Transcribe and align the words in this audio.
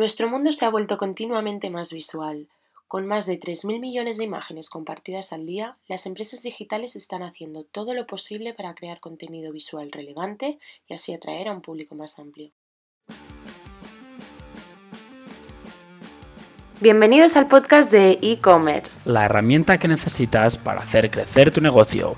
Nuestro 0.00 0.30
mundo 0.30 0.50
se 0.50 0.64
ha 0.64 0.70
vuelto 0.70 0.96
continuamente 0.96 1.68
más 1.68 1.92
visual. 1.92 2.46
Con 2.88 3.06
más 3.06 3.26
de 3.26 3.38
3.000 3.38 3.80
millones 3.80 4.16
de 4.16 4.24
imágenes 4.24 4.70
compartidas 4.70 5.34
al 5.34 5.44
día, 5.44 5.76
las 5.88 6.06
empresas 6.06 6.42
digitales 6.42 6.96
están 6.96 7.22
haciendo 7.22 7.64
todo 7.64 7.92
lo 7.92 8.06
posible 8.06 8.54
para 8.54 8.74
crear 8.74 8.98
contenido 8.98 9.52
visual 9.52 9.92
relevante 9.92 10.58
y 10.88 10.94
así 10.94 11.12
atraer 11.12 11.48
a 11.48 11.52
un 11.52 11.60
público 11.60 11.96
más 11.96 12.18
amplio. 12.18 12.48
Bienvenidos 16.80 17.36
al 17.36 17.46
podcast 17.46 17.92
de 17.92 18.18
e-commerce, 18.22 18.98
la 19.04 19.26
herramienta 19.26 19.76
que 19.76 19.86
necesitas 19.86 20.56
para 20.56 20.80
hacer 20.80 21.10
crecer 21.10 21.50
tu 21.50 21.60
negocio. 21.60 22.16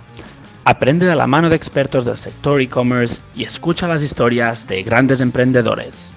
Aprende 0.64 1.06
de 1.06 1.16
la 1.16 1.26
mano 1.26 1.50
de 1.50 1.56
expertos 1.56 2.04
del 2.04 2.16
sector 2.16 2.62
e-commerce 2.62 3.20
y 3.34 3.42
escucha 3.42 3.88
las 3.88 4.04
historias 4.04 4.68
de 4.68 4.84
grandes 4.84 5.20
emprendedores. 5.20 6.14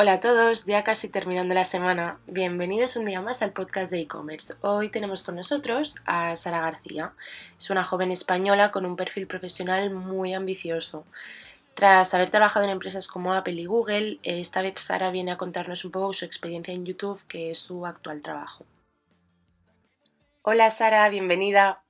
Hola 0.00 0.12
a 0.12 0.20
todos, 0.20 0.64
ya 0.64 0.84
casi 0.84 1.08
terminando 1.10 1.54
la 1.54 1.64
semana. 1.64 2.20
Bienvenidos 2.28 2.94
un 2.94 3.06
día 3.06 3.20
más 3.20 3.42
al 3.42 3.50
podcast 3.50 3.90
de 3.90 4.02
e-commerce. 4.02 4.54
Hoy 4.60 4.90
tenemos 4.90 5.24
con 5.24 5.34
nosotros 5.34 5.96
a 6.06 6.36
Sara 6.36 6.60
García. 6.60 7.14
Es 7.58 7.68
una 7.70 7.82
joven 7.82 8.12
española 8.12 8.70
con 8.70 8.86
un 8.86 8.94
perfil 8.94 9.26
profesional 9.26 9.90
muy 9.90 10.34
ambicioso. 10.34 11.04
Tras 11.74 12.14
haber 12.14 12.30
trabajado 12.30 12.64
en 12.64 12.70
empresas 12.70 13.08
como 13.08 13.34
Apple 13.34 13.60
y 13.60 13.64
Google, 13.64 14.20
esta 14.22 14.62
vez 14.62 14.74
Sara 14.76 15.10
viene 15.10 15.32
a 15.32 15.36
contarnos 15.36 15.84
un 15.84 15.90
poco 15.90 16.12
su 16.12 16.24
experiencia 16.24 16.72
en 16.72 16.86
YouTube, 16.86 17.20
que 17.26 17.50
es 17.50 17.58
su 17.58 17.84
actual 17.84 18.22
trabajo. 18.22 18.64
Hola 20.42 20.70
Sara, 20.70 21.08
bienvenida. 21.08 21.82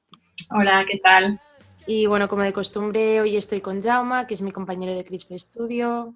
Hola, 0.50 0.86
¿qué 0.90 0.96
tal? 0.96 1.42
Y 1.86 2.06
bueno, 2.06 2.26
como 2.26 2.40
de 2.40 2.54
costumbre, 2.54 3.20
hoy 3.20 3.36
estoy 3.36 3.60
con 3.60 3.82
Jauma, 3.82 4.26
que 4.26 4.32
es 4.32 4.40
mi 4.40 4.50
compañero 4.50 4.94
de 4.94 5.04
Crisp 5.04 5.30
Studio. 5.36 6.14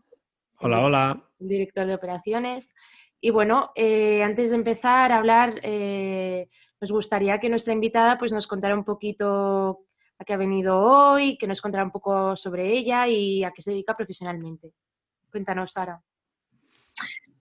Hola, 0.58 0.80
hola 0.80 1.22
director 1.48 1.86
de 1.86 1.94
operaciones. 1.94 2.74
Y 3.20 3.30
bueno, 3.30 3.70
eh, 3.76 4.22
antes 4.22 4.50
de 4.50 4.56
empezar 4.56 5.12
a 5.12 5.18
hablar, 5.18 5.60
eh, 5.62 6.48
nos 6.80 6.90
gustaría 6.90 7.38
que 7.38 7.48
nuestra 7.48 7.72
invitada 7.72 8.18
pues, 8.18 8.32
nos 8.32 8.46
contara 8.46 8.74
un 8.74 8.84
poquito 8.84 9.80
a 10.18 10.24
qué 10.24 10.32
ha 10.32 10.36
venido 10.36 10.78
hoy, 10.78 11.36
que 11.38 11.46
nos 11.46 11.60
contara 11.60 11.84
un 11.84 11.92
poco 11.92 12.34
sobre 12.34 12.68
ella 12.68 13.06
y 13.06 13.44
a 13.44 13.52
qué 13.52 13.62
se 13.62 13.70
dedica 13.70 13.96
profesionalmente. 13.96 14.72
Cuéntanos, 15.30 15.72
Sara. 15.72 16.00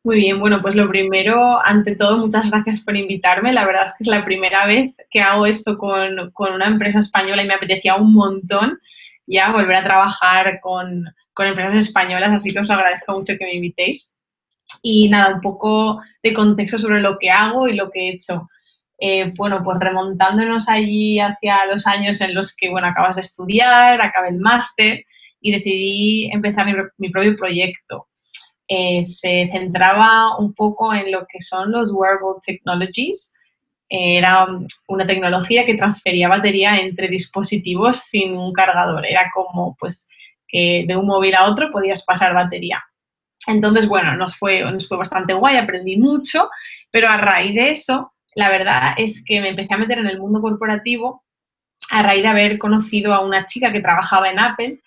Muy 0.04 0.18
bien, 0.18 0.40
bueno, 0.40 0.62
pues 0.62 0.76
lo 0.76 0.88
primero, 0.88 1.60
ante 1.64 1.96
todo, 1.96 2.18
muchas 2.18 2.50
gracias 2.50 2.82
por 2.82 2.96
invitarme. 2.96 3.54
La 3.54 3.66
verdad 3.66 3.86
es 3.86 3.92
que 3.92 4.04
es 4.04 4.08
la 4.08 4.26
primera 4.26 4.66
vez 4.66 4.96
que 5.10 5.22
hago 5.22 5.46
esto 5.46 5.78
con, 5.78 6.32
con 6.32 6.54
una 6.54 6.68
empresa 6.68 7.00
española 7.00 7.44
y 7.44 7.48
me 7.48 7.54
apetecía 7.54 7.96
un 7.96 8.14
montón 8.14 8.80
ya 9.28 9.52
volver 9.52 9.76
a 9.76 9.84
trabajar 9.84 10.60
con, 10.62 11.06
con 11.34 11.48
empresas 11.48 11.76
españolas, 11.76 12.32
así 12.32 12.52
que 12.52 12.60
os 12.60 12.70
agradezco 12.70 13.14
mucho 13.14 13.34
que 13.38 13.46
me 13.46 13.56
invitéis. 13.56 14.18
Y 14.82 15.10
nada, 15.10 15.36
un 15.36 15.42
poco 15.42 16.02
de 16.24 16.34
contexto 16.34 16.80
sobre 16.80 17.02
lo 17.02 17.18
que 17.20 17.30
hago 17.30 17.68
y 17.68 17.76
lo 17.76 17.90
que 17.90 18.00
he 18.00 18.14
hecho. 18.14 18.48
Eh, 19.00 19.34
bueno, 19.36 19.62
pues 19.64 19.80
remontándonos 19.80 20.70
allí 20.70 21.20
hacia 21.20 21.66
los 21.66 21.88
años 21.88 22.22
en 22.22 22.36
los 22.36 22.56
que, 22.56 22.70
bueno, 22.70 22.88
acabas 22.88 23.16
de 23.16 23.22
estudiar, 23.22 24.00
acabé 24.00 24.30
el 24.30 24.40
máster 24.40 25.06
y 25.42 25.52
decidí 25.52 26.32
empezar 26.32 26.68
mi, 26.98 27.10
propio 27.10 27.36
proyecto. 27.36 28.08
Eh, 28.68 29.04
se 29.04 29.50
centraba 29.52 30.38
un 30.38 30.54
poco 30.54 30.94
en 30.94 31.12
lo 31.12 31.26
que 31.28 31.42
son 31.42 31.72
los 31.72 31.92
wearable 31.92 32.40
technologies. 32.46 33.34
era 33.90 34.48
una 34.88 35.08
tecnología 35.08 35.66
que 35.66 35.76
transfería 35.76 36.30
batería 36.30 36.78
entre 36.78 37.08
dispositivos 37.10 37.98
sin 37.98 38.38
un 38.38 38.54
cargador. 38.54 39.06
Era 39.06 39.32
como, 39.34 39.76
pues, 39.80 40.08
que 40.52 40.86
de 40.88 40.96
un 40.96 41.08
móvil 41.08 41.36
a 41.36 41.46
otro 41.46 41.72
podías 41.72 42.04
pasar 42.04 42.34
batería. 42.34 42.84
Entonces, 43.48 43.88
bueno, 43.88 44.16
nos 44.16 44.38
fue, 44.38 44.62
nos 44.62 44.88
fue 44.88 44.98
bastante 44.98 45.34
guay, 45.34 45.58
aprendí 45.58 45.98
mucho, 45.98 46.50
pero 46.92 47.10
a 47.10 47.18
raíz 47.18 47.56
de 47.56 47.72
eso, 47.72 48.14
la 48.36 48.50
verdad 48.50 48.94
es 48.98 49.24
que 49.26 49.42
me 49.42 49.50
empecé 49.50 49.74
a 49.74 49.78
meter 49.78 50.00
en 50.00 50.08
el 50.08 50.20
mundo 50.20 50.42
corporativo 50.42 51.24
a 51.90 52.04
raíz 52.04 52.22
de 52.22 52.30
haber 52.30 52.58
conocido 52.58 53.14
a 53.14 53.26
una 53.26 53.46
chica 53.46 53.72
que 53.72 53.82
trabajaba 53.82 54.30
en 54.30 54.40
Apple 54.40 54.80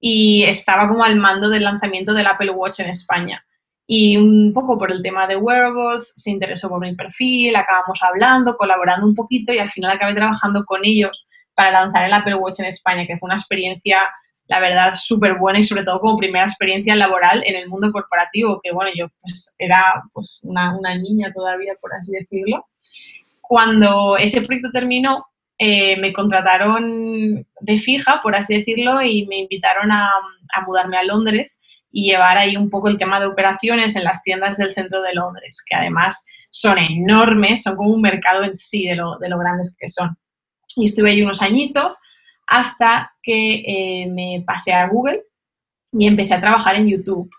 y 0.00 0.44
estaba 0.44 0.88
como 0.88 1.04
al 1.04 1.16
mando 1.16 1.48
del 1.48 1.64
lanzamiento 1.64 2.14
del 2.14 2.26
Apple 2.26 2.50
Watch 2.50 2.80
en 2.80 2.88
España. 2.88 3.44
Y 3.86 4.16
un 4.16 4.52
poco 4.52 4.78
por 4.78 4.92
el 4.92 5.02
tema 5.02 5.26
de 5.26 5.36
wearables, 5.36 6.12
se 6.14 6.30
interesó 6.30 6.68
por 6.68 6.80
mi 6.80 6.94
perfil, 6.94 7.56
acabamos 7.56 7.98
hablando, 8.02 8.56
colaborando 8.56 9.06
un 9.06 9.14
poquito 9.14 9.52
y 9.52 9.58
al 9.58 9.70
final 9.70 9.92
acabé 9.92 10.14
trabajando 10.14 10.64
con 10.64 10.84
ellos 10.84 11.26
para 11.54 11.70
lanzar 11.70 12.04
el 12.04 12.12
Apple 12.12 12.34
Watch 12.34 12.60
en 12.60 12.66
España, 12.66 13.06
que 13.06 13.16
fue 13.16 13.28
una 13.28 13.36
experiencia 13.36 14.00
la 14.48 14.60
verdad, 14.60 14.94
súper 14.94 15.34
buena 15.38 15.58
y 15.60 15.64
sobre 15.64 15.84
todo 15.84 16.00
como 16.00 16.16
primera 16.16 16.46
experiencia 16.46 16.96
laboral 16.96 17.42
en 17.46 17.54
el 17.54 17.68
mundo 17.68 17.92
corporativo, 17.92 18.60
que 18.62 18.72
bueno, 18.72 18.90
yo 18.96 19.08
pues 19.20 19.54
era 19.58 20.02
pues 20.14 20.40
una, 20.42 20.72
niña 20.96 21.30
todavía, 21.34 21.74
por 21.80 21.94
así 21.94 22.12
decirlo. 22.12 22.66
Cuando 23.42 24.16
ese 24.16 24.40
proyecto 24.40 24.70
terminó, 24.72 25.26
eh, 25.58 25.98
me 25.98 26.14
contrataron 26.14 27.46
de 27.60 27.78
fija, 27.78 28.20
por 28.22 28.34
así 28.34 28.56
decirlo, 28.56 29.02
y 29.02 29.26
me 29.26 29.36
invitaron 29.36 29.92
a, 29.92 30.10
mudarme 30.66 30.96
a 30.96 31.04
Londres 31.04 31.60
y 31.92 32.10
llevar 32.10 32.38
ahí 32.38 32.56
un 32.56 32.70
poco 32.70 32.88
el 32.88 32.98
tema 32.98 33.20
de 33.20 33.26
operaciones 33.26 33.96
en 33.96 34.04
las 34.04 34.22
tiendas 34.22 34.56
del 34.56 34.70
centro 34.70 35.02
de 35.02 35.12
Londres, 35.12 35.62
que 35.68 35.76
además 35.76 36.24
son 36.50 36.78
enormes, 36.78 37.62
son 37.62 37.76
como 37.76 37.90
un 37.90 38.00
mercado 38.00 38.44
en 38.44 38.56
sí 38.56 38.86
de 38.86 38.96
lo, 38.96 39.18
de 39.18 39.28
lo 39.28 39.38
grandes 39.38 39.76
que 39.78 39.88
son. 39.88 40.16
Y 40.76 40.86
estuve 40.86 41.10
ahí 41.10 41.22
unos 41.22 41.42
añitos 41.42 41.98
hasta 42.48 43.12
que 43.22 43.62
eh, 43.66 44.06
me 44.08 44.42
pasé 44.46 44.72
a 44.72 44.88
Google 44.88 45.22
y 45.92 46.06
empecé 46.06 46.34
a 46.34 46.40
trabajar 46.40 46.76
en 46.76 46.88
YouTube. 46.88 47.30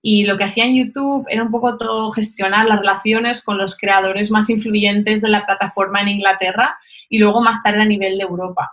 Y 0.00 0.24
lo 0.24 0.36
que 0.36 0.44
hacía 0.44 0.64
en 0.64 0.74
YouTube 0.74 1.26
era 1.28 1.42
un 1.42 1.50
poco 1.50 1.76
todo 1.76 2.10
gestionar 2.10 2.66
las 2.66 2.80
relaciones 2.80 3.44
con 3.44 3.58
los 3.58 3.76
creadores 3.78 4.30
más 4.30 4.50
influyentes 4.50 5.20
de 5.20 5.28
la 5.28 5.44
plataforma 5.46 6.00
en 6.00 6.08
Inglaterra 6.08 6.76
y 7.08 7.18
luego 7.18 7.42
más 7.42 7.62
tarde 7.62 7.82
a 7.82 7.86
nivel 7.86 8.18
de 8.18 8.24
Europa. 8.24 8.72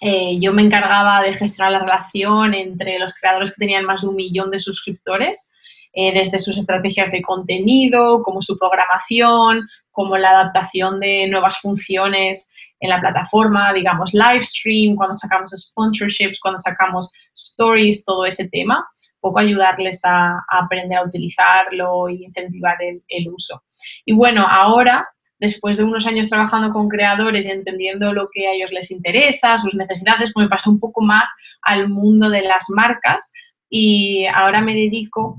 Eh, 0.00 0.38
yo 0.40 0.52
me 0.52 0.62
encargaba 0.62 1.22
de 1.22 1.32
gestionar 1.34 1.72
la 1.72 1.80
relación 1.80 2.54
entre 2.54 2.98
los 2.98 3.14
creadores 3.14 3.50
que 3.50 3.60
tenían 3.60 3.84
más 3.84 4.00
de 4.00 4.08
un 4.08 4.16
millón 4.16 4.50
de 4.50 4.58
suscriptores, 4.58 5.52
eh, 5.92 6.12
desde 6.12 6.38
sus 6.38 6.56
estrategias 6.56 7.12
de 7.12 7.22
contenido, 7.22 8.22
como 8.22 8.40
su 8.40 8.56
programación, 8.58 9.68
como 9.90 10.16
la 10.16 10.30
adaptación 10.30 11.00
de 11.00 11.28
nuevas 11.28 11.58
funciones 11.58 12.52
en 12.82 12.90
la 12.90 13.00
plataforma, 13.00 13.72
digamos, 13.72 14.12
live 14.12 14.42
stream, 14.42 14.96
cuando 14.96 15.14
sacamos 15.14 15.52
sponsorships, 15.52 16.40
cuando 16.40 16.58
sacamos 16.58 17.12
stories, 17.32 18.04
todo 18.04 18.26
ese 18.26 18.48
tema, 18.48 18.78
un 18.78 19.20
poco 19.20 19.38
ayudarles 19.38 20.00
a, 20.04 20.44
aprender 20.48 20.98
a 20.98 21.04
utilizarlo 21.04 22.08
y 22.08 22.24
incentivar 22.24 22.76
el, 22.82 23.28
uso. 23.28 23.62
Y 24.04 24.12
bueno, 24.12 24.44
ahora 24.48 25.08
después 25.38 25.76
de 25.76 25.84
unos 25.84 26.06
años 26.06 26.28
trabajando 26.28 26.72
con 26.72 26.88
creadores 26.88 27.46
y 27.46 27.50
entendiendo 27.50 28.12
lo 28.12 28.28
que 28.32 28.48
a 28.48 28.52
ellos 28.52 28.72
les 28.72 28.90
interesa, 28.90 29.58
sus 29.58 29.74
necesidades, 29.74 30.32
pues 30.32 30.44
me 30.44 30.50
pasé 30.50 30.68
un 30.68 30.80
poco 30.80 31.02
más 31.02 31.30
al 31.62 31.88
mundo 31.88 32.30
de 32.30 32.42
las 32.42 32.64
marcas 32.68 33.32
y 33.68 34.26
ahora 34.26 34.60
me 34.60 34.74
dedico 34.74 35.36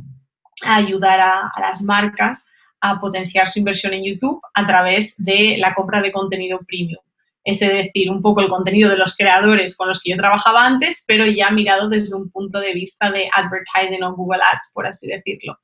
a 0.66 0.78
ayudar 0.78 1.20
a, 1.20 1.52
las 1.60 1.82
marcas 1.82 2.50
a 2.80 3.02
potenciar 3.02 3.50
su 3.50 3.60
inversión 3.60 3.94
en 3.94 4.06
YouTube 4.06 4.42
a 4.54 4.66
través 4.66 5.16
de 5.18 5.58
la 5.58 5.74
compra 5.74 6.02
de 6.02 6.12
contenido 6.14 6.60
premium 6.66 7.04
es 7.44 7.60
decir, 7.60 8.10
un 8.10 8.22
poco 8.22 8.42
el 8.42 8.50
contenido 8.50 8.90
de 8.90 8.98
los 8.98 9.16
creadores 9.16 9.76
con 9.76 9.90
los 9.90 10.02
que 10.02 10.12
yo 10.12 10.18
trabajaba 10.18 10.66
antes, 10.66 11.04
pero 11.08 11.26
ya 11.26 11.52
mirado 11.52 11.90
desde 11.90 12.16
un 12.16 12.30
punto 12.30 12.60
de 12.60 12.74
vista 12.74 13.12
de 13.12 13.30
advertising 13.36 14.04
o 14.04 14.16
Google 14.16 14.42
Ads, 14.54 14.72
por 14.74 14.88
así 14.88 15.08
decirlo. 15.08 15.60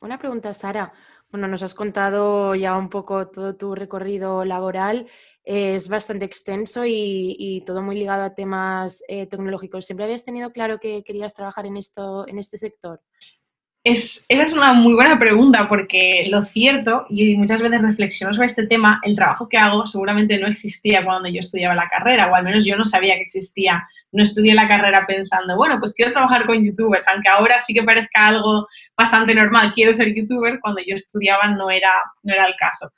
Una 0.00 0.18
pregunta, 0.18 0.52
Sara. 0.54 0.92
Bueno, 1.30 1.48
nos 1.48 1.62
has 1.62 1.74
contado 1.74 2.54
ya 2.54 2.76
un 2.76 2.88
poco 2.88 3.28
todo 3.28 3.56
tu 3.56 3.74
recorrido 3.74 4.44
laboral. 4.44 5.08
Es 5.42 5.88
bastante 5.88 6.24
extenso 6.24 6.84
y, 6.86 7.62
todo 7.66 7.82
muy 7.82 7.96
ligado 7.96 8.22
a 8.22 8.34
temas 8.34 9.02
eh, 9.08 9.26
tecnológicos. 9.26 9.84
¿Siempre 9.84 10.04
habías 10.04 10.24
tenido 10.24 10.52
claro 10.52 10.78
que 10.78 11.02
querías 11.02 11.34
trabajar 11.34 11.66
en, 11.66 11.76
esto, 11.76 12.26
en 12.28 12.38
este 12.38 12.56
sector? 12.56 13.00
Es, 13.86 14.24
esa 14.30 14.42
es 14.44 14.52
una 14.54 14.72
muy 14.72 14.94
buena 14.94 15.18
pregunta 15.18 15.68
porque 15.68 16.26
lo 16.30 16.40
cierto, 16.42 17.04
y 17.10 17.36
muchas 17.36 17.60
veces 17.60 17.82
reflexiono 17.82 18.32
sobre 18.32 18.46
este 18.46 18.66
tema, 18.66 18.98
el 19.02 19.14
trabajo 19.14 19.46
que 19.46 19.58
hago 19.58 19.84
seguramente 19.84 20.38
no 20.38 20.48
existía 20.48 21.04
cuando 21.04 21.28
yo 21.28 21.40
estudiaba 21.40 21.74
la 21.74 21.88
carrera, 21.90 22.30
o 22.30 22.34
al 22.34 22.44
menos 22.44 22.64
yo 22.64 22.76
no 22.76 22.86
sabía 22.86 23.16
que 23.16 23.24
existía. 23.24 23.86
No 24.10 24.22
estudié 24.22 24.54
la 24.54 24.68
carrera 24.68 25.04
pensando, 25.06 25.56
bueno, 25.58 25.78
pues 25.80 25.92
quiero 25.92 26.12
trabajar 26.12 26.46
con 26.46 26.64
youtubers, 26.64 27.06
aunque 27.08 27.28
ahora 27.28 27.58
sí 27.58 27.74
que 27.74 27.82
parezca 27.82 28.28
algo 28.28 28.66
bastante 28.96 29.34
normal, 29.34 29.72
quiero 29.74 29.92
ser 29.92 30.14
youtuber, 30.14 30.60
cuando 30.60 30.80
yo 30.80 30.94
estudiaba 30.94 31.48
no 31.48 31.70
era, 31.70 31.92
no 32.22 32.32
era 32.32 32.46
el 32.46 32.54
caso. 32.56 32.90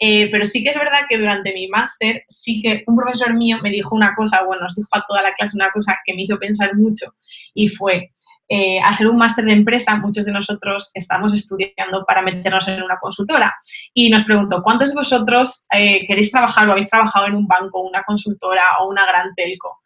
Eh, 0.00 0.28
pero 0.32 0.44
sí 0.44 0.64
que 0.64 0.70
es 0.70 0.78
verdad 0.78 1.02
que 1.08 1.18
durante 1.18 1.52
mi 1.54 1.68
máster 1.68 2.24
sí 2.26 2.60
que 2.60 2.82
un 2.88 2.96
profesor 2.96 3.34
mío 3.34 3.58
me 3.62 3.70
dijo 3.70 3.94
una 3.94 4.14
cosa, 4.16 4.42
bueno, 4.42 4.64
nos 4.64 4.74
dijo 4.74 4.88
a 4.90 5.04
toda 5.06 5.22
la 5.22 5.32
clase 5.34 5.56
una 5.56 5.70
cosa 5.70 5.96
que 6.04 6.14
me 6.14 6.22
hizo 6.22 6.36
pensar 6.40 6.74
mucho 6.74 7.14
y 7.54 7.68
fue, 7.68 8.10
eh, 8.48 8.78
hacer 8.80 9.08
un 9.08 9.16
máster 9.16 9.44
de 9.46 9.52
empresa, 9.52 9.96
muchos 9.96 10.26
de 10.26 10.32
nosotros 10.32 10.90
estamos 10.92 11.32
estudiando 11.32 12.04
para 12.06 12.20
meternos 12.20 12.68
en 12.68 12.82
una 12.82 12.98
consultora. 12.98 13.54
Y 13.94 14.10
nos 14.10 14.24
preguntó, 14.24 14.62
¿cuántos 14.62 14.90
de 14.90 14.96
vosotros 14.96 15.66
eh, 15.72 16.06
queréis 16.06 16.30
trabajar 16.30 16.68
o 16.68 16.72
habéis 16.72 16.88
trabajado 16.88 17.26
en 17.26 17.34
un 17.34 17.46
banco, 17.46 17.80
una 17.80 18.02
consultora 18.04 18.62
o 18.80 18.88
una 18.88 19.06
gran 19.06 19.34
telco? 19.34 19.80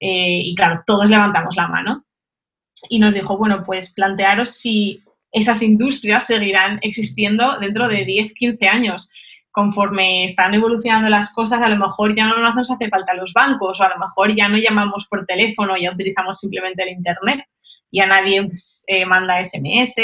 Eh, 0.00 0.40
y 0.44 0.54
claro, 0.54 0.82
todos 0.86 1.10
levantamos 1.10 1.56
la 1.56 1.68
mano. 1.68 2.04
Y 2.88 2.98
nos 2.98 3.12
dijo, 3.12 3.36
bueno, 3.36 3.62
pues 3.64 3.92
plantearos 3.92 4.50
si 4.50 5.02
esas 5.30 5.62
industrias 5.62 6.26
seguirán 6.26 6.78
existiendo 6.82 7.58
dentro 7.58 7.88
de 7.88 8.04
10, 8.04 8.32
15 8.32 8.68
años. 8.68 9.10
Conforme 9.50 10.24
están 10.24 10.54
evolucionando 10.54 11.10
las 11.10 11.32
cosas, 11.34 11.60
a 11.60 11.68
lo 11.68 11.76
mejor 11.76 12.16
ya 12.16 12.26
no 12.26 12.38
nos 12.38 12.70
hace 12.70 12.88
falta 12.88 13.12
los 13.14 13.32
bancos 13.32 13.80
o 13.80 13.84
a 13.84 13.88
lo 13.88 13.98
mejor 13.98 14.34
ya 14.34 14.48
no 14.48 14.56
llamamos 14.56 15.06
por 15.10 15.26
teléfono, 15.26 15.76
ya 15.76 15.92
utilizamos 15.92 16.38
simplemente 16.38 16.84
el 16.84 16.90
Internet, 16.90 17.40
ya 17.90 18.06
nadie 18.06 18.46
eh, 18.88 19.06
manda 19.06 19.42
SMS, 19.42 19.98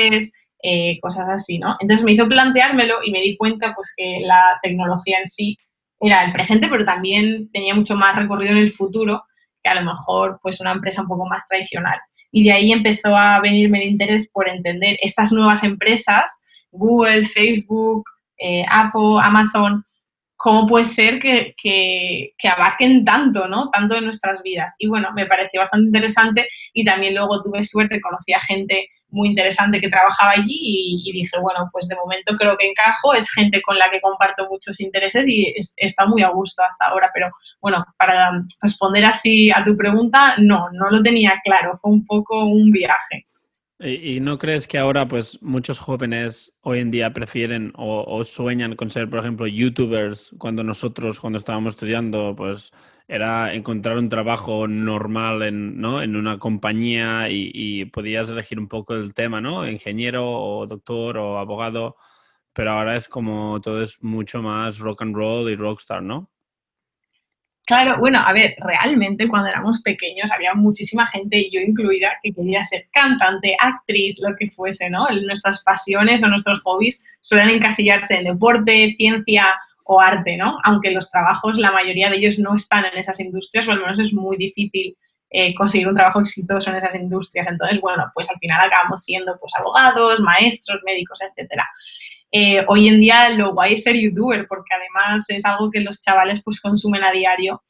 eh, 0.62 0.98
cosas 1.00 1.28
así, 1.28 1.58
¿no? 1.58 1.76
Entonces 1.81 2.04
me 2.04 2.12
hizo 2.12 2.28
planteármelo 2.28 2.96
y 3.04 3.10
me 3.10 3.20
di 3.20 3.36
cuenta 3.36 3.75
pues 3.75 3.92
que 3.96 4.20
la 4.25 4.58
tecnología 4.62 5.19
en 5.19 5.26
sí 5.26 5.58
era 6.00 6.25
el 6.25 6.32
presente, 6.32 6.69
pero 6.69 6.84
también 6.84 7.50
tenía 7.52 7.75
mucho 7.75 7.96
más 7.96 8.16
recorrido 8.16 8.52
en 8.52 8.58
el 8.58 8.70
futuro 8.70 9.22
que 9.62 9.70
a 9.70 9.75
lo 9.75 9.82
mejor 9.82 10.38
pues 10.42 10.60
una 10.60 10.72
empresa 10.72 11.02
un 11.02 11.08
poco 11.08 11.26
más 11.26 11.46
tradicional. 11.48 11.98
Y 12.32 12.44
de 12.44 12.52
ahí 12.52 12.72
empezó 12.72 13.16
a 13.16 13.40
venirme 13.40 13.82
el 13.82 13.90
interés 13.90 14.28
por 14.30 14.48
entender 14.48 14.98
estas 15.02 15.32
nuevas 15.32 15.62
empresas, 15.62 16.44
Google, 16.72 17.25
Facebook, 17.25 18.04
eh, 18.38 18.64
Apple, 18.69 19.20
Amazon, 19.22 19.84
cómo 20.44 20.67
puede 20.67 20.85
ser 20.85 21.19
que, 21.20 21.55
que, 21.56 22.35
que, 22.37 22.49
abarquen 22.49 23.02
tanto, 23.02 23.49
¿no? 23.49 23.70
Tanto 23.70 23.94
en 23.94 24.05
nuestras 24.05 24.43
vidas. 24.43 24.76
Y 24.79 24.88
bueno, 24.88 25.08
me 25.14 25.25
pareció 25.25 25.61
bastante 25.61 25.87
interesante 25.87 26.46
y 26.75 26.85
también 26.85 27.14
luego 27.14 27.43
tuve 27.43 27.62
suerte, 27.62 27.99
conocí 27.99 28.35
a 28.35 28.41
gente 28.41 28.91
muy 29.08 29.29
interesante 29.29 29.81
que 29.81 29.88
trabajaba 29.88 30.32
allí 30.32 30.58
y, 30.61 31.12
dije, 31.12 31.38
bueno, 31.41 31.70
pues 31.73 31.88
de 31.88 31.96
momento 31.96 32.37
creo 32.37 32.58
que 32.58 32.69
encajo, 32.69 33.14
es 33.14 33.26
gente 33.31 33.62
con 33.62 33.79
la 33.79 33.91
que 33.91 34.02
comparto 34.02 34.46
muchos 34.50 34.79
intereses 34.81 35.26
y 35.26 35.55
está 35.79 36.05
muy 36.05 36.23
a 36.23 36.29
gusto 36.29 36.62
hasta 36.62 36.88
ahora, 36.88 37.11
pero 37.14 37.31
bueno, 37.62 37.82
para 37.97 38.32
responder 38.61 39.06
así 39.06 39.50
a 39.50 39.64
tu 39.64 39.75
pregunta, 39.79 40.35
no, 40.37 40.69
no 40.73 40.90
lo 40.90 41.02
tenía 41.02 41.40
claro, 41.43 41.79
fue 41.81 41.90
un 41.90 42.05
poco 42.05 42.44
un 42.44 42.70
viaje. 42.70 43.25
¿Y, 43.81 44.21
no 44.21 44.38
crees 44.38 44.69
que 44.69 44.79
ahora 44.79 45.09
pues 45.09 45.43
muchos 45.43 45.79
jóvenes 45.81 46.56
hoy 46.62 46.79
en 46.79 46.91
día 46.93 47.12
prefieren 47.12 47.73
o, 47.76 48.23
sueñan 48.23 48.76
con 48.76 48.88
ser, 48.88 49.11
por 49.11 49.19
ejemplo, 49.19 49.47
youtubers 49.49 50.31
cuando 50.38 50.62
nosotros, 50.62 51.19
cuando 51.21 51.38
estábamos 51.38 51.75
estudiando, 51.75 52.35
pues 52.37 52.73
era 53.09 53.53
encontrar 53.53 53.99
un 53.99 54.09
trabajo 54.09 54.69
normal 54.69 55.43
en, 55.43 55.81
¿no? 55.81 56.03
en 56.03 56.15
una 56.17 56.38
compañía 56.38 57.29
y, 57.31 57.85
podías 57.87 58.31
elegir 58.31 58.61
un 58.61 58.69
poco 58.69 58.94
el 58.94 59.12
tema, 59.12 59.41
¿no? 59.41 59.69
Ingeniero 59.69 60.25
o 60.26 60.67
doctor 60.67 61.19
o 61.19 61.38
abogado, 61.38 61.97
pero 62.53 62.73
ahora 62.73 62.97
es 62.97 63.09
como 63.09 63.61
todo 63.61 63.82
es 63.82 64.03
mucho 64.03 64.43
más 64.43 64.79
rock 64.79 65.03
and 65.03 65.17
roll 65.17 65.50
y 65.50 65.56
rockstar, 65.56 66.03
¿no? 66.03 66.31
Claro, 67.66 67.99
bueno, 67.99 68.19
a 68.20 68.32
ver, 68.34 68.55
realmente 68.58 69.26
cuando 69.26 69.49
éramos 69.49 69.81
pequeños 69.81 70.31
había 70.31 70.52
muchísima 70.52 71.06
gente, 71.06 71.49
yo 71.50 71.61
incluida, 71.61 72.12
que 72.22 72.34
quería 72.34 72.62
ser 72.62 72.88
cantante, 72.93 73.56
actriz, 73.58 74.16
lo 74.20 74.37
que 74.37 74.50
fuese, 74.50 74.90
¿no? 74.90 75.08
Nuestras 75.08 75.62
pasiones 75.62 76.22
o 76.22 76.28
nuestros 76.28 76.61
hobbies 76.61 77.02
suelen 77.20 77.49
encasillarse 77.49 78.19
en 78.19 78.25
deporte, 78.25 78.94
ciencia 78.99 79.46
o 79.84 79.99
arte, 79.99 80.37
¿no? 80.37 80.58
Aunque 80.64 80.90
los 80.90 81.11
trabajos, 81.11 81.58
la 81.58 81.72
mayoría 81.72 82.11
de 82.11 82.16
ellos 82.16 82.38
no 82.38 82.55
están 82.55 82.84
en 82.84 82.99
esas 82.99 83.19
industrias, 83.20 83.66
o 83.66 83.72
al 83.72 83.81
menos 83.81 83.99
es 83.99 84.12
muy 84.12 84.37
difícil 84.37 84.94
eh, 85.31 85.55
conseguir 85.55 85.88
un 85.88 85.96
trabajo 85.96 86.20
exitoso 86.20 86.70
en 86.70 86.76
esas 86.76 86.94
industrias. 86.94 87.46
Entonces, 87.49 87.81
bueno, 87.81 88.05
pues 88.14 88.28
al 88.31 88.38
final 88.38 88.66
acabamos 88.66 89.02
siendo 89.05 89.38
pues 89.40 89.52
abogados, 89.58 90.20
maestros, 90.20 90.81
médicos, 90.84 91.19
etcétera. 91.22 91.66
Eh, 92.36 92.64
hoy 92.66 92.88
en 92.88 92.98
día 92.98 93.28
lo 93.28 93.52
guay 93.52 93.75
es 93.75 93.84
ser 93.84 93.94
youtuber, 93.94 94.48
porque 94.48 94.75
además 94.75 95.25
es 95.28 95.44
algo 95.44 95.70
que 95.70 95.78
los 95.78 96.02
chavales 96.02 96.42
pues 96.44 96.60
consumen 96.60 97.04
a 97.04 97.12
diario. 97.12 97.62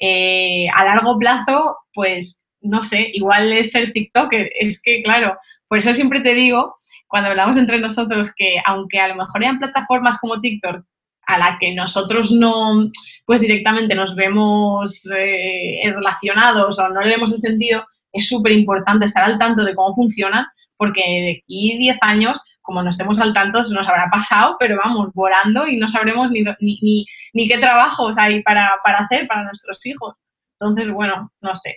Eh, 0.00 0.66
a 0.74 0.86
largo 0.86 1.18
plazo, 1.18 1.76
pues 1.92 2.40
no 2.62 2.82
sé, 2.82 3.10
igual 3.12 3.52
es 3.52 3.72
ser 3.72 3.92
TikToker. 3.92 4.50
Es 4.58 4.80
que, 4.80 5.02
claro, 5.02 5.36
por 5.68 5.78
eso 5.78 5.92
siempre 5.92 6.22
te 6.22 6.32
digo, 6.32 6.76
cuando 7.06 7.28
hablamos 7.28 7.58
entre 7.58 7.78
nosotros, 7.78 8.32
que 8.34 8.56
aunque 8.64 8.98
a 8.98 9.08
lo 9.08 9.16
mejor 9.16 9.42
hayan 9.42 9.58
plataformas 9.58 10.18
como 10.18 10.40
TikTok 10.40 10.82
a 11.26 11.38
la 11.38 11.58
que 11.60 11.74
nosotros 11.74 12.32
no, 12.32 12.86
pues 13.26 13.42
directamente 13.42 13.94
nos 13.94 14.14
vemos 14.14 15.02
eh, 15.14 15.92
relacionados 15.94 16.78
o 16.78 16.88
no 16.88 17.02
le 17.02 17.08
vemos 17.08 17.32
el 17.32 17.38
sentido, 17.38 17.84
es 18.12 18.28
súper 18.28 18.52
importante 18.52 19.04
estar 19.04 19.24
al 19.24 19.38
tanto 19.38 19.62
de 19.62 19.74
cómo 19.74 19.94
funciona, 19.94 20.50
porque 20.78 21.02
de 21.02 21.42
aquí 21.42 21.76
10 21.78 21.98
años, 22.00 22.42
como 22.66 22.82
no 22.82 22.90
estemos 22.90 23.18
al 23.20 23.32
tanto, 23.32 23.62
se 23.62 23.72
nos 23.72 23.88
habrá 23.88 24.10
pasado, 24.10 24.56
pero 24.58 24.76
vamos, 24.84 25.10
volando 25.14 25.66
y 25.66 25.78
no 25.78 25.88
sabremos 25.88 26.30
ni, 26.30 26.42
ni, 26.60 27.06
ni, 27.32 27.48
qué 27.48 27.58
trabajos 27.58 28.18
hay 28.18 28.42
para, 28.42 28.72
para, 28.82 28.98
hacer 28.98 29.26
para 29.28 29.44
nuestros 29.44 29.86
hijos. 29.86 30.14
Entonces, 30.58 30.92
bueno, 30.92 31.30
no 31.40 31.56
sé. 31.56 31.76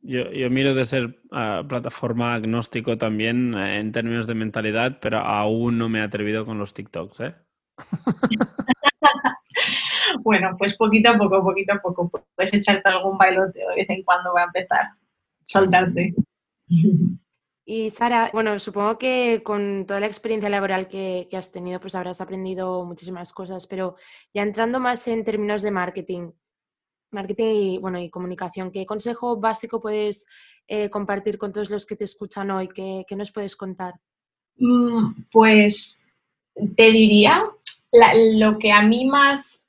Yo, 0.00 0.30
yo 0.30 0.50
miro 0.50 0.74
de 0.74 0.84
ser 0.84 1.20
uh, 1.30 1.66
plataforma 1.66 2.34
agnóstico 2.34 2.98
también 2.98 3.54
eh, 3.54 3.78
en 3.78 3.92
términos 3.92 4.26
de 4.26 4.34
mentalidad, 4.34 4.98
pero 5.00 5.20
aún 5.20 5.78
no 5.78 5.88
me 5.88 6.00
he 6.00 6.02
atrevido 6.02 6.44
con 6.44 6.58
los 6.58 6.74
TikToks, 6.74 7.20
¿eh? 7.20 7.34
bueno, 10.22 10.56
pues 10.58 10.76
poquito 10.76 11.10
a 11.10 11.18
poco, 11.18 11.42
poquito 11.42 11.74
a 11.74 11.78
poco, 11.78 12.10
puedes 12.34 12.52
echarte 12.52 12.88
algún 12.88 13.16
bailoteo 13.16 13.70
de 13.70 13.76
vez 13.76 13.90
en 13.90 14.02
cuando 14.02 14.34
va 14.34 14.42
a 14.42 14.46
empezar, 14.46 14.86
soltarte. 15.44 16.14
Y 17.64 17.90
Sara, 17.90 18.30
bueno, 18.32 18.58
supongo 18.58 18.98
que 18.98 19.42
con 19.44 19.86
toda 19.86 20.00
la 20.00 20.06
experiencia 20.06 20.50
laboral 20.50 20.88
que, 20.88 21.28
has 21.32 21.52
tenido, 21.52 21.80
pues 21.80 21.94
habrás 21.94 22.20
aprendido 22.20 22.84
muchísimas 22.84 23.32
cosas, 23.32 23.68
pero 23.68 23.96
ya 24.34 24.42
entrando 24.42 24.80
más 24.80 25.06
en 25.06 25.22
términos 25.22 25.62
de 25.62 25.70
marketing, 25.70 26.32
marketing 27.12 27.54
y, 27.54 27.78
bueno, 27.78 28.00
y 28.00 28.10
comunicación, 28.10 28.72
¿qué 28.72 28.84
consejo 28.84 29.38
básico 29.38 29.80
puedes 29.80 30.26
eh, 30.66 30.90
compartir 30.90 31.38
con 31.38 31.52
todos 31.52 31.70
los 31.70 31.86
que 31.86 31.94
te 31.94 32.04
escuchan 32.04 32.50
hoy? 32.50 32.68
¿Qué, 32.68 33.04
nos 33.16 33.30
puedes 33.30 33.54
contar? 33.54 33.94
Mm, 34.56 35.22
pues 35.30 36.00
te 36.76 36.90
diría 36.90 37.48
lo 37.92 38.58
que 38.58 38.72
a 38.72 38.82
mí 38.82 39.06
más, 39.06 39.61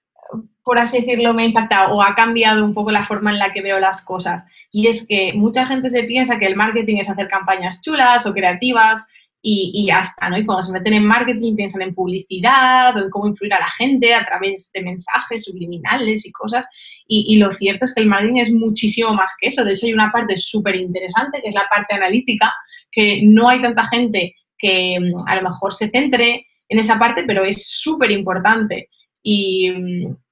por 0.64 0.80
así 0.80 1.02
decirlo, 1.02 1.34
me 1.34 1.44
ha 1.44 1.48
impactado 1.48 1.96
o 1.96 2.02
ha 2.02 2.16
cambiado 2.16 2.64
un 2.64 2.74
poco 2.74 2.92
la 2.92 3.04
forma 3.04 3.32
en 3.32 3.40
la 3.40 3.52
que 3.52 3.62
veo 3.62 3.80
las 3.80 4.02
cosas. 4.02 4.46
Y 4.72 4.88
es 4.88 5.06
que 5.08 5.34
mucha 5.34 5.66
gente 5.66 5.90
se 5.90 6.04
piensa 6.04 6.40
que 6.40 6.46
el 6.46 6.56
marketing 6.56 6.98
es 6.98 7.10
hacer 7.10 7.28
campañas 7.28 7.82
chulas 7.82 8.26
o 8.26 8.34
creativas 8.34 9.06
y, 9.46 9.86
ya 9.88 10.00
está, 10.00 10.30
¿no? 10.30 10.38
Y 10.38 10.46
cuando 10.46 10.64
se 10.64 10.72
meten 10.72 10.94
en 10.94 11.06
marketing 11.06 11.58
piensan 11.58 11.82
en 11.82 11.94
publicidad 11.94 12.96
o 12.96 13.04
en 13.04 13.10
cómo 13.10 13.28
influir 13.28 13.54
a 13.54 13.60
la 13.60 13.68
gente 13.68 14.14
a 14.14 14.24
través 14.24 14.72
de 14.74 14.82
mensajes 14.84 15.44
subliminales 15.44 16.26
y 16.26 16.32
cosas. 16.32 16.66
Y, 17.08 17.26
y 17.28 17.36
lo 17.36 17.52
cierto 17.52 17.84
es 17.84 17.94
que 17.94 18.02
el 18.02 18.08
marketing 18.08 18.40
es 18.40 18.52
muchísimo 18.54 19.14
más 19.14 19.36
que 19.38 19.48
eso. 19.48 19.66
De 19.66 19.74
hecho, 19.74 19.86
hay 19.86 19.94
una 19.94 20.14
parte 20.14 20.38
súper 20.38 20.78
interesante 20.78 21.42
que 21.42 21.50
es 21.50 21.56
la 21.56 21.68
parte 21.70 21.94
analítica, 21.94 22.54
que 22.90 23.22
no 23.24 23.50
hay 23.50 23.60
tanta 23.62 23.86
gente 23.86 24.34
que 24.58 24.98
mm, 24.98 25.28
a 25.28 25.36
lo 25.36 25.42
mejor 25.42 25.74
se 25.74 25.90
centre 25.90 26.48
en 26.70 26.80
esa 26.80 26.98
parte, 26.98 27.26
pero 27.28 27.44
es 27.44 27.68
súper 27.68 28.12
importante. 28.12 28.90
Y, 29.24 29.72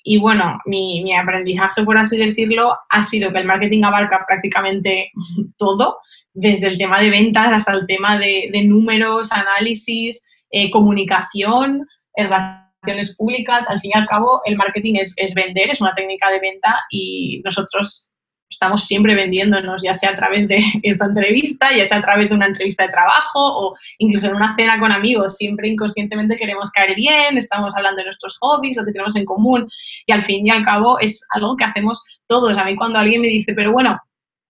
y, 0.03 0.19
bueno, 0.19 0.60
mi, 0.65 1.01
mi, 1.01 1.15
aprendizaje, 1.15 1.83
por 1.83 1.98
así 1.98 2.17
decirlo, 2.17 2.77
ha 2.89 3.01
sido 3.01 3.31
que 3.31 3.39
el 3.39 3.45
marketing 3.45 3.83
abarca 3.83 4.25
prácticamente 4.27 5.12
todo, 5.57 5.98
desde 6.33 6.67
el 6.67 6.77
tema 6.77 7.01
de 7.01 7.10
ventas 7.10 7.51
hasta 7.51 7.74
el 7.74 7.86
tema 7.88 8.19
de, 8.19 8.50
números, 8.65 9.31
análisis, 9.31 10.25
eh, 10.51 10.69
comunicación, 10.69 11.88
relaciones 12.15 13.15
públicas. 13.17 13.69
Al 13.69 13.79
fin 13.79 13.91
y 13.93 13.98
al 13.98 14.05
cabo, 14.05 14.41
el 14.45 14.57
marketing 14.57 14.95
es, 14.95 15.13
es 15.17 15.33
vender, 15.33 15.69
es 15.69 15.81
una 15.81 15.95
técnica 15.95 16.29
de 16.29 16.39
venta 16.39 16.75
y 16.89 17.41
nosotros 17.43 18.11
estamos 18.51 18.86
siempre 18.86 19.15
vendiéndonos, 19.15 19.81
ya 19.81 19.93
sea 19.93 20.12
a 20.12 20.15
través 20.15 20.48
de 20.48 20.62
esta 20.84 21.05
entrevista, 21.05 21.75
ya 21.75 21.86
sea 21.86 21.98
a 21.98 22.01
través 22.01 22.29
de 22.29 22.36
una 22.36 22.48
entrevista 22.48 22.84
de 22.86 22.91
trabajo 22.91 23.39
o 23.39 23.75
incluso 23.98 24.27
en 24.27 24.36
una 24.36 24.53
cena 24.55 24.79
con 24.79 24.91
amigos, 24.91 25.38
siempre 25.38 25.70
inconscientemente 25.70 26.38
queremos 26.38 26.70
caer 26.72 26.96
bien, 26.96 27.38
estamos 27.38 27.75
hablando 27.75 28.00
de 28.00 28.05
nuestros 28.05 28.38
hobbies, 28.39 28.77
lo 28.77 28.86
que 28.86 28.91
tenemos 28.91 29.15
en 29.15 29.25
común 29.25 29.67
y 30.05 30.12
al 30.12 30.22
fin 30.22 30.46
y 30.46 30.51
al 30.51 30.65
cabo 30.65 31.00
es 31.00 31.25
algo 31.31 31.55
que 31.55 31.63
hacemos 31.63 32.03
todos. 32.27 32.58
A 32.58 32.65
mí 32.65 32.75
cuando 32.75 33.00
alguien 33.00 33.22
me 33.22 33.29
dice, 33.29 33.53
pero 33.55 33.72
bueno, 33.72 33.98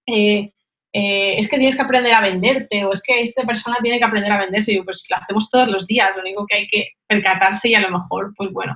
eh, 0.07 0.51
eh, 0.93 1.35
es 1.37 1.49
que 1.49 1.57
tienes 1.57 1.75
que 1.75 1.83
aprender 1.83 2.13
a 2.13 2.21
venderte 2.21 2.83
o 2.83 2.91
es 2.91 3.01
que 3.01 3.21
esta 3.21 3.43
persona 3.43 3.77
tiene 3.81 3.99
que 3.99 4.05
aprender 4.05 4.31
a 4.31 4.39
venderse, 4.39 4.75
yo, 4.75 4.83
pues 4.83 5.05
lo 5.09 5.17
hacemos 5.17 5.49
todos 5.49 5.69
los 5.69 5.87
días, 5.87 6.15
lo 6.15 6.23
único 6.23 6.45
que 6.47 6.57
hay 6.57 6.67
que 6.67 6.89
percatarse 7.07 7.69
y 7.69 7.75
a 7.75 7.81
lo 7.81 7.91
mejor, 7.91 8.33
pues 8.35 8.51
bueno, 8.51 8.75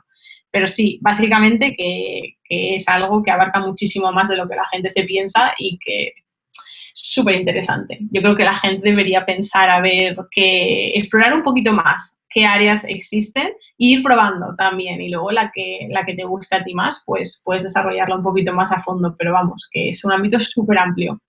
pero 0.55 0.67
sí, 0.67 0.99
básicamente 1.01 1.75
que, 1.75 2.37
es 2.47 2.87
algo 2.87 3.21
que 3.21 3.29
abarca 3.29 3.59
muchísimo 3.59 4.09
más 4.13 4.29
de 4.29 4.37
lo 4.37 4.47
que 4.47 4.55
la 4.55 4.65
gente 4.67 4.89
se 4.89 5.03
piensa 5.03 5.53
y 5.57 5.77
que 5.79 6.13
es 6.53 7.11
súper 7.13 7.35
interesante. 7.35 7.97
Yo 8.09 8.21
creo 8.21 8.37
que 8.37 8.45
la 8.45 8.53
gente 8.53 8.87
debería 8.89 9.25
pensar 9.25 9.69
a 9.69 9.81
ver, 9.81 10.15
que 10.31 10.91
explorar 10.95 11.33
un 11.33 11.43
poquito 11.43 11.73
más 11.73 12.15
qué 12.29 12.45
áreas 12.45 12.85
existen 12.85 13.47
e 13.47 13.53
ir 13.77 14.01
probando 14.01 14.55
también. 14.55 15.01
Y 15.01 15.09
luego 15.09 15.29
la 15.29 15.51
que, 15.53 15.89
la 15.89 16.05
que 16.05 16.13
te 16.13 16.23
guste 16.23 16.55
a 16.55 16.63
ti 16.63 16.73
más, 16.73 17.03
pues 17.05 17.41
puedes 17.43 17.63
desarrollarla 17.63 18.15
un 18.15 18.23
poquito 18.23 18.53
más 18.53 18.71
a 18.71 18.79
fondo. 18.79 19.13
Pero 19.17 19.33
vamos, 19.33 19.67
que 19.69 19.89
es 19.89 20.05
un 20.05 20.13
ámbito 20.13 20.39
súper 20.39 20.77
amplio. 20.77 21.19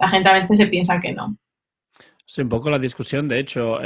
La 0.00 0.08
gente 0.08 0.28
a 0.28 0.40
veces 0.40 0.58
se 0.58 0.66
piensa 0.66 1.00
que 1.00 1.12
no. 1.12 1.36
Sí, 2.32 2.42
un 2.42 2.48
poco 2.48 2.70
la 2.70 2.78
discusión, 2.78 3.26
de 3.26 3.40
hecho, 3.40 3.80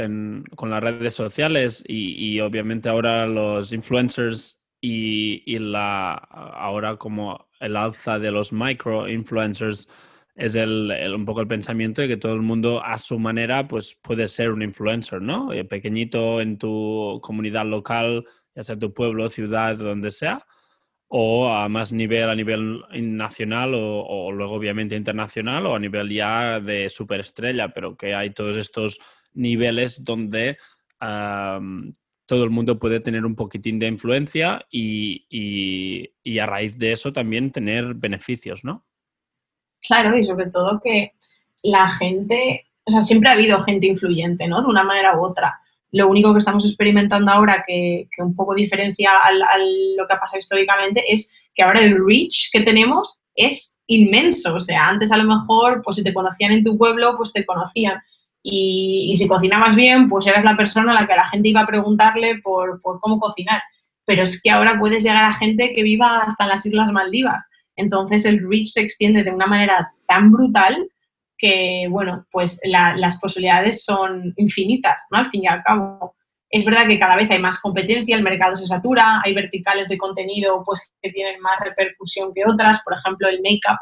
con 0.55 0.69
las 0.69 0.83
redes 0.83 1.15
sociales 1.15 1.83
y, 1.87 2.39
obviamente 2.41 2.89
ahora 2.89 3.25
los 3.25 3.73
influencers 3.73 4.63
y, 4.79 5.57
la 5.57 6.13
ahora 6.13 6.95
como 6.97 7.49
el 7.59 7.75
alza 7.75 8.19
de 8.19 8.29
los 8.29 8.53
micro 8.53 9.09
influencers 9.09 9.89
es 10.35 10.53
el, 10.53 10.91
un 11.15 11.25
poco 11.25 11.41
el 11.41 11.47
pensamiento 11.47 12.03
de 12.03 12.07
que 12.07 12.17
todo 12.17 12.33
el 12.33 12.43
mundo 12.43 12.83
a 12.83 12.99
su 12.99 13.17
manera 13.17 13.67
pues 13.67 13.95
puede 13.99 14.27
ser 14.27 14.51
un 14.51 14.61
influencer, 14.61 15.23
¿no? 15.23 15.51
Eh, 15.51 15.65
pequeñito 15.65 16.39
en 16.39 16.59
tu 16.59 17.19
comunidad 17.23 17.65
local, 17.65 18.25
ya 18.53 18.61
sea 18.61 18.77
tu 18.77 18.93
pueblo, 18.93 19.27
ciudad, 19.27 19.75
donde 19.75 20.11
sea, 20.11 20.45
o 21.17 21.47
a 21.47 21.69
más 21.69 21.93
nivel, 21.93 22.29
a 22.29 22.35
nivel 22.35 22.83
nacional 22.91 23.71
o, 23.73 24.33
luego 24.33 24.55
obviamente 24.55 24.97
internacional 24.97 25.65
o 25.65 25.73
a 25.73 25.79
nivel 25.79 26.09
ya 26.09 26.59
de 26.59 26.89
superestrella, 26.89 27.69
pero 27.69 27.95
que 27.95 28.13
hay 28.13 28.31
todos 28.31 28.57
estos 28.57 28.99
niveles 29.33 30.03
donde 30.03 30.57
todo 30.99 32.43
el 32.43 32.49
mundo 32.49 32.77
puede 32.77 32.99
tener 32.99 33.25
un 33.25 33.33
poquitín 33.33 33.79
de 33.79 33.87
influencia 33.87 34.65
y, 34.69 35.25
y 36.21 36.39
a 36.39 36.45
raíz 36.45 36.77
de 36.77 36.91
eso 36.91 37.13
también 37.13 37.49
tener 37.49 37.93
beneficios, 37.93 38.65
¿no? 38.65 38.85
Claro, 39.87 40.17
y 40.17 40.25
sobre 40.25 40.49
todo 40.51 40.81
que 40.83 41.13
la 41.63 41.87
gente, 41.87 42.67
o 42.83 42.91
sea, 42.91 43.01
siempre 43.01 43.29
ha 43.29 43.33
habido 43.35 43.61
gente 43.61 43.87
influyente, 43.87 44.49
¿no? 44.49 44.61
De 44.61 44.67
una 44.67 44.83
manera 44.83 45.17
u 45.17 45.23
otra. 45.23 45.61
Lo 45.91 46.09
único 46.09 46.33
que 46.33 46.39
estamos 46.39 46.65
experimentando 46.65 47.31
ahora 47.31 47.63
que, 47.65 48.07
un 48.19 48.35
poco 48.35 48.53
diferencia 48.53 49.11
a 49.23 49.31
lo 49.31 50.07
que 50.07 50.13
ha 50.13 50.19
pasado 50.19 50.39
históricamente 50.39 51.03
es 51.07 51.31
que 51.53 51.63
ahora 51.63 51.81
el 51.81 51.97
reach 52.05 52.49
que 52.51 52.61
tenemos 52.61 53.19
es 53.35 53.77
inmenso. 53.87 54.55
O 54.55 54.59
sea, 54.59 54.87
antes 54.87 55.11
a 55.11 55.17
lo 55.17 55.23
mejor, 55.23 55.81
pues 55.83 55.97
si 55.97 56.03
te 56.03 56.13
conocían 56.13 56.51
en 56.51 56.63
tu 56.63 56.77
pueblo, 56.77 57.13
pues 57.15 57.31
te 57.31 57.45
conocían. 57.45 57.99
Y, 58.43 59.13
si 59.17 59.27
cocinabas 59.27 59.75
bien, 59.75 60.07
pues 60.07 60.27
eras 60.27 60.43
la 60.43 60.57
persona 60.57 60.91
a 60.91 61.01
la 61.01 61.07
que 61.07 61.15
la 61.15 61.25
gente 61.25 61.49
iba 61.49 61.61
a 61.61 61.67
preguntarle 61.67 62.39
por, 62.43 62.79
por 62.81 62.99
cómo 62.99 63.19
cocinar. 63.19 63.61
Pero 64.05 64.23
es 64.23 64.41
que 64.41 64.51
ahora 64.51 64.77
puedes 64.79 65.03
llegar 65.03 65.23
a 65.23 65.33
gente 65.33 65.73
que 65.73 65.81
viva 65.81 66.17
hasta 66.17 66.43
en 66.43 66.49
las 66.49 66.65
Islas 66.65 66.91
Maldivas 66.91 67.49
entonces 67.75 68.25
el 68.25 68.47
reach 68.47 68.67
se 68.67 68.81
extiende 68.81 69.23
de 69.23 69.31
una 69.31 69.47
manera 69.47 69.91
tan 70.07 70.31
brutal 70.31 70.89
que, 71.45 71.87
bueno, 71.91 72.25
pues 72.31 72.59
las 72.63 73.19
posibilidades 73.19 73.83
son 73.83 74.33
infinitas, 74.37 75.05
¿no? 75.11 75.19
Al 75.19 75.29
fin 75.29 75.43
y 75.43 75.47
al 75.47 75.61
cabo. 75.61 76.15
Es 76.49 76.65
verdad 76.65 76.87
que 76.87 76.97
cada 76.97 77.15
vez 77.15 77.29
hay 77.29 77.37
más 77.37 77.59
competencia, 77.59 78.15
el 78.15 78.23
mercado 78.23 78.55
se 78.55 78.65
satura, 78.65 79.21
hay 79.23 79.35
verticales 79.35 79.87
de 79.87 79.97
contenido 79.99 80.63
pues, 80.65 80.91
que 80.99 81.11
tienen 81.11 81.39
más 81.41 81.59
repercusión 81.63 82.31
que 82.33 82.41
otras, 82.47 82.81
por 82.81 82.95
ejemplo, 82.95 83.27
el 83.27 83.41
make-up, 83.43 83.77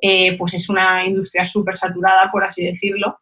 eh, 0.00 0.36
pues 0.38 0.54
es 0.54 0.68
una 0.68 1.04
industria 1.04 1.44
súper 1.44 1.76
saturada, 1.76 2.30
por 2.30 2.44
así 2.44 2.64
decirlo, 2.64 3.18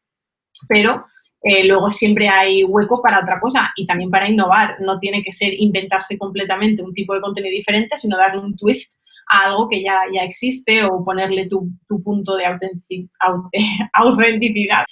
pero 0.69 1.07
eh, 1.43 1.65
luego 1.65 1.91
siempre 1.91 2.29
hay 2.29 2.65
hueco 2.65 3.01
para 3.01 3.21
otra 3.21 3.41
cosa 3.41 3.73
y 3.77 3.87
también 3.87 4.11
para 4.11 4.29
innovar. 4.29 4.77
No 4.81 4.99
tiene 4.99 5.23
que 5.23 5.33
ser 5.33 5.55
inventarse 5.55 6.19
completamente 6.19 6.83
un 6.83 6.93
tipo 6.93 7.15
de 7.15 7.23
contenido 7.23 7.55
diferente, 7.55 7.97
sino 7.97 8.19
darle 8.19 8.41
un 8.41 8.57
twist 8.57 9.01
algo 9.27 9.69
que 9.69 9.83
ya, 9.83 10.01
ya 10.13 10.23
existe 10.23 10.85
o 10.85 11.05
ponerle 11.05 11.49
tu, 11.49 11.71
punto 12.03 12.37
de 12.37 12.45
autenticidad. 13.93 14.85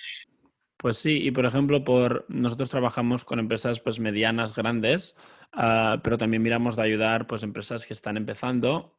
Pues 0.76 0.99
sí, 0.99 1.23
y 1.23 1.31
por 1.31 1.47
ejemplo, 1.47 1.83
por 1.83 2.26
nosotros 2.29 2.69
trabajamos 2.69 3.25
con 3.25 3.38
empresas 3.38 3.81
pues 3.81 4.00
medianas, 4.00 4.55
grandes, 4.55 5.17
ah, 5.53 5.99
pero 6.03 6.19
también 6.19 6.43
miramos 6.43 6.76
de 6.76 6.83
ayudar 6.83 7.26
pues 7.26 7.43
empresas 7.43 7.87
que 7.87 7.95
están 7.95 8.19
empezando, 8.19 8.99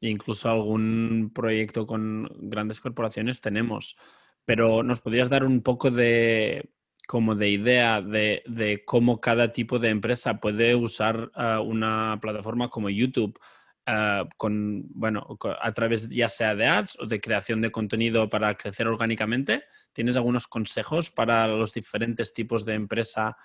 incluso 0.00 0.50
algún 0.50 1.32
proyecto 1.34 1.86
con 1.86 2.28
grandes 2.38 2.78
corporaciones 2.78 3.40
tenemos. 3.40 3.96
Pero 4.44 4.82
nos 4.84 5.00
podrías 5.00 5.30
dar 5.30 5.44
un 5.44 5.62
poco 5.62 5.90
de 5.90 6.70
como 7.08 7.34
de 7.34 7.50
idea 7.50 8.00
de, 8.00 8.42
de 8.46 8.84
cómo 8.84 9.20
cada 9.20 9.52
tipo 9.52 9.78
de 9.78 9.90
empresa 9.90 10.40
puede 10.40 10.74
usar 10.74 11.30
ah, 11.34 11.60
una 11.60 12.18
plataforma 12.20 12.68
como 12.70 12.88
YouTube 12.88 13.38
Ah, 13.86 14.26
con, 14.38 14.88
bueno, 14.94 15.26
a 15.60 15.72
través 15.72 16.08
ya 16.08 16.30
sea 16.30 16.54
de 16.54 16.66
ads 16.66 16.96
o 17.00 17.06
de 17.06 17.20
creación 17.20 17.60
de 17.60 17.70
contenido 17.70 18.30
para 18.30 18.54
crecer 18.56 18.88
orgánicamente? 18.88 19.64
¿Tienes 19.92 20.16
algunos 20.16 20.46
consejos 20.46 21.10
para 21.10 21.46
los 21.48 21.72
diferentes 21.72 22.32
tipos 22.32 22.64
de 22.64 22.74
empresa? 22.74 23.36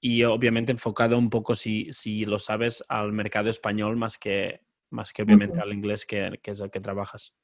y 0.00 0.22
obviamente 0.22 0.70
enfocado 0.70 1.18
un 1.18 1.28
poco, 1.28 1.56
si, 1.56 1.88
si, 1.90 2.24
lo 2.24 2.38
sabes, 2.38 2.84
al 2.88 3.10
mercado 3.10 3.50
español 3.50 3.96
más 3.96 4.16
que, 4.16 4.60
más 4.90 5.12
que 5.12 5.24
obviamente 5.24 5.60
al 5.60 5.72
inglés 5.72 6.06
que, 6.06 6.38
que 6.40 6.52
es 6.52 6.60
el 6.60 6.70
que 6.70 6.78
trabajas. 6.78 7.34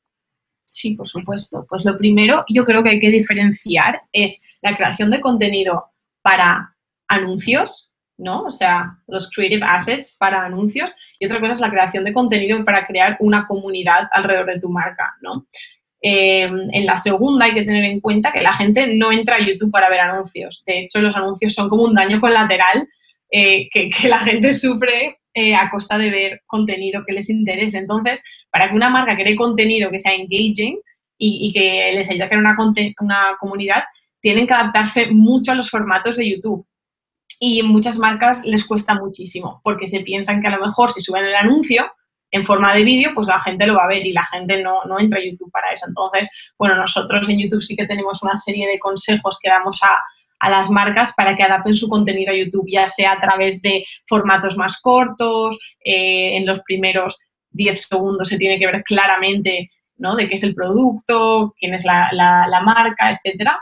Sí, 0.65 0.95
por 0.95 1.09
supuesto. 1.09 1.67
Pues 1.69 1.85
lo 1.85 1.99
primero, 1.99 2.45
yo 2.49 2.65
creo 2.65 2.85
que 2.85 2.91
hay 2.91 3.01
que 3.01 3.11
diferenciar 3.11 4.03
es 4.13 4.47
la 4.63 4.77
creación 4.77 5.11
de 5.11 5.21
contenido 5.21 5.87
para 6.23 6.77
anuncios, 7.09 7.93
¿no? 8.19 8.43
O 8.43 8.51
sea, 8.51 8.99
los 9.07 9.31
creative 9.31 9.65
assets 9.65 10.17
para 10.19 10.45
anuncios 10.45 10.95
y 11.19 11.27
otra 11.27 11.41
cosa 11.41 11.53
es 11.55 11.61
la 11.61 11.71
creación 11.71 12.05
de 12.05 12.13
contenido 12.13 12.65
para 12.65 12.87
crear 12.87 13.17
una 13.21 13.47
comunidad 13.47 14.09
alrededor 14.13 14.47
de 14.47 14.61
tu 14.61 14.69
marca, 14.69 15.15
¿no? 15.23 15.47
Eh, 16.01 16.43
en 16.45 16.87
la 16.87 16.97
segunda 16.97 17.47
hay 17.47 17.55
que 17.55 17.65
tener 17.65 17.85
en 17.85 18.01
cuenta 18.01 18.33
que 18.33 18.41
la 18.41 18.53
gente 18.53 18.87
no 18.97 19.11
entra 19.11 19.37
a 19.37 19.41
YouTube 19.41 19.73
para 19.73 19.89
ver 19.89 20.01
anuncios. 20.01 20.63
De 20.67 20.81
hecho, 20.81 21.01
los 21.01 21.17
anuncios 21.17 21.55
son 21.55 21.69
como 21.69 21.85
un 21.85 21.95
daño 21.95 22.21
colateral 22.21 22.87
eh, 23.31 23.69
que, 23.71 23.91
la 24.09 24.21
gente 24.21 24.53
sufre 24.53 25.19
eh, 25.35 25.55
a 25.55 25.71
costa 25.71 25.99
de 25.99 26.11
ver 26.11 26.43
contenido 26.47 27.03
que 27.05 27.15
les 27.15 27.29
interese. 27.31 27.79
Entonces, 27.79 28.23
para 28.51 28.69
que 28.69 28.77
una 28.77 28.91
marca 28.91 29.17
cree 29.17 29.35
contenido 29.35 29.91
que 29.91 29.99
sea 29.99 30.15
engaging 30.15 30.79
y, 31.21 31.53
que 31.53 31.93
les 31.95 32.09
ayude 32.11 32.25
a 32.25 32.29
crear 32.29 32.43
una, 32.43 32.57
una 33.01 33.37
comunidad, 33.41 33.83
tienen 34.21 34.47
que 34.47 34.55
adaptarse 34.55 35.07
mucho 35.11 35.51
a 35.51 35.57
los 35.57 35.69
formatos 35.69 36.17
de 36.17 36.31
YouTube 36.31 36.65
y 37.41 37.63
muchas 37.63 37.99
marcas 37.99 38.45
les 38.45 38.65
cuesta 38.65 38.95
muchísimo 38.95 39.61
porque 39.63 39.87
se 39.87 40.01
piensan 40.01 40.41
que 40.41 40.49
a 40.49 40.57
lo 40.57 40.65
mejor 40.65 40.91
si 40.93 41.03
suben 41.03 41.25
el 41.25 41.35
anuncio 41.35 41.85
en 42.31 42.45
forma 42.45 42.75
de 42.75 42.85
vídeo, 42.85 43.11
pues 43.15 43.29
la 43.29 43.41
gente 43.41 43.67
lo 43.67 43.75
va 43.75 43.85
a 43.85 43.89
ver 43.89 44.07
y 44.07 44.13
la 44.13 44.25
gente 44.25 44.63
no, 44.63 44.85
no 44.85 45.01
entra 45.01 45.19
a 45.19 45.25
YouTube 45.25 45.51
para 45.51 45.71
eso. 45.73 45.87
Entonces, 45.89 46.29
bueno, 46.59 46.77
nosotros 46.77 47.29
en 47.29 47.39
YouTube 47.39 47.63
sí 47.63 47.75
que 47.75 47.87
tenemos 47.87 48.23
una 48.23 48.37
serie 48.37 48.69
de 48.69 48.79
consejos 48.79 49.39
que 49.41 49.49
damos 49.49 49.83
a, 49.83 49.99
a 50.41 50.51
las 50.51 50.71
marcas 50.71 51.15
para 51.17 51.37
que 51.37 51.43
adapten 51.43 51.75
su 51.75 51.89
contenido 51.89 52.33
a 52.33 52.37
YouTube, 52.37 52.69
ya 52.71 52.87
sea 52.87 53.13
a 53.13 53.21
través 53.21 53.63
de 53.63 53.85
formatos 54.07 54.57
más 54.57 54.81
cortos, 54.81 55.59
eh, 55.85 56.37
en 56.37 56.47
los 56.47 56.61
primeros 56.61 57.19
10 57.51 57.87
segundos 57.89 58.29
se 58.29 58.39
tiene 58.39 58.59
que 58.59 58.67
ver 58.67 58.83
claramente 58.85 59.71
¿no? 59.97 60.15
de 60.15 60.29
qué 60.29 60.35
es 60.35 60.43
el 60.43 60.55
producto, 60.55 61.55
quién 61.59 61.75
es 61.75 61.85
la, 61.85 62.09
la, 62.13 62.47
la 62.47 62.61
marca, 62.61 63.11
etcétera. 63.11 63.61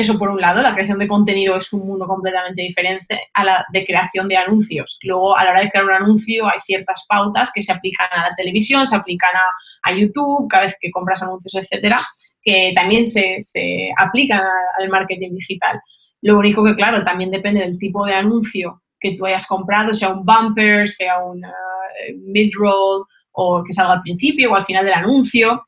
Eso 0.00 0.18
por 0.18 0.30
un 0.30 0.40
lado, 0.40 0.62
la 0.62 0.72
creación 0.72 0.98
de 0.98 1.06
contenido 1.06 1.56
es 1.56 1.70
un 1.74 1.86
mundo 1.86 2.06
completamente 2.06 2.62
diferente 2.62 3.28
a 3.34 3.44
la 3.44 3.66
de 3.70 3.84
creación 3.84 4.28
de 4.28 4.38
anuncios. 4.38 4.98
Luego, 5.02 5.36
a 5.36 5.44
la 5.44 5.50
hora 5.50 5.60
de 5.60 5.68
crear 5.68 5.84
un 5.84 5.92
anuncio, 5.92 6.46
hay 6.46 6.58
ciertas 6.64 7.04
pautas 7.06 7.52
que 7.52 7.60
se 7.60 7.70
aplican 7.70 8.08
a 8.10 8.30
la 8.30 8.34
televisión, 8.34 8.86
se 8.86 8.96
aplican 8.96 9.28
a, 9.84 9.92
YouTube, 9.92 10.48
cada 10.48 10.62
vez 10.62 10.76
que 10.80 10.90
compras 10.90 11.22
anuncios, 11.22 11.54
etcétera, 11.54 11.98
que 12.40 12.72
también 12.74 13.06
se, 13.06 13.36
aplican 13.98 14.40
al 14.78 14.88
marketing 14.88 15.34
digital. 15.34 15.78
Lo 16.22 16.38
único 16.38 16.64
que, 16.64 16.74
claro, 16.74 17.04
también 17.04 17.30
depende 17.30 17.60
del 17.60 17.78
tipo 17.78 18.06
de 18.06 18.14
anuncio 18.14 18.80
que 18.98 19.14
tú 19.14 19.26
hayas 19.26 19.46
comprado, 19.46 19.92
sea 19.92 20.08
un 20.08 20.24
bumper, 20.24 20.88
sea 20.88 21.18
un 21.18 21.44
uh, 21.44 22.30
mid-roll, 22.32 23.04
o 23.32 23.62
que 23.62 23.74
salga 23.74 23.94
al 23.94 24.02
principio 24.02 24.52
o 24.52 24.56
al 24.56 24.64
final 24.64 24.86
del 24.86 24.94
anuncio, 24.94 25.66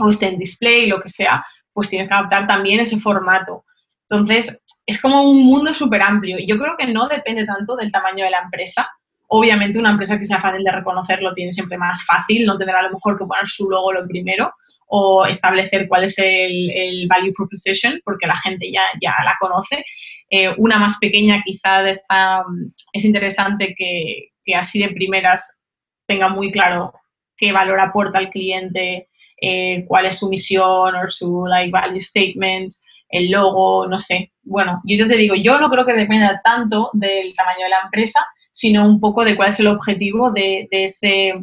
o 0.00 0.10
esté 0.10 0.26
en 0.26 0.38
display, 0.38 0.88
lo 0.88 1.00
que 1.00 1.08
sea, 1.08 1.44
pues 1.72 1.90
tienes 1.90 2.08
que 2.08 2.14
adaptar 2.14 2.48
también 2.48 2.80
ese 2.80 2.98
formato. 2.98 3.64
Entonces, 4.10 4.62
es 4.86 5.00
como 5.00 5.22
un 5.22 5.44
mundo 5.44 5.74
súper 5.74 6.02
amplio 6.02 6.38
y 6.38 6.46
yo 6.46 6.58
creo 6.58 6.76
que 6.78 6.86
no 6.86 7.08
depende 7.08 7.44
tanto 7.44 7.76
del 7.76 7.92
tamaño 7.92 8.24
de 8.24 8.30
la 8.30 8.40
empresa. 8.40 8.90
Obviamente 9.28 9.78
una 9.78 9.90
empresa 9.90 10.18
que 10.18 10.24
sea 10.24 10.40
fácil 10.40 10.64
de 10.64 10.72
reconocer 10.72 11.20
lo 11.20 11.34
tiene 11.34 11.52
siempre 11.52 11.76
más 11.76 12.02
fácil, 12.06 12.46
no 12.46 12.56
tendrá 12.56 12.80
a 12.80 12.84
lo 12.84 12.92
mejor 12.92 13.18
que 13.18 13.26
poner 13.26 13.46
su 13.46 13.68
logo 13.68 13.92
lo 13.92 14.06
primero 14.06 14.52
o 14.86 15.26
establecer 15.26 15.86
cuál 15.86 16.04
es 16.04 16.18
el, 16.18 17.06
value 17.08 17.34
proposition 17.34 18.00
porque 18.04 18.26
la 18.26 18.36
gente 18.36 18.72
ya, 18.72 18.82
ya 19.02 19.14
la 19.24 19.36
conoce. 19.38 19.84
Eh, 20.30 20.54
una 20.56 20.78
más 20.78 20.96
pequeña 20.98 21.42
quizá 21.44 21.86
esta, 21.86 22.44
es 22.92 23.04
interesante 23.04 23.74
que, 23.76 24.30
que, 24.44 24.54
así 24.54 24.78
de 24.78 24.88
primeras 24.90 25.60
tenga 26.06 26.28
muy 26.28 26.50
claro 26.50 26.94
qué 27.36 27.52
valor 27.52 27.80
aporta 27.80 28.18
al 28.18 28.30
cliente, 28.30 29.08
eh, 29.40 29.84
cuál 29.86 30.06
es 30.06 30.18
su 30.18 30.28
misión 30.28 30.94
o 30.94 31.08
su 31.08 31.44
like, 31.46 31.70
value 31.70 32.00
statement, 32.00 32.72
el 33.08 33.30
logo, 33.30 33.86
no 33.86 33.98
sé. 33.98 34.32
Bueno, 34.42 34.80
yo 34.84 35.06
te 35.08 35.16
digo, 35.16 35.34
yo 35.34 35.58
no 35.58 35.70
creo 35.70 35.86
que 35.86 35.94
dependa 35.94 36.40
tanto 36.42 36.90
del 36.92 37.34
tamaño 37.34 37.64
de 37.64 37.70
la 37.70 37.80
empresa, 37.84 38.26
sino 38.50 38.86
un 38.86 39.00
poco 39.00 39.24
de 39.24 39.36
cuál 39.36 39.48
es 39.48 39.60
el 39.60 39.68
objetivo 39.68 40.30
de, 40.30 40.68
ese 40.70 41.34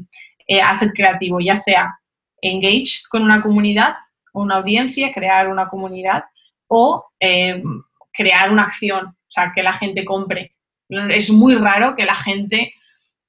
eh, 0.48 0.62
asset 0.62 0.92
creativo, 0.94 1.40
ya 1.40 1.56
sea 1.56 1.98
engage 2.42 3.02
con 3.10 3.24
una 3.24 3.42
comunidad, 3.42 3.96
una 4.34 4.58
audiencia, 4.58 5.14
crear 5.14 5.48
una 5.48 5.68
comunidad 5.70 6.26
o 6.68 7.06
eh, 7.20 7.64
crear 8.14 8.52
una 8.52 8.64
acción, 8.64 9.08
o 9.08 9.30
sea, 9.30 9.52
que 9.56 9.64
la 9.64 9.74
gente 9.74 10.06
compre. 10.06 10.56
Es 10.90 11.30
muy 11.30 11.56
raro 11.56 11.96
que 11.96 12.06
la 12.06 12.16
gente 12.16 12.74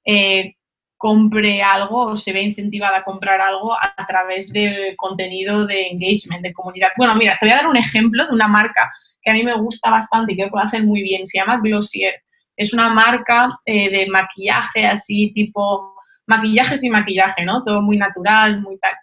eh, 0.05 0.56
compre 0.97 1.61
algo 1.61 2.07
o 2.07 2.15
se 2.15 2.33
ve 2.33 2.41
incentivada 2.41 2.97
a 2.97 3.03
comprar 3.03 3.39
algo 3.39 3.73
a 3.73 4.05
través 4.07 4.51
de 4.51 4.95
contenido 4.97 5.65
de 5.67 5.87
engagement, 5.87 6.41
de 6.41 6.53
comunidad. 6.53 6.89
Bueno, 6.97 7.15
mira, 7.15 7.37
te 7.39 7.45
voy 7.45 7.53
a 7.53 7.57
dar 7.57 7.67
un 7.67 7.77
ejemplo 7.77 8.25
de 8.25 8.33
una 8.33 8.47
marca 8.47 8.91
que 9.21 9.31
a 9.31 9.33
mí 9.33 9.43
me 9.43 9.55
gusta 9.55 9.91
bastante 9.91 10.33
y 10.33 10.37
creo 10.37 10.49
que 10.49 10.55
lo 10.55 10.63
hacen 10.63 10.85
muy 10.85 11.01
bien. 11.01 11.27
Se 11.27 11.37
llama 11.37 11.59
Glossier. 11.61 12.15
Es 12.55 12.73
una 12.73 12.89
marca 12.89 13.47
eh, 13.65 13.91
de 13.91 14.07
maquillaje 14.07 14.85
así 14.85 15.31
tipo 15.33 15.95
maquillaje 16.25 16.77
sin 16.77 16.91
maquillaje, 16.91 17.45
¿no? 17.45 17.63
Todo 17.63 17.81
muy 17.81 17.97
natural, 17.97 18.61
muy 18.61 18.77
tal. 18.79 18.93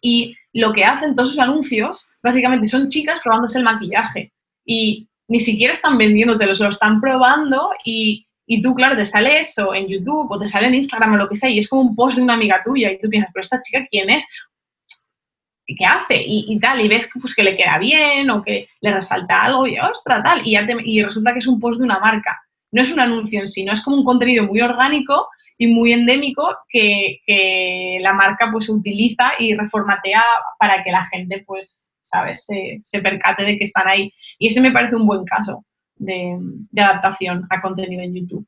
Y 0.00 0.36
lo 0.52 0.72
que 0.72 0.84
hacen 0.84 1.14
todos 1.14 1.30
sus 1.30 1.38
anuncios, 1.38 2.08
básicamente 2.22 2.66
son 2.66 2.88
chicas 2.88 3.20
probándose 3.22 3.58
el 3.58 3.64
maquillaje. 3.64 4.32
Y 4.64 5.08
ni 5.28 5.40
siquiera 5.40 5.72
están 5.72 5.98
vendiéndotelo, 5.98 6.54
se 6.54 6.64
lo 6.64 6.70
están 6.70 7.00
probando 7.00 7.70
y, 7.84 8.23
y, 8.46 8.62
tú, 8.62 8.74
claro, 8.74 8.96
te 8.96 9.04
sale 9.04 9.40
eso 9.40 9.74
en 9.74 9.86
YouTube 9.88 10.30
o 10.30 10.38
te 10.38 10.48
sale 10.48 10.66
en 10.66 10.74
Instagram 10.74 11.14
o 11.14 11.16
lo 11.16 11.28
que 11.28 11.36
sea 11.36 11.50
y 11.50 11.58
es 11.58 11.68
como 11.68 11.82
un 11.82 11.94
post 11.94 12.16
de 12.16 12.22
una 12.22 12.34
amiga 12.34 12.60
tuya 12.64 12.90
y 12.90 12.98
tú 12.98 13.08
piensas, 13.08 13.30
pero 13.32 13.42
esta 13.42 13.60
chica, 13.60 13.86
¿quién 13.90 14.10
es? 14.10 14.26
¿Qué 15.66 15.84
hace? 15.84 16.22
Y, 16.26 16.58
tal, 16.58 16.80
y 16.80 16.88
ves 16.88 17.08
pues, 17.20 17.34
que 17.34 17.42
le 17.42 17.56
queda 17.56 17.78
bien 17.78 18.28
o 18.30 18.42
que 18.42 18.68
le 18.80 18.92
resalta 18.92 19.44
algo 19.44 19.66
y, 19.66 19.78
ostras, 19.78 20.22
tal, 20.22 20.42
y, 20.44 21.02
resulta 21.02 21.32
que 21.32 21.38
es 21.38 21.46
un 21.46 21.58
post 21.58 21.80
de 21.80 21.86
una 21.86 22.00
marca. 22.00 22.38
No 22.70 22.82
es 22.82 22.92
un 22.92 23.00
anuncio 23.00 23.40
en 23.40 23.46
sí, 23.46 23.64
no 23.64 23.72
es 23.72 23.80
como 23.80 23.96
un 23.96 24.04
contenido 24.04 24.44
muy 24.44 24.60
orgánico 24.60 25.28
y 25.56 25.68
muy 25.68 25.92
endémico 25.92 26.56
que, 26.68 27.20
que 27.24 27.98
la 28.00 28.12
marca 28.12 28.50
pues 28.52 28.68
utiliza 28.68 29.32
y 29.38 29.54
reformatea 29.54 30.22
para 30.58 30.82
que 30.82 30.90
la 30.90 31.04
gente 31.06 31.42
pues 31.46 31.90
¿sabes? 32.04 32.46
Se, 32.82 33.00
percate 33.00 33.42
de 33.42 33.58
que 33.58 33.64
están 33.64 33.88
ahí. 33.88 34.12
Y 34.38 34.46
ese 34.46 34.60
me 34.60 34.70
parece 34.70 34.94
un 34.94 35.06
buen 35.06 35.24
caso 35.24 35.64
de, 35.96 36.38
adaptación 36.76 37.46
a 37.50 37.60
contenido 37.60 38.02
en 38.02 38.14
YouTube. 38.14 38.46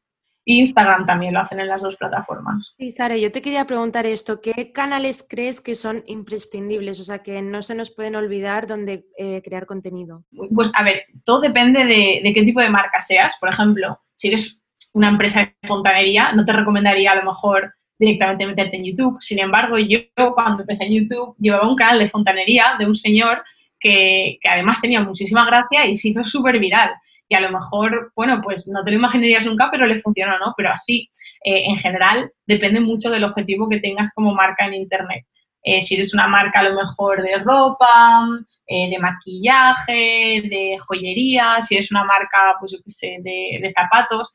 Y 0.49 0.61
Instagram 0.61 1.07
también 1.07 1.35
lo 1.35 1.41
hacen 1.41 1.59
en 1.59 1.67
las 1.67 1.83
dos 1.83 1.97
plataformas. 1.97 2.73
Y 2.79 2.93
Sara, 2.93 3.17
yo 3.17 3.33
te 3.33 3.43
quería 3.43 3.67
preguntar 3.67 4.07
esto, 4.07 4.41
¿qué 4.41 4.71
canales 4.73 5.27
crees 5.29 5.61
que 5.61 5.75
son 5.75 6.05
imprescindibles? 6.07 7.01
O 7.01 7.05
sea, 7.05 7.19
que 7.25 7.43
no 7.43 7.63
se 7.63 7.75
nos 7.75 7.91
pueden 7.91 8.15
olvidar 8.15 8.69
donde 8.69 9.07
eh, 9.19 9.43
crear 9.45 9.67
contenido. 9.67 10.25
Pues 10.55 10.71
a 10.75 10.85
ver, 10.85 11.03
todo 11.25 11.41
depende 11.41 11.85
de, 11.85 12.21
de, 12.23 12.33
qué 12.33 12.45
tipo 12.45 12.61
de 12.61 12.71
marca 12.71 13.01
seas. 13.01 13.37
Por 13.41 13.49
ejemplo, 13.49 13.99
si 14.15 14.29
eres 14.29 14.63
una 14.95 15.09
empresa 15.09 15.41
de 15.41 15.55
fontanería, 15.67 16.33
no 16.33 16.45
te 16.45 16.53
recomendaría 16.53 17.11
a 17.11 17.17
lo 17.17 17.25
mejor 17.25 17.75
directamente 17.99 18.47
meterte 18.47 18.77
en 18.77 18.85
YouTube. 18.85 19.19
Sin 19.21 19.39
embargo, 19.39 19.79
yo 19.79 19.99
cuando 20.35 20.63
empecé 20.63 20.85
en 20.85 20.93
YouTube 20.93 21.35
llevaba 21.39 21.69
un 21.69 21.77
canal 21.77 21.99
de 21.99 22.09
fontanería 22.09 22.77
de 22.79 22.87
un 22.87 22.95
señor 22.95 23.43
que, 23.79 24.39
además 24.49 24.81
tenía 24.81 25.01
muchísima 25.01 25.45
gracia 25.47 25.87
y 25.87 25.97
se 25.97 26.09
hizo 26.09 26.25
súper 26.25 26.59
viral. 26.59 26.91
Y 27.29 27.35
a 27.35 27.41
lo 27.41 27.51
mejor, 27.51 28.13
bueno, 28.15 28.41
pues 28.43 28.69
no 28.69 28.85
te 28.85 28.93
lo 28.93 28.99
imaginarías 28.99 29.47
nunca, 29.47 29.69
pero 29.71 29.87
le 29.87 29.99
funcionó, 29.99 30.39
¿no? 30.39 30.55
Pero 30.57 30.71
así, 30.71 31.11
eh, 31.45 31.65
en 31.67 31.77
general, 31.79 32.31
depende 32.47 32.81
mucho 32.81 33.11
del 33.11 33.25
objetivo 33.25 33.69
que 33.69 33.81
tengas 33.81 34.13
como 34.15 34.35
marca 34.35 34.67
en 34.67 34.75
Internet. 34.75 35.25
Eh, 35.65 35.83
si 35.83 35.97
eres 35.97 36.15
una 36.15 36.29
marca 36.29 36.61
a 36.61 36.69
lo 36.69 36.77
mejor 36.77 37.23
de 37.23 37.39
ropa, 37.39 38.29
eh, 38.69 38.89
de 38.89 38.99
maquillaje, 39.01 40.43
de 40.49 40.77
joyería, 40.79 41.61
si 41.61 41.75
eres 41.75 41.91
una 41.91 42.05
marca, 42.05 42.55
pues 42.61 42.73
yo 42.73 42.79
qué 42.85 42.91
sé, 42.91 43.17
de, 43.21 43.73
zapatos, 43.75 44.33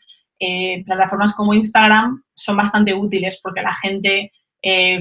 plataformas 0.86 1.36
como 1.36 1.54
Instagram 1.54 2.24
son 2.34 2.58
bastante 2.58 2.94
útiles 2.96 3.40
porque 3.44 3.62
la 3.62 3.74
gente 3.74 4.32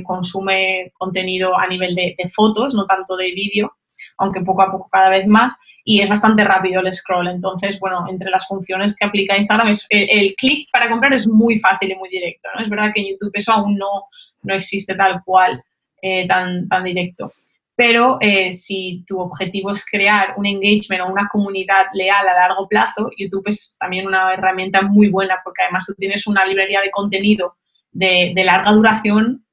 consume 0.05 0.93
contenido 0.99 1.59
a 1.59 1.67
nivel 1.67 1.95
de 1.95 2.15
fotos, 2.35 2.75
no 2.75 2.85
tanto 2.85 3.17
de 3.17 3.33
vídeo, 3.33 3.73
aunque 4.19 4.43
poco 4.43 4.63
a 4.63 4.71
poco 4.71 4.89
cada 4.91 5.09
vez 5.11 5.27
más, 5.27 5.59
y 5.85 6.01
es 6.01 6.09
bastante 6.09 6.45
rápido 6.45 6.81
el 6.81 6.93
scroll. 6.93 7.29
Entonces, 7.29 7.79
bueno, 7.81 8.05
entre 8.09 8.31
las 8.31 8.47
funciones 8.47 8.97
que 8.97 9.07
aplica 9.07 9.37
Instagram, 9.37 9.69
es, 9.69 9.87
el, 9.91 10.35
clic 10.37 10.69
para 10.73 10.89
comprar 10.89 11.13
es 11.13 11.27
muy 11.27 11.59
fácil 11.59 11.91
y 11.91 11.95
muy 11.95 12.09
directo. 12.09 12.49
Es 12.59 12.69
verdad 12.69 12.93
que 12.95 13.01
en 13.01 13.09
YouTube 13.09 13.33
eso 13.35 13.53
aún 13.53 13.77
no, 13.77 14.07
no 14.43 14.55
existe 14.55 14.95
tal 14.95 15.23
cual, 15.25 15.63
eh, 16.03 16.27
tan, 16.27 16.69
tan 16.69 16.85
directo. 16.85 17.33
Pero 17.75 18.19
eh, 18.21 18.53
si 18.53 19.05
tu 19.07 19.19
objetivo 19.21 19.71
es 19.73 19.85
crear 19.87 20.35
un 20.37 20.45
engagement 20.45 21.03
o 21.03 21.13
una 21.13 21.27
comunidad 21.29 21.87
leal 21.95 22.29
a 22.29 22.35
largo 22.35 22.69
plazo, 22.69 23.11
YouTube 23.17 23.49
es 23.49 23.77
también 23.81 24.07
una 24.07 24.35
herramienta 24.35 24.83
muy 24.83 25.09
buena 25.09 25.39
porque 25.43 25.63
además 25.63 25.87
tú 25.87 25.95
tienes 25.97 26.27
una 26.27 26.45
librería 26.45 26.83
de 26.83 26.91
contenido 26.91 27.57
de, 27.91 28.33
de 28.35 28.45
larga 28.45 28.73
duración 28.73 29.47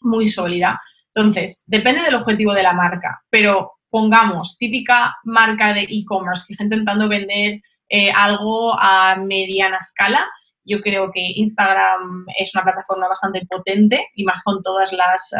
muy 0.00 0.28
sólida. 0.28 0.80
Entonces, 1.14 1.64
depende 1.66 2.02
del 2.02 2.16
objetivo 2.16 2.52
de 2.52 2.62
la 2.62 2.74
marca, 2.74 3.22
pero 3.30 3.72
pongamos, 3.90 4.56
típica 4.58 5.16
marca 5.24 5.74
de 5.74 5.82
e-commerce 5.82 6.44
que 6.46 6.52
está 6.52 6.64
intentando 6.64 7.08
vender 7.08 7.60
eh, 7.88 8.10
algo 8.12 8.74
a 8.78 9.16
mediana 9.16 9.78
escala, 9.78 10.26
yo 10.64 10.80
creo 10.80 11.10
que 11.10 11.32
Instagram 11.36 12.26
es 12.38 12.54
una 12.54 12.64
plataforma 12.64 13.08
bastante 13.08 13.44
potente 13.48 14.08
y 14.14 14.24
más 14.24 14.42
con 14.44 14.62
todas 14.62 14.92
las 14.92 15.34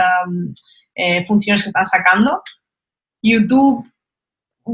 eh, 0.95 1.23
funciones 1.25 1.63
que 1.63 1.69
están 1.69 1.87
sacando. 1.87 2.43
YouTube 3.23 3.87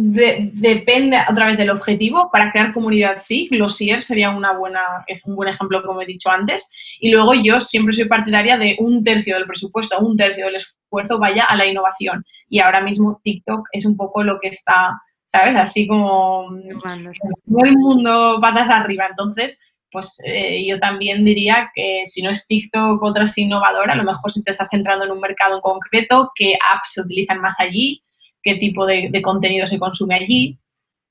depende 0.02 1.18
otra 1.30 1.46
vez 1.46 1.56
del 1.56 1.70
objetivo. 1.70 2.30
Para 2.30 2.50
crear 2.50 2.72
comunidad, 2.72 3.16
sí. 3.18 3.48
Glossier 3.50 4.00
sería 4.00 4.30
una 4.30 4.52
buena, 4.52 4.80
un 5.24 5.36
buen 5.36 5.48
ejemplo, 5.48 5.82
como 5.82 6.02
he 6.02 6.06
dicho 6.06 6.30
antes. 6.30 6.70
Y 7.00 7.10
luego 7.10 7.34
yo 7.34 7.60
siempre 7.60 7.94
soy 7.94 8.06
partidaria 8.06 8.56
de 8.56 8.76
un 8.78 9.04
tercio 9.04 9.34
del 9.34 9.46
presupuesto, 9.46 9.98
un 10.00 10.16
tercio 10.16 10.46
del 10.46 10.56
esfuerzo 10.56 11.18
vaya 11.18 11.44
a 11.44 11.56
la 11.56 11.66
innovación. 11.66 12.24
Y 12.48 12.60
ahora 12.60 12.80
mismo 12.80 13.20
TikTok 13.22 13.68
es 13.72 13.86
un 13.86 13.96
poco 13.96 14.22
lo 14.22 14.38
que 14.40 14.48
está, 14.48 15.00
¿sabes? 15.26 15.56
Así 15.56 15.86
como 15.86 16.48
todo 16.82 17.64
el 17.64 17.76
mundo 17.76 18.38
patas 18.40 18.70
arriba. 18.70 19.06
Entonces, 19.08 19.60
pues 19.90 20.20
eh, 20.24 20.66
yo 20.66 20.78
también 20.78 21.24
diría 21.24 21.70
que 21.74 22.02
si 22.06 22.22
no 22.22 22.30
es 22.30 22.46
TikTok 22.46 23.02
otra 23.02 23.24
es 23.24 23.38
innovadora, 23.38 23.92
a 23.92 23.96
lo 23.96 24.04
mejor 24.04 24.30
si 24.30 24.42
te 24.42 24.50
estás 24.50 24.68
centrando 24.70 25.04
en 25.04 25.12
un 25.12 25.20
mercado 25.20 25.56
en 25.56 25.60
concreto, 25.60 26.30
qué 26.34 26.54
apps 26.72 26.92
se 26.92 27.00
utilizan 27.02 27.40
más 27.40 27.58
allí, 27.60 28.02
qué 28.46 28.54
tipo 28.54 28.86
de, 28.86 29.10
contenido 29.22 29.66
se 29.66 29.78
consume 29.78 30.14
allí. 30.14 30.58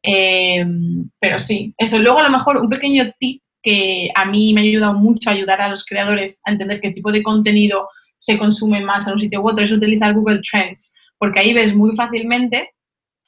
Eh, 0.01 0.65
pero 1.19 1.37
sí, 1.37 1.73
eso. 1.77 1.99
Luego 1.99 2.19
a 2.19 2.23
lo 2.23 2.29
mejor 2.29 2.57
un 2.57 2.69
pequeño 2.69 3.11
tip 3.19 3.41
que 3.61 4.09
a 4.15 4.25
mí 4.25 4.53
me 4.53 4.61
ha 4.61 4.63
ayudado 4.63 4.93
mucho 4.93 5.29
a 5.29 5.33
ayudar 5.33 5.59
a 5.59 5.69
los 5.69 5.85
creadores 5.85 6.39
a 6.45 6.51
entender 6.51 6.79
qué 6.79 6.91
tipo 6.91 7.11
de 7.11 7.23
contenido 7.23 7.89
se 8.17 8.37
consume 8.37 8.81
más 8.81 9.05
en 9.05 9.13
un 9.13 9.19
sitio 9.19 9.41
u 9.41 9.49
otro 9.49 9.63
es 9.63 9.71
utilizar 9.71 10.13
Google 10.13 10.41
Trends, 10.49 10.93
porque 11.17 11.39
ahí 11.39 11.53
ves 11.53 11.75
muy 11.75 11.95
fácilmente 11.95 12.71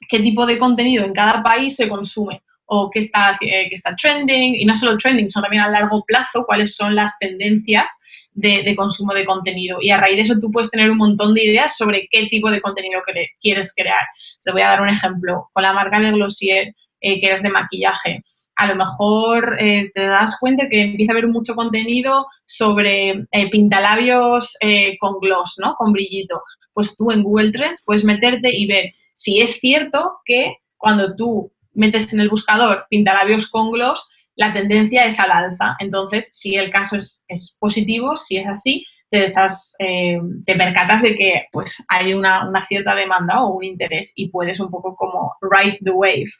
qué 0.08 0.20
tipo 0.20 0.46
de 0.46 0.58
contenido 0.58 1.04
en 1.04 1.12
cada 1.12 1.42
país 1.42 1.76
se 1.76 1.88
consume 1.88 2.40
o 2.66 2.90
qué 2.90 3.00
está, 3.00 3.32
eh, 3.40 3.66
qué 3.68 3.74
está 3.74 3.92
trending, 3.92 4.54
y 4.54 4.64
no 4.64 4.74
solo 4.74 4.96
trending, 4.96 5.28
sino 5.28 5.42
también 5.42 5.62
a 5.62 5.70
largo 5.70 6.04
plazo 6.06 6.44
cuáles 6.46 6.74
son 6.74 6.94
las 6.94 7.18
tendencias 7.18 7.90
de, 8.38 8.74
consumo 8.76 9.12
de 9.14 9.24
contenido. 9.24 9.78
Y 9.80 9.90
a 9.90 9.98
raíz 9.98 10.16
de 10.16 10.22
eso 10.22 10.38
tú 10.40 10.50
puedes 10.50 10.70
tener 10.70 10.90
un 10.90 10.98
montón 10.98 11.34
de 11.34 11.44
ideas 11.44 11.76
sobre 11.76 12.08
qué 12.10 12.26
tipo 12.26 12.50
de 12.50 12.60
contenido 12.60 13.02
quieres 13.40 13.72
crear. 13.74 14.06
Te 14.42 14.52
voy 14.52 14.62
a 14.62 14.68
dar 14.68 14.80
un 14.80 14.88
ejemplo. 14.88 15.48
Con 15.52 15.62
la 15.62 15.72
marca 15.72 15.98
de 15.98 16.12
Glossier, 16.12 16.74
eh, 17.00 17.20
que 17.20 17.32
es 17.32 17.42
de 17.42 17.50
maquillaje, 17.50 18.24
a 18.56 18.66
lo 18.66 18.76
mejor 18.76 19.56
eh, 19.60 19.90
te 19.94 20.02
das 20.02 20.36
cuenta 20.40 20.68
que 20.68 20.80
empieza 20.80 21.12
a 21.12 21.16
haber 21.16 21.28
mucho 21.28 21.54
contenido 21.54 22.26
sobre 22.44 23.26
eh, 23.30 23.50
pintalabios 23.50 24.56
con 24.98 25.20
gloss, 25.20 25.56
¿no? 25.62 25.74
Con 25.74 25.92
brillito. 25.92 26.42
Pues 26.72 26.96
tú 26.96 27.10
en 27.10 27.22
Google 27.22 27.52
Trends 27.52 27.82
puedes 27.84 28.04
meterte 28.04 28.50
y 28.52 28.66
ver 28.66 28.92
si 29.12 29.40
es 29.40 29.60
cierto 29.60 30.18
que 30.24 30.56
cuando 30.76 31.14
tú 31.14 31.52
metes 31.72 32.12
en 32.12 32.20
el 32.20 32.28
buscador 32.28 32.86
pintalabios 32.90 33.48
con 33.48 33.70
gloss, 33.70 34.08
la 34.38 34.52
tendencia 34.52 35.04
es 35.04 35.18
al 35.18 35.32
alza. 35.32 35.76
Entonces, 35.80 36.28
si 36.32 36.54
el 36.54 36.70
caso 36.70 36.96
es, 36.96 37.56
positivo, 37.60 38.16
si 38.16 38.36
es 38.38 38.46
así, 38.46 38.86
te, 39.10 39.24
estás, 39.24 39.74
eh, 39.80 40.18
te 40.46 40.54
percatas 40.54 41.02
de 41.02 41.16
que 41.16 41.46
pues, 41.50 41.84
hay 41.88 42.14
una, 42.14 42.48
cierta 42.62 42.94
demanda 42.94 43.42
o 43.42 43.56
un 43.56 43.64
interés 43.64 44.12
y 44.14 44.30
puedes 44.30 44.60
un 44.60 44.70
poco 44.70 44.94
como 44.94 45.34
ride 45.42 45.78
the 45.82 45.90
wave, 45.90 46.30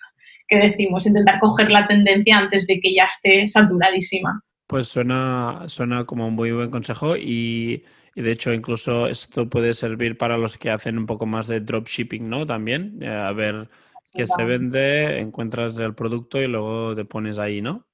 que 0.46 0.58
decimos, 0.58 1.06
intentar 1.06 1.40
coger 1.40 1.72
la 1.72 1.88
tendencia 1.88 2.38
antes 2.38 2.68
de 2.68 2.78
que 2.78 2.94
ya 2.94 3.04
esté 3.04 3.46
saturadísima. 3.48 4.42
Pues 4.68 4.86
suena, 4.86 5.64
suena 5.66 6.04
como 6.04 6.28
un 6.28 6.34
muy 6.34 6.52
buen 6.52 6.70
consejo 6.70 7.16
y, 7.16 7.82
de 8.14 8.30
hecho 8.30 8.52
incluso 8.52 9.08
esto 9.08 9.48
puede 9.48 9.74
servir 9.74 10.16
para 10.16 10.38
los 10.38 10.56
que 10.56 10.70
hacen 10.70 10.98
un 10.98 11.06
poco 11.06 11.26
más 11.26 11.48
de 11.48 11.60
dropshipping, 11.60 12.28
¿no? 12.28 12.46
También, 12.46 12.98
eh, 13.02 13.08
a 13.08 13.32
ver 13.32 13.68
qué 14.12 14.26
se 14.26 14.44
vende, 14.44 15.20
encuentras 15.20 15.78
el 15.78 15.94
producto 15.94 16.40
y 16.40 16.46
luego 16.46 16.94
te 16.94 17.04
pones 17.04 17.38
ahí, 17.38 17.60
¿no? 17.60 17.86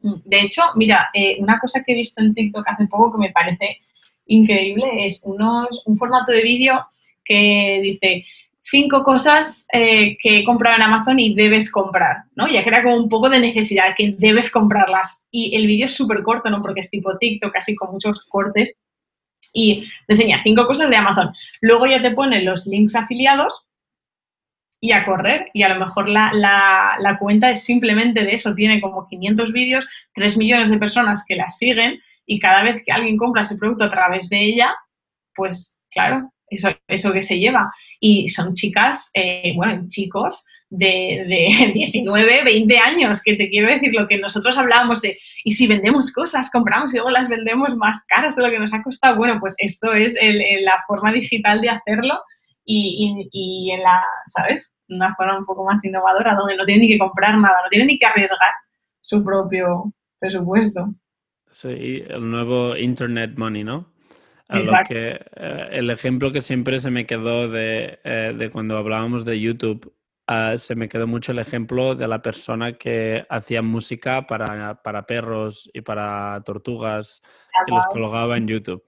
De 0.00 0.40
hecho, 0.40 0.62
mira, 0.74 1.10
eh, 1.14 1.36
una 1.38 1.58
cosa 1.58 1.82
que 1.82 1.92
he 1.92 1.96
visto 1.96 2.20
en 2.20 2.34
TikTok 2.34 2.64
hace 2.66 2.86
poco 2.88 3.12
que 3.12 3.18
me 3.18 3.30
parece 3.30 3.78
increíble 4.26 4.84
es 4.98 5.22
unos, 5.24 5.82
un 5.86 5.96
formato 5.96 6.32
de 6.32 6.42
vídeo 6.42 6.86
que 7.24 7.80
dice 7.82 8.24
cinco 8.62 9.02
cosas 9.02 9.66
eh, 9.72 10.16
que 10.20 10.38
he 10.38 10.44
comprado 10.44 10.76
en 10.76 10.82
Amazon 10.82 11.18
y 11.18 11.34
debes 11.34 11.70
comprar, 11.70 12.24
¿no? 12.34 12.48
Ya 12.48 12.64
crea 12.64 12.82
como 12.82 12.96
un 12.96 13.08
poco 13.08 13.28
de 13.28 13.40
necesidad, 13.40 13.94
que 13.96 14.14
debes 14.18 14.50
comprarlas. 14.50 15.26
Y 15.30 15.54
el 15.56 15.66
vídeo 15.66 15.86
es 15.86 15.94
súper 15.94 16.22
corto, 16.22 16.50
¿no? 16.50 16.62
Porque 16.62 16.80
es 16.80 16.90
tipo 16.90 17.16
TikTok, 17.16 17.52
casi 17.52 17.74
con 17.76 17.92
muchos 17.92 18.24
cortes. 18.28 18.78
Y 19.52 19.88
te 20.06 20.14
enseña 20.14 20.42
cinco 20.42 20.66
cosas 20.66 20.88
de 20.88 20.96
Amazon. 20.96 21.32
Luego 21.60 21.86
ya 21.86 22.00
te 22.00 22.12
pone 22.12 22.42
los 22.42 22.66
links 22.66 22.94
afiliados 22.94 23.66
y 24.82 24.90
a 24.90 25.06
correr. 25.06 25.46
Y 25.54 25.62
a 25.62 25.68
lo 25.68 25.78
mejor 25.78 26.08
la, 26.08 26.32
la, 26.34 27.18
cuenta 27.18 27.50
es 27.50 27.64
simplemente 27.64 28.24
de 28.24 28.34
eso, 28.34 28.54
tiene 28.54 28.80
como 28.80 29.06
500 29.06 29.52
vídeos, 29.52 29.86
3 30.14 30.36
millones 30.36 30.68
de 30.68 30.78
personas 30.78 31.24
que 31.26 31.36
la 31.36 31.48
siguen 31.48 32.00
y 32.26 32.40
cada 32.40 32.64
vez 32.64 32.82
que 32.84 32.92
alguien 32.92 33.16
compra 33.16 33.42
ese 33.42 33.56
producto 33.56 33.84
a 33.84 33.88
través 33.88 34.28
de 34.28 34.42
ella, 34.42 34.74
pues 35.34 35.78
claro, 35.90 36.32
eso, 36.48 36.70
eso 36.88 37.12
que 37.12 37.22
se 37.22 37.38
lleva. 37.38 37.72
Y 38.00 38.28
son 38.28 38.54
chicas, 38.54 39.10
eh, 39.14 39.52
bueno, 39.54 39.84
chicos 39.88 40.44
de, 40.68 41.24
de 41.28 41.72
19, 41.74 42.44
20 42.44 42.78
años, 42.78 43.22
que 43.22 43.36
te 43.36 43.48
quiero 43.50 43.68
decir 43.68 43.94
lo 43.94 44.08
que 44.08 44.18
nosotros 44.18 44.58
hablábamos 44.58 45.00
de, 45.00 45.16
y 45.44 45.52
si 45.52 45.68
vendemos 45.68 46.12
cosas, 46.12 46.50
compramos 46.50 46.92
y 46.92 46.96
luego 46.96 47.10
las 47.10 47.28
vendemos 47.28 47.76
más 47.76 48.04
caras 48.06 48.34
de 48.34 48.42
lo 48.42 48.50
que 48.50 48.58
nos 48.58 48.74
ha 48.74 48.82
costado, 48.82 49.16
bueno, 49.16 49.38
pues 49.38 49.54
esto 49.58 49.94
es 49.94 50.18
la 50.62 50.82
forma 50.88 51.12
digital 51.12 51.60
de 51.60 51.70
hacerlo 51.70 52.20
y, 52.64 53.28
y, 53.32 53.70
en 53.72 53.82
la, 53.82 54.04
¿sabes? 54.26 54.72
Una 54.88 55.14
forma 55.14 55.38
un 55.38 55.46
poco 55.46 55.64
más 55.64 55.84
innovadora, 55.84 56.34
donde 56.34 56.56
no 56.56 56.64
tiene 56.64 56.82
ni 56.82 56.88
que 56.88 56.98
comprar 56.98 57.36
nada, 57.36 57.56
no 57.62 57.68
tiene 57.70 57.86
ni 57.86 57.98
que 57.98 58.06
arriesgar 58.06 58.52
su 59.00 59.24
propio 59.24 59.92
presupuesto. 60.18 60.94
Sí, 61.48 62.02
el 62.08 62.30
nuevo 62.30 62.76
Internet 62.76 63.36
Money, 63.36 63.64
¿no? 63.64 63.92
lo 64.48 64.72
que, 64.86 65.18
eh, 65.36 65.68
el 65.72 65.90
ejemplo 65.90 66.30
que 66.30 66.40
siempre 66.40 66.78
se 66.78 66.90
me 66.90 67.06
quedó 67.06 67.48
de, 67.48 68.00
eh, 68.04 68.34
de 68.36 68.50
cuando 68.50 68.76
hablábamos 68.76 69.24
de 69.24 69.40
YouTube, 69.40 69.94
uh, 70.28 70.56
se 70.56 70.74
me 70.74 70.88
quedó 70.88 71.06
mucho 71.06 71.32
el 71.32 71.38
ejemplo 71.38 71.94
de 71.94 72.06
la 72.06 72.20
persona 72.20 72.74
que 72.74 73.24
hacía 73.30 73.62
música 73.62 74.26
para, 74.26 74.82
para 74.82 75.06
perros 75.06 75.70
y 75.72 75.80
para 75.80 76.42
tortugas 76.44 77.22
y 77.66 77.74
los 77.74 77.86
colgaba 77.86 78.36
en 78.36 78.48
YouTube. 78.48 78.84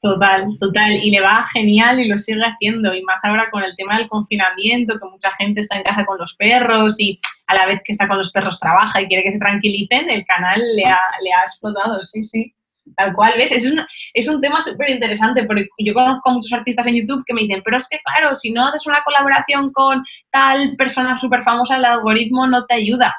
Total, 0.00 0.46
total. 0.60 0.92
Y 0.92 1.10
le 1.10 1.20
va 1.20 1.42
genial 1.44 1.98
y 1.98 2.06
lo 2.06 2.16
sigue 2.18 2.40
haciendo. 2.40 2.94
Y 2.94 3.02
más 3.02 3.20
ahora 3.24 3.50
con 3.50 3.64
el 3.64 3.74
tema 3.76 3.98
del 3.98 4.08
confinamiento, 4.08 4.98
que 4.98 5.08
mucha 5.08 5.32
gente 5.32 5.60
está 5.60 5.76
en 5.76 5.82
casa 5.82 6.04
con 6.06 6.18
los 6.18 6.34
perros 6.34 7.00
y 7.00 7.18
a 7.48 7.54
la 7.54 7.66
vez 7.66 7.80
que 7.84 7.92
está 7.92 8.06
con 8.06 8.18
los 8.18 8.30
perros 8.30 8.60
trabaja 8.60 9.02
y 9.02 9.08
quiere 9.08 9.24
que 9.24 9.32
se 9.32 9.38
tranquilicen, 9.38 10.08
el 10.08 10.24
canal 10.26 10.60
le 10.76 10.84
ha, 10.84 11.00
le 11.22 11.32
ha 11.32 11.42
explotado, 11.42 12.02
sí, 12.02 12.22
sí. 12.22 12.54
Tal 12.96 13.12
cual, 13.12 13.34
¿ves? 13.36 13.52
Es 13.52 13.66
un, 13.66 13.80
es 14.14 14.28
un 14.28 14.40
tema 14.40 14.62
súper 14.62 14.88
interesante 14.90 15.44
porque 15.44 15.66
yo 15.78 15.92
conozco 15.92 16.30
a 16.30 16.32
muchos 16.34 16.52
artistas 16.52 16.86
en 16.86 16.94
YouTube 16.94 17.22
que 17.26 17.34
me 17.34 17.42
dicen, 17.42 17.60
pero 17.64 17.76
es 17.76 17.88
que 17.88 17.98
claro, 17.98 18.34
si 18.34 18.50
no 18.50 18.66
haces 18.66 18.86
una 18.86 19.02
colaboración 19.02 19.72
con 19.72 20.04
tal 20.30 20.74
persona 20.78 21.18
súper 21.18 21.42
famosa, 21.42 21.76
el 21.76 21.84
algoritmo 21.84 22.46
no 22.46 22.64
te 22.64 22.74
ayuda. 22.74 23.14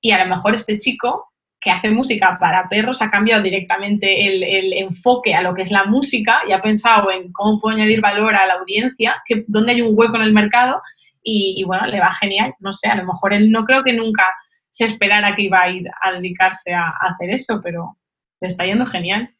Y 0.00 0.12
a 0.12 0.24
lo 0.24 0.34
mejor 0.34 0.54
este 0.54 0.78
chico 0.78 1.32
que 1.64 1.70
hace 1.70 1.90
música 1.90 2.36
para 2.38 2.68
perros 2.68 3.00
ha 3.00 3.10
cambiado 3.10 3.42
directamente 3.42 4.26
el, 4.26 4.74
enfoque 4.74 5.34
a 5.34 5.40
lo 5.40 5.54
que 5.54 5.62
es 5.62 5.70
la 5.70 5.84
música 5.84 6.42
y 6.46 6.52
ha 6.52 6.60
pensado 6.60 7.10
en 7.10 7.32
cómo 7.32 7.58
puedo 7.58 7.74
añadir 7.74 8.02
valor 8.02 8.36
a 8.36 8.46
la 8.46 8.54
audiencia, 8.54 9.16
que, 9.24 9.44
dónde 9.48 9.72
hay 9.72 9.80
un 9.80 9.98
hueco 9.98 10.16
en 10.16 10.22
el 10.22 10.34
mercado 10.34 10.82
y, 11.22 11.64
bueno, 11.66 11.86
le 11.86 12.00
va 12.00 12.12
genial. 12.12 12.54
No 12.58 12.74
sé, 12.74 12.88
a 12.88 12.96
lo 12.96 13.06
mejor 13.06 13.32
él 13.32 13.50
no 13.50 13.64
creo 13.64 13.82
que 13.82 13.94
nunca 13.94 14.24
se 14.68 14.84
esperara 14.84 15.34
que 15.34 15.44
iba 15.44 15.62
a 15.62 15.70
ir 15.70 15.88
a 16.02 16.12
dedicarse 16.12 16.74
a, 16.74 16.90
hacer 17.00 17.30
eso, 17.30 17.60
pero 17.62 17.96
le 18.42 18.48
está 18.48 18.66
yendo 18.66 18.84
genial. 18.84 19.34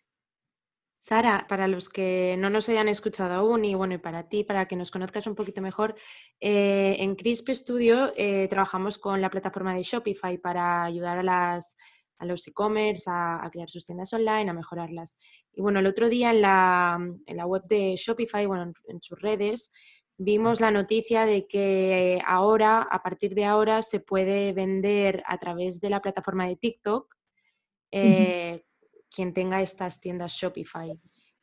Sara, 0.96 1.44
para 1.46 1.68
los 1.68 1.90
que 1.90 2.34
no 2.38 2.48
nos 2.48 2.70
hayan 2.70 2.88
escuchado 2.88 3.34
aún 3.34 3.66
y 3.66 3.74
bueno, 3.74 3.92
y 3.92 3.98
para 3.98 4.30
ti, 4.30 4.44
para 4.44 4.64
que 4.64 4.76
nos 4.76 4.90
conozcas 4.90 5.26
un 5.26 5.34
poquito 5.34 5.60
mejor, 5.60 5.94
eh, 6.40 6.96
en 7.00 7.16
Crisp 7.16 7.50
Studio 7.50 8.14
eh, 8.16 8.48
trabajamos 8.48 8.96
con 8.96 9.20
la 9.20 9.28
plataforma 9.28 9.74
de 9.74 9.82
Shopify 9.82 10.38
para 10.38 10.84
ayudar 10.84 11.18
a 11.18 11.22
las 11.22 11.76
a 12.24 12.26
los 12.26 12.46
e-commerce, 12.48 13.04
a, 13.06 13.48
crear 13.52 13.70
sus 13.70 13.87
tiendas 13.87 14.12
online, 14.12 14.50
a 14.50 14.54
mejorarlas. 14.54 15.16
Y 15.52 15.62
bueno, 15.62 15.78
el 15.78 15.87
otro 15.87 16.08
día 16.08 16.30
en 16.30 16.42
la, 16.42 16.98
en 17.26 17.37
la 17.37 17.46
web 17.46 17.62
de 17.68 17.94
Shopify, 17.96 18.46
bueno, 18.46 18.72
en, 18.88 19.02
sus 19.02 19.20
redes, 19.20 19.72
vimos 20.16 20.60
la 20.60 20.70
noticia 20.70 21.26
de 21.26 21.46
que 21.46 22.20
ahora, 22.26 22.82
a 22.82 23.02
partir 23.02 23.34
de 23.34 23.44
ahora, 23.44 23.82
se 23.82 24.00
puede 24.00 24.52
vender 24.52 25.22
a 25.26 25.38
través 25.38 25.80
de 25.80 25.90
la 25.90 26.00
plataforma 26.00 26.46
de 26.46 26.56
TikTok 26.56 27.14
eh, 27.92 28.64
quien 29.08 29.32
tenga 29.32 29.62
estas 29.62 30.00
tiendas 30.00 30.32
Shopify. 30.32 30.98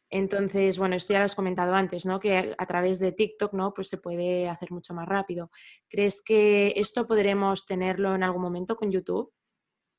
Entonces, 0.09 0.77
bueno, 0.77 0.95
esto 0.97 1.13
ya 1.13 1.19
lo 1.19 1.25
has 1.25 1.35
comentado 1.35 1.73
antes, 1.73 2.05
¿no? 2.05 2.19
Que 2.19 2.53
a 2.57 2.65
través 2.65 2.99
de 2.99 3.13
TikTok, 3.13 3.53
¿no? 3.53 3.73
Pues 3.73 3.87
se 3.87 3.97
puede 3.97 4.49
hacer 4.49 4.69
mucho 4.71 4.93
más 4.93 5.07
rápido. 5.07 5.49
¿Crees 5.89 6.21
que 6.21 6.73
esto 6.75 7.07
podremos 7.07 7.65
tenerlo 7.65 8.13
en 8.13 8.23
algún 8.23 8.41
momento 8.41 8.75
con 8.75 8.91
YouTube? 8.91 9.31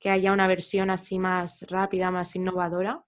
Que 0.03 0.11
haya 0.11 0.33
una 0.33 0.49
versión 0.49 0.91
así 0.91 1.19
más 1.19 1.65
rápida, 1.69 2.11
más 2.11 2.35
innovadora? 2.35 3.03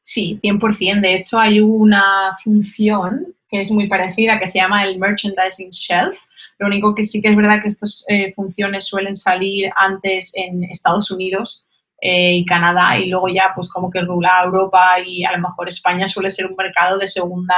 Sí, 0.00 0.40
100%. 0.42 1.02
De 1.02 1.16
hecho, 1.16 1.38
hay 1.38 1.60
una 1.60 2.32
función 2.42 3.34
que 3.46 3.60
es 3.60 3.70
muy 3.70 3.88
parecida, 3.88 4.38
que 4.38 4.46
se 4.46 4.58
llama 4.58 4.84
el 4.84 4.98
Merchandising 4.98 5.68
Shelf. 5.70 6.16
Lo 6.58 6.66
único 6.66 6.94
que 6.94 7.04
sí 7.04 7.20
que 7.20 7.28
es 7.28 7.36
verdad 7.36 7.60
que 7.60 7.68
estas 7.68 8.04
eh, 8.08 8.32
funciones 8.32 8.86
suelen 8.86 9.14
salir 9.14 9.70
antes 9.76 10.32
en 10.34 10.64
Estados 10.64 11.10
Unidos 11.10 11.66
eh, 12.00 12.36
y 12.36 12.44
Canadá 12.46 12.98
y 12.98 13.10
luego 13.10 13.28
ya 13.28 13.52
pues 13.54 13.68
como 13.70 13.90
que 13.90 14.00
rula 14.00 14.44
Europa 14.44 14.98
y 15.04 15.24
a 15.24 15.32
lo 15.32 15.42
mejor 15.42 15.68
España 15.68 16.06
suele 16.08 16.30
ser 16.30 16.46
un 16.46 16.56
mercado 16.56 16.98
de 16.98 17.06
segunda 17.06 17.54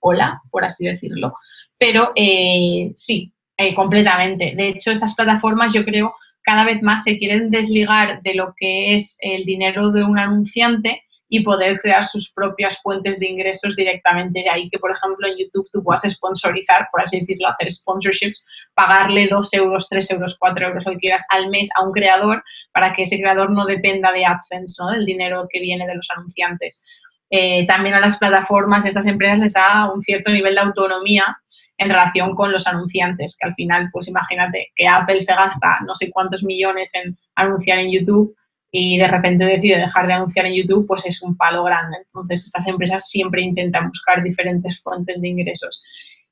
ola, 0.00 0.42
por 0.50 0.64
así 0.64 0.86
decirlo. 0.86 1.34
Pero 1.78 2.12
eh, 2.16 2.92
sí, 2.94 3.32
completamente. 3.74 4.54
De 4.54 4.68
hecho, 4.68 4.90
estas 4.90 5.14
plataformas 5.14 5.72
yo 5.72 5.84
creo 5.84 6.14
cada 6.48 6.64
vez 6.64 6.80
más 6.80 7.04
se 7.04 7.18
quieren 7.18 7.50
desligar 7.50 8.22
de 8.22 8.32
lo 8.32 8.54
que 8.56 8.94
es 8.94 9.18
el 9.20 9.44
dinero 9.44 9.92
de 9.92 10.02
un 10.02 10.18
anunciante 10.18 11.02
y 11.28 11.40
poder 11.40 11.78
crear 11.82 12.06
sus 12.06 12.32
propias 12.32 12.80
fuentes 12.80 13.20
de 13.20 13.28
ingresos 13.28 13.76
directamente 13.76 14.40
de 14.40 14.48
ahí, 14.48 14.70
que 14.70 14.78
por 14.78 14.90
ejemplo 14.90 15.28
en 15.28 15.36
YouTube 15.36 15.68
tú 15.70 15.84
puedas 15.84 16.10
sponsorizar, 16.10 16.88
por 16.90 17.02
así 17.02 17.20
decirlo, 17.20 17.48
hacer 17.48 17.70
sponsorships, 17.70 18.46
pagarle 18.72 19.28
2 19.30 19.52
euros, 19.52 19.90
3 19.90 20.10
euros, 20.12 20.38
4 20.38 20.68
euros, 20.68 20.86
lo 20.86 20.92
que 20.92 20.98
quieras 21.00 21.22
al 21.28 21.50
mes 21.50 21.68
a 21.76 21.84
un 21.84 21.92
creador 21.92 22.42
para 22.72 22.94
que 22.94 23.02
ese 23.02 23.20
creador 23.20 23.50
no 23.50 23.66
dependa 23.66 24.10
de 24.12 24.24
AdSense, 24.24 24.82
¿no? 24.82 24.90
del 24.92 25.04
dinero 25.04 25.46
que 25.50 25.60
viene 25.60 25.86
de 25.86 25.96
los 25.96 26.08
anunciantes. 26.08 26.82
Eh, 27.30 27.66
también 27.66 27.94
a 27.94 28.00
las 28.00 28.18
plataformas, 28.18 28.84
a 28.84 28.88
estas 28.88 29.06
empresas 29.06 29.40
les 29.40 29.52
da 29.52 29.90
un 29.92 30.02
cierto 30.02 30.30
nivel 30.30 30.54
de 30.54 30.60
autonomía 30.60 31.36
en 31.76 31.88
relación 31.88 32.34
con 32.34 32.52
los 32.52 32.66
anunciantes, 32.66 33.36
que 33.38 33.48
al 33.48 33.54
final, 33.54 33.88
pues 33.92 34.08
imagínate 34.08 34.68
que 34.74 34.86
Apple 34.88 35.18
se 35.18 35.34
gasta 35.34 35.78
no 35.86 35.94
sé 35.94 36.10
cuántos 36.10 36.42
millones 36.42 36.92
en 36.94 37.16
anunciar 37.36 37.78
en 37.78 37.90
YouTube 37.90 38.34
y 38.70 38.98
de 38.98 39.06
repente 39.06 39.44
decide 39.44 39.78
dejar 39.78 40.06
de 40.06 40.14
anunciar 40.14 40.46
en 40.46 40.54
YouTube, 40.54 40.86
pues 40.86 41.06
es 41.06 41.22
un 41.22 41.36
palo 41.36 41.64
grande. 41.64 41.98
Entonces, 42.06 42.44
estas 42.44 42.66
empresas 42.66 43.08
siempre 43.08 43.42
intentan 43.42 43.88
buscar 43.88 44.22
diferentes 44.22 44.82
fuentes 44.82 45.20
de 45.20 45.28
ingresos. 45.28 45.82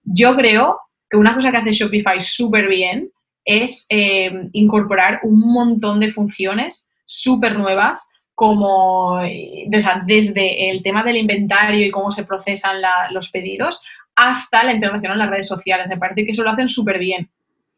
Yo 0.02 0.34
creo 0.36 0.80
que 1.08 1.16
una 1.16 1.34
cosa 1.34 1.50
que 1.50 1.58
hace 1.58 1.72
Shopify 1.72 2.20
súper 2.20 2.68
bien 2.68 3.10
es 3.44 3.86
eh, 3.88 4.30
incorporar 4.52 5.20
un 5.22 5.40
montón 5.40 6.00
de 6.00 6.10
funciones 6.10 6.90
súper 7.04 7.56
nuevas 7.56 8.06
como 8.36 9.18
desde 9.66 10.70
el 10.70 10.82
tema 10.82 11.02
del 11.02 11.16
inventario 11.16 11.86
y 11.86 11.90
cómo 11.90 12.12
se 12.12 12.24
procesan 12.24 12.82
los 13.10 13.30
pedidos 13.30 13.82
hasta 14.14 14.62
la 14.62 14.74
integración 14.74 15.12
en 15.12 15.18
las 15.18 15.30
redes 15.30 15.48
sociales. 15.48 15.88
Me 15.88 15.96
parece 15.96 16.24
que 16.24 16.32
eso 16.32 16.44
lo 16.44 16.50
hacen 16.50 16.68
súper 16.68 16.98
bien. 16.98 17.30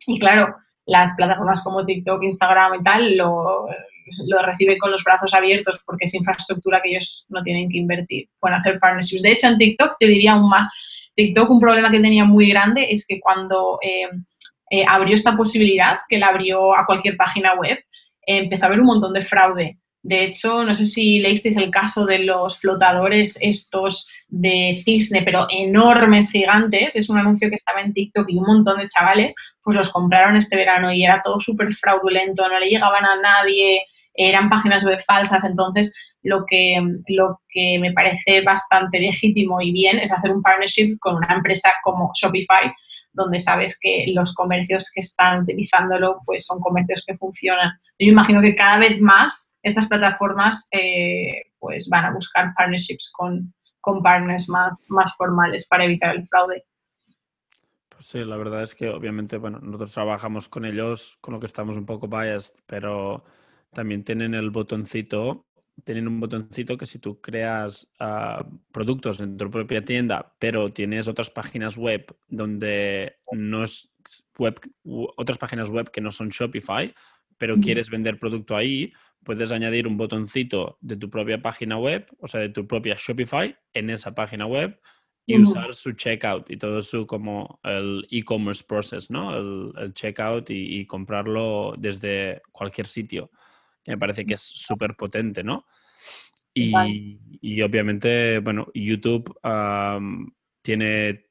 Y 0.09 0.19
claro, 0.19 0.57
las 0.85 1.15
plataformas 1.15 1.63
como 1.63 1.87
TikTok, 1.87 2.25
Instagram 2.25 2.75
y 2.75 2.83
tal 2.83 3.17
lo, 3.17 3.69
lo 4.27 4.43
reciben 4.43 4.79
con 4.79 4.91
los 4.91 5.05
brazos 5.05 5.33
abiertos 5.33 5.81
porque 5.87 6.07
es 6.07 6.15
infraestructura 6.15 6.81
que 6.83 6.91
ellos 6.91 7.25
no 7.29 7.41
tienen 7.43 7.71
que 7.71 7.79
invertir. 7.79 8.29
Pueden 8.41 8.59
hacer 8.59 8.81
partnerships. 8.81 9.23
De 9.23 9.33
hecho, 9.33 9.47
en 9.47 9.59
TikTok 9.59 9.97
te 10.01 10.07
diría 10.09 10.33
aún 10.33 10.49
más. 10.49 10.69
TikTok 11.15 11.51
un 11.51 11.61
problema 11.61 11.89
que 11.89 12.01
tenía 12.01 12.25
muy 12.25 12.49
grande 12.49 12.89
es 12.91 13.07
que 13.07 13.21
cuando 13.21 13.79
eh, 13.81 14.09
eh, 14.71 14.85
abrió 14.89 15.15
esta 15.15 15.37
posibilidad, 15.37 15.99
que 16.09 16.19
la 16.19 16.29
abrió 16.29 16.77
a 16.77 16.85
cualquier 16.85 17.17
página 17.17 17.55
web, 17.55 17.79
empezó 18.27 18.65
a 18.65 18.69
haber 18.69 18.81
un 18.81 18.87
montón 18.87 19.13
de 19.13 19.23
fraude 19.23 19.79
de 20.03 20.25
hecho, 20.25 20.65
no 20.65 20.75
sé 20.75 20.87
si 20.87 21.19
leísteis 21.19 21.57
el 21.57 21.71
caso 21.71 22.07
de 22.07 22.21
los 22.21 22.59
flotadores 22.59 23.37
estos 23.41 24.09
de 24.29 24.73
cisne, 24.75 25.23
pero 25.23 25.47
enormes, 25.51 26.31
gigantes. 26.31 26.95
Es 26.95 27.11
un 27.11 27.19
anuncio 27.19 27.49
que 27.49 27.57
estaba 27.57 27.81
en 27.81 27.93
TikTok 27.93 28.27
y 28.29 28.39
un 28.39 28.47
montón 28.47 28.79
de 28.79 28.89
chavales 28.89 29.35
pues 29.63 29.77
los 29.77 29.91
compraron 29.91 30.37
este 30.37 30.57
verano 30.57 30.91
y 30.93 31.05
era 31.05 31.21
todo 31.23 31.41
súper 31.41 31.75
fraudulento, 31.75 32.49
no 32.49 32.59
le 32.59 32.69
llegaban 32.69 33.05
a 33.05 33.21
nadie, 33.21 33.83
eran 34.15 34.49
páginas 34.49 34.83
web 34.85 34.99
falsas. 35.07 35.45
Entonces, 35.45 35.93
lo 36.23 36.45
que, 36.47 36.81
lo 37.09 37.41
que 37.51 37.79
me 37.79 37.93
parece 37.93 38.41
bastante 38.43 38.99
legítimo 38.99 39.61
y 39.61 39.73
bien 39.73 39.99
es 39.99 40.13
hacer 40.13 40.31
un 40.31 40.43
partnership 40.43 40.97
con 41.01 41.17
una 41.17 41.35
empresa 41.35 41.71
como 41.83 42.11
Shopify, 42.15 42.73
donde 43.13 43.41
sabes 43.41 43.79
que 43.79 44.07
los 44.15 44.33
comercios 44.35 44.91
que 44.95 45.01
están 45.01 45.43
utilizándolo 45.43 46.21
pues 46.25 46.47
son 46.47 46.61
comercios 46.61 47.05
que 47.07 47.17
funcionan. 47.17 47.73
Yo 47.99 48.11
imagino 48.11 48.41
que 48.41 48.55
cada 48.55 48.79
vez 48.79 49.01
más 49.01 49.48
estas 49.63 49.87
plataformas 49.87 50.69
eh, 50.73 51.53
pues 51.59 51.89
van 51.89 52.07
a 52.07 52.13
buscar 52.13 52.53
partnerships 52.57 53.11
con, 53.13 53.53
con 53.81 54.03
partners 54.03 54.49
más, 54.49 54.79
más 54.89 55.15
formales 55.17 55.67
para 55.67 55.85
evitar 55.85 56.17
el 56.17 56.27
fraude. 56.29 56.65
Pues 57.89 58.07
sí, 58.07 58.25
la 58.25 58.37
verdad 58.37 58.63
es 58.63 58.75
que 58.75 58.89
obviamente, 58.89 59.39
bueno, 59.39 59.59
nosotros 59.61 59.93
trabajamos 59.93 60.49
con 60.49 60.65
ellos, 60.65 61.19
con 61.21 61.35
lo 61.35 61.41
que 61.41 61.47
estamos 61.47 61.77
un 61.77 61.87
poco 61.87 62.07
biased, 62.07 62.55
pero 62.67 63.25
también 63.73 64.05
tienen 64.05 64.35
el 64.35 64.51
botoncito, 64.51 65.47
tienen 65.85 66.07
un 66.09 66.21
botoncito 66.21 66.77
que 66.77 66.87
si 66.87 66.99
tú 66.99 67.21
creas 67.21 67.91
ah, 67.99 68.47
productos 68.73 69.21
en 69.21 69.37
tu 69.37 69.51
propia 69.51 69.85
tienda, 69.85 70.35
pero 70.39 70.73
tienes 70.73 71.09
otras 71.09 71.31
páginas 71.31 71.77
web 71.77 72.17
donde 72.29 73.17
no 73.33 73.65
es 73.65 73.91
web, 74.39 74.61
otras 75.17 75.39
páginas 75.39 75.71
web 75.71 75.91
que 75.91 76.01
no 76.01 76.11
son 76.11 76.29
Shopify, 76.29 76.95
pero 77.39 77.59
quieres 77.59 77.89
vender 77.89 78.19
producto 78.19 78.57
ahí, 78.57 78.93
puedes 79.25 79.53
añadir 79.53 79.87
un 79.87 79.97
botoncito 79.97 80.79
de 80.81 80.97
tu 80.97 81.09
propia 81.09 81.41
página 81.41 81.79
web, 81.79 82.07
o 82.19 82.29
sea, 82.29 82.41
de 82.41 82.49
tu 82.51 82.67
propia 82.67 82.97
Shopify 82.99 83.57
en 83.73 83.91
esa 83.91 84.15
página 84.15 84.47
web 84.47 84.81
y 85.27 85.39
usar 85.39 85.75
su 85.75 85.93
checkout 85.93 86.51
y 86.51 86.57
todo 86.57 86.81
su 86.81 87.07
como 87.07 87.61
el 87.63 88.07
e-commerce 88.11 88.65
process, 88.67 89.11
¿no? 89.11 89.37
El, 89.37 89.93
checkout 89.93 90.49
y, 90.49 90.87
comprarlo 90.87 91.75
desde 91.79 92.41
cualquier 92.51 92.87
sitio, 92.87 93.31
que 93.85 93.93
me 93.93 93.99
parece 93.99 94.25
que 94.25 94.35
es 94.35 94.41
súper 94.41 94.97
potente, 94.97 95.45
¿no? 95.45 95.67
Y, 96.55 97.61
obviamente, 97.61 98.39
bueno, 98.39 98.69
YouTube 98.75 99.39
tiene 100.63 101.28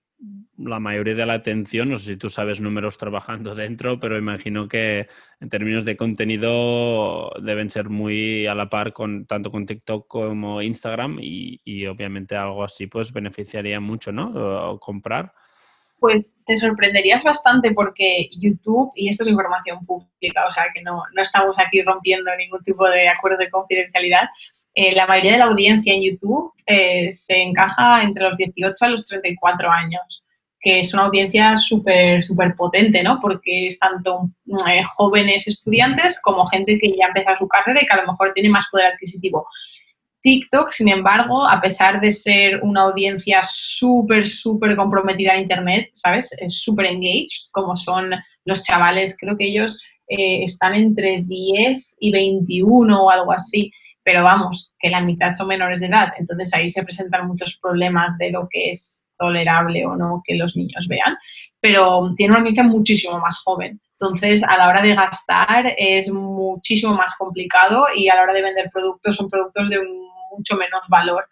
la 0.58 0.80
mayoría 0.80 1.16
de 1.16 1.26
la 1.26 1.34
atención. 1.34 1.90
No 1.90 1.96
sé 1.96 2.06
si 2.14 2.18
tú 2.18 2.30
sabes 2.30 2.60
números 2.60 2.98
trabajando 2.98 3.56
dentro, 3.56 4.00
pero 4.00 4.18
imagino 4.18 4.68
que 4.68 5.08
en 5.40 5.50
términos 5.50 5.86
de 5.86 5.98
contenido 5.98 7.32
deben 7.42 7.70
ser 7.70 7.90
muy 7.90 8.48
a 8.48 8.56
la 8.56 8.70
par 8.70 8.94
con 8.94 9.26
tanto 9.26 9.52
con 9.52 9.66
TikTok 9.66 10.08
como 10.08 10.62
Instagram 10.62 11.18
y, 11.22 11.86
obviamente 11.86 12.36
algo 12.36 12.64
así 12.64 12.88
pues 12.88 13.14
beneficiaría 13.14 13.80
mucho, 13.80 14.12
¿no? 14.12 14.80
Comprar. 14.80 15.34
Pues 16.00 16.40
te 16.46 16.56
sorprenderías 16.58 17.24
bastante 17.24 17.72
porque 17.72 18.30
YouTube, 18.40 18.92
y 18.96 19.10
esto 19.10 19.24
es 19.24 19.30
información 19.32 19.84
pública, 19.84 20.46
o 20.48 20.52
sea 20.52 20.66
que 20.74 20.84
no, 20.84 21.02
no 21.16 21.22
estamos 21.24 21.58
aquí 21.58 21.82
rompiendo 21.82 22.36
ningún 22.36 22.62
tipo 22.62 22.88
de 22.88 23.10
acuerdo 23.10 23.40
de 23.40 23.50
confidencialidad, 23.50 24.30
eh, 24.80 24.94
la 24.94 25.08
mayoría 25.08 25.32
de 25.32 25.38
la 25.40 25.46
audiencia 25.46 25.92
en 25.92 26.04
YouTube 26.04 26.54
eh, 26.64 27.12
se 27.12 27.42
encaja 27.42 28.04
entre 28.04 28.26
los 28.26 28.38
18 28.38 28.86
a 28.86 28.90
los 28.90 29.08
34 29.08 29.72
años, 29.72 30.24
que 30.60 30.82
es 30.82 30.94
una 30.94 31.06
audiencia 31.06 31.58
súper, 31.58 32.22
súper 32.22 32.54
potente, 32.56 33.02
¿no? 33.02 33.18
Porque 33.20 33.66
es 33.66 33.80
tanto 33.80 34.30
eh, 34.70 34.84
jóvenes 34.84 35.48
estudiantes 35.48 36.22
como 36.22 36.46
gente 36.46 36.78
que 36.78 36.96
ya 36.96 37.08
empezado 37.08 37.38
su 37.38 37.48
carrera 37.48 37.82
y 37.82 37.88
que 37.88 37.94
a 37.94 38.04
lo 38.04 38.12
mejor 38.12 38.34
tiene 38.34 38.50
más 38.50 38.68
poder 38.72 38.94
adquisitivo. 38.94 39.48
TikTok, 40.22 40.70
sin 40.70 40.90
embargo, 40.90 41.48
a 41.48 41.60
pesar 41.60 42.00
de 42.00 42.12
ser 42.12 42.60
una 42.62 42.82
audiencia 42.82 43.42
súper, 43.44 44.28
súper 44.28 44.76
comprometida 44.76 45.34
en 45.34 45.42
Internet, 45.42 45.90
¿sabes? 45.94 46.32
Es 46.40 46.62
súper 46.62 46.86
engaged, 46.86 47.50
como 47.52 47.76
son 47.76 48.12
los 48.46 48.62
chavales, 48.62 49.18
creo 49.20 49.36
que 49.36 49.48
ellos 49.48 49.82
están 50.08 50.76
entre 50.76 51.24
10 51.24 51.98
y 52.00 52.12
21 52.12 53.04
o 53.04 53.10
algo 53.10 53.32
así 53.34 53.72
pero 54.08 54.24
vamos, 54.24 54.72
que 54.80 54.90
la 54.90 55.02
mitad 55.02 55.32
son 55.32 55.50
menores 55.50 55.82
de 55.82 55.88
edad, 55.88 56.14
entonces 56.18 56.54
ahí 56.54 56.70
se 56.70 56.82
presentan 56.82 57.28
muchos 57.28 57.58
problemas 57.62 58.18
de 58.18 58.32
lo 58.32 58.48
que 58.50 58.70
es 58.70 59.04
tolerable 59.20 59.86
o 59.86 59.98
no 59.98 60.22
que 60.24 60.36
los 60.36 60.56
niños 60.56 60.88
vean, 60.88 61.18
pero 61.60 62.14
tiene 62.16 62.32
una 62.32 62.40
audiencia 62.40 62.64
muchísimo 62.64 63.20
más 63.20 63.42
joven. 63.44 63.82
Entonces, 64.00 64.46
a 64.46 64.56
la 64.56 64.70
hora 64.70 64.82
de 64.82 64.96
gastar 64.96 65.74
es 65.78 66.10
muchísimo 66.10 66.94
más 66.94 67.18
complicado 67.18 67.88
y 67.94 68.08
a 68.08 68.16
la 68.16 68.22
hora 68.22 68.34
de 68.34 68.44
vender 68.44 68.70
productos 68.72 69.18
son 69.18 69.30
productos 69.30 69.68
de 69.68 69.80
mucho 70.32 70.56
menos 70.56 70.84
valor. 70.88 71.26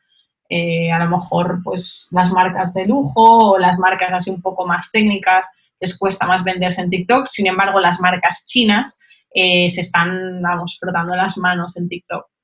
Eh, 0.50 0.92
a 0.92 1.00
lo 1.00 1.10
mejor, 1.18 1.62
pues, 1.64 2.10
las 2.12 2.30
marcas 2.30 2.74
de 2.74 2.88
lujo 2.88 3.52
o 3.52 3.58
las 3.58 3.80
marcas 3.80 4.12
así 4.12 4.32
un 4.32 4.42
poco 4.42 4.68
más 4.68 4.92
técnicas 4.92 5.50
les 5.80 5.98
cuesta 5.98 6.28
más 6.28 6.44
venderse 6.44 6.82
en 6.82 6.90
TikTok. 6.90 7.28
Sin 7.28 7.48
embargo, 7.48 7.80
las 7.80 8.02
marcas 8.02 8.44
chinas 8.46 9.00
eh, 9.34 9.70
se 9.70 9.80
están, 9.80 10.42
vamos, 10.42 10.78
frotando 10.78 11.16
las 11.16 11.38
manos 11.38 11.78
en 11.78 11.88
TikTok. 11.88 12.35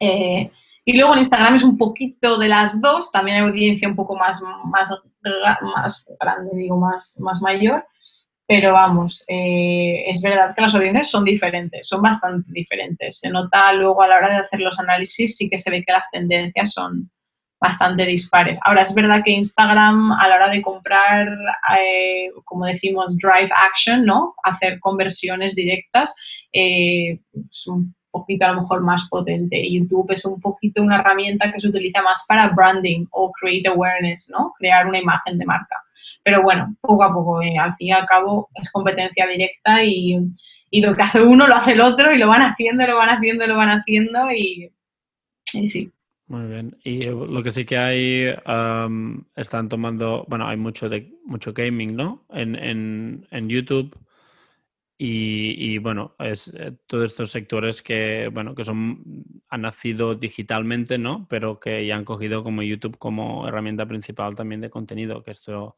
Eh, 0.00 0.50
y 0.84 0.96
luego 0.96 1.12
en 1.12 1.20
Instagram 1.20 1.56
es 1.56 1.64
un 1.64 1.76
poquito 1.76 2.38
de 2.38 2.48
las 2.48 2.80
dos, 2.80 3.12
también 3.12 3.36
hay 3.36 3.48
audiencia 3.48 3.88
un 3.88 3.96
poco 3.96 4.16
más, 4.16 4.40
más, 4.64 4.88
más 5.74 6.04
grande, 6.18 6.50
digo, 6.54 6.78
más, 6.78 7.14
más 7.20 7.40
mayor, 7.42 7.84
pero 8.46 8.72
vamos, 8.72 9.22
eh, 9.28 10.04
es 10.06 10.22
verdad 10.22 10.54
que 10.54 10.62
las 10.62 10.74
audiencias 10.74 11.10
son 11.10 11.24
diferentes, 11.24 11.86
son 11.86 12.00
bastante 12.00 12.50
diferentes. 12.50 13.20
Se 13.20 13.28
nota 13.28 13.74
luego 13.74 14.00
a 14.00 14.08
la 14.08 14.16
hora 14.16 14.30
de 14.30 14.36
hacer 14.36 14.60
los 14.60 14.78
análisis, 14.78 15.36
sí 15.36 15.50
que 15.50 15.58
se 15.58 15.70
ve 15.70 15.84
que 15.84 15.92
las 15.92 16.10
tendencias 16.10 16.72
son 16.72 17.10
bastante 17.60 18.06
dispares. 18.06 18.58
Ahora, 18.64 18.80
es 18.80 18.94
verdad 18.94 19.22
que 19.22 19.32
Instagram 19.32 20.12
a 20.12 20.28
la 20.28 20.36
hora 20.36 20.48
de 20.48 20.62
comprar, 20.62 21.28
eh, 21.78 22.30
como 22.46 22.64
decimos, 22.64 23.18
drive 23.18 23.50
action, 23.70 24.06
¿no? 24.06 24.34
Hacer 24.42 24.80
conversiones 24.80 25.54
directas, 25.54 26.14
es 26.50 27.66
un 27.66 27.94
poquito 28.10 28.44
a 28.44 28.52
lo 28.52 28.62
mejor 28.62 28.82
más 28.82 29.08
potente. 29.08 29.70
YouTube 29.70 30.10
es 30.12 30.24
un 30.24 30.40
poquito 30.40 30.82
una 30.82 31.00
herramienta 31.00 31.52
que 31.52 31.60
se 31.60 31.68
utiliza 31.68 32.02
más 32.02 32.24
para 32.26 32.50
branding 32.50 33.06
o 33.10 33.32
create 33.32 33.68
awareness, 33.68 34.30
¿no? 34.30 34.52
Crear 34.58 34.86
una 34.86 34.98
imagen 34.98 35.38
de 35.38 35.46
marca. 35.46 35.82
Pero 36.22 36.42
bueno, 36.42 36.74
poco 36.80 37.04
a 37.04 37.12
poco, 37.12 37.42
eh, 37.42 37.56
al 37.58 37.74
fin 37.76 37.88
y 37.88 37.92
al 37.92 38.06
cabo 38.06 38.48
es 38.54 38.70
competencia 38.70 39.26
directa 39.26 39.84
y, 39.84 40.18
lo 40.72 40.94
que 40.94 41.02
hace 41.02 41.22
uno 41.22 41.46
lo 41.46 41.54
hace 41.54 41.72
el 41.72 41.80
otro 41.80 42.12
y 42.12 42.18
lo 42.18 42.28
van 42.28 42.42
haciendo, 42.42 42.86
lo 42.86 42.96
van 42.96 43.08
haciendo, 43.08 43.46
lo 43.46 43.56
van 43.56 43.70
haciendo 43.70 44.30
y, 44.32 44.70
sí. 45.44 45.90
Muy 46.26 46.46
bien. 46.46 46.76
Y 46.84 47.04
eh, 47.04 47.10
lo 47.10 47.42
que 47.42 47.50
sí 47.50 47.64
que 47.64 47.78
hay, 47.78 48.34
están 49.34 49.68
tomando, 49.68 50.26
bueno, 50.28 50.46
hay 50.46 50.58
mucho 50.58 50.88
de 50.90 51.10
mucho 51.24 51.54
gaming, 51.54 51.96
¿no? 51.96 52.26
En, 52.28 52.54
en, 52.54 53.26
en 53.30 53.48
YouTube 53.48 53.96
y, 55.00 55.78
bueno, 55.78 56.16
es 56.18 56.48
eh, 56.56 56.76
todos 56.86 57.04
estos 57.10 57.30
sectores 57.30 57.82
que, 57.82 58.28
bueno, 58.32 58.54
que 58.56 58.64
son, 58.64 59.24
han 59.48 59.60
nacido 59.62 60.16
digitalmente, 60.16 60.98
¿no? 60.98 61.26
Pero 61.28 61.60
que 61.60 61.86
ya 61.86 61.96
han 61.96 62.04
cogido 62.04 62.42
como 62.42 62.62
YouTube 62.62 62.98
como 62.98 63.46
herramienta 63.46 63.86
principal 63.86 64.34
también 64.34 64.60
de 64.60 64.70
contenido, 64.70 65.22
que 65.22 65.30
esto, 65.30 65.76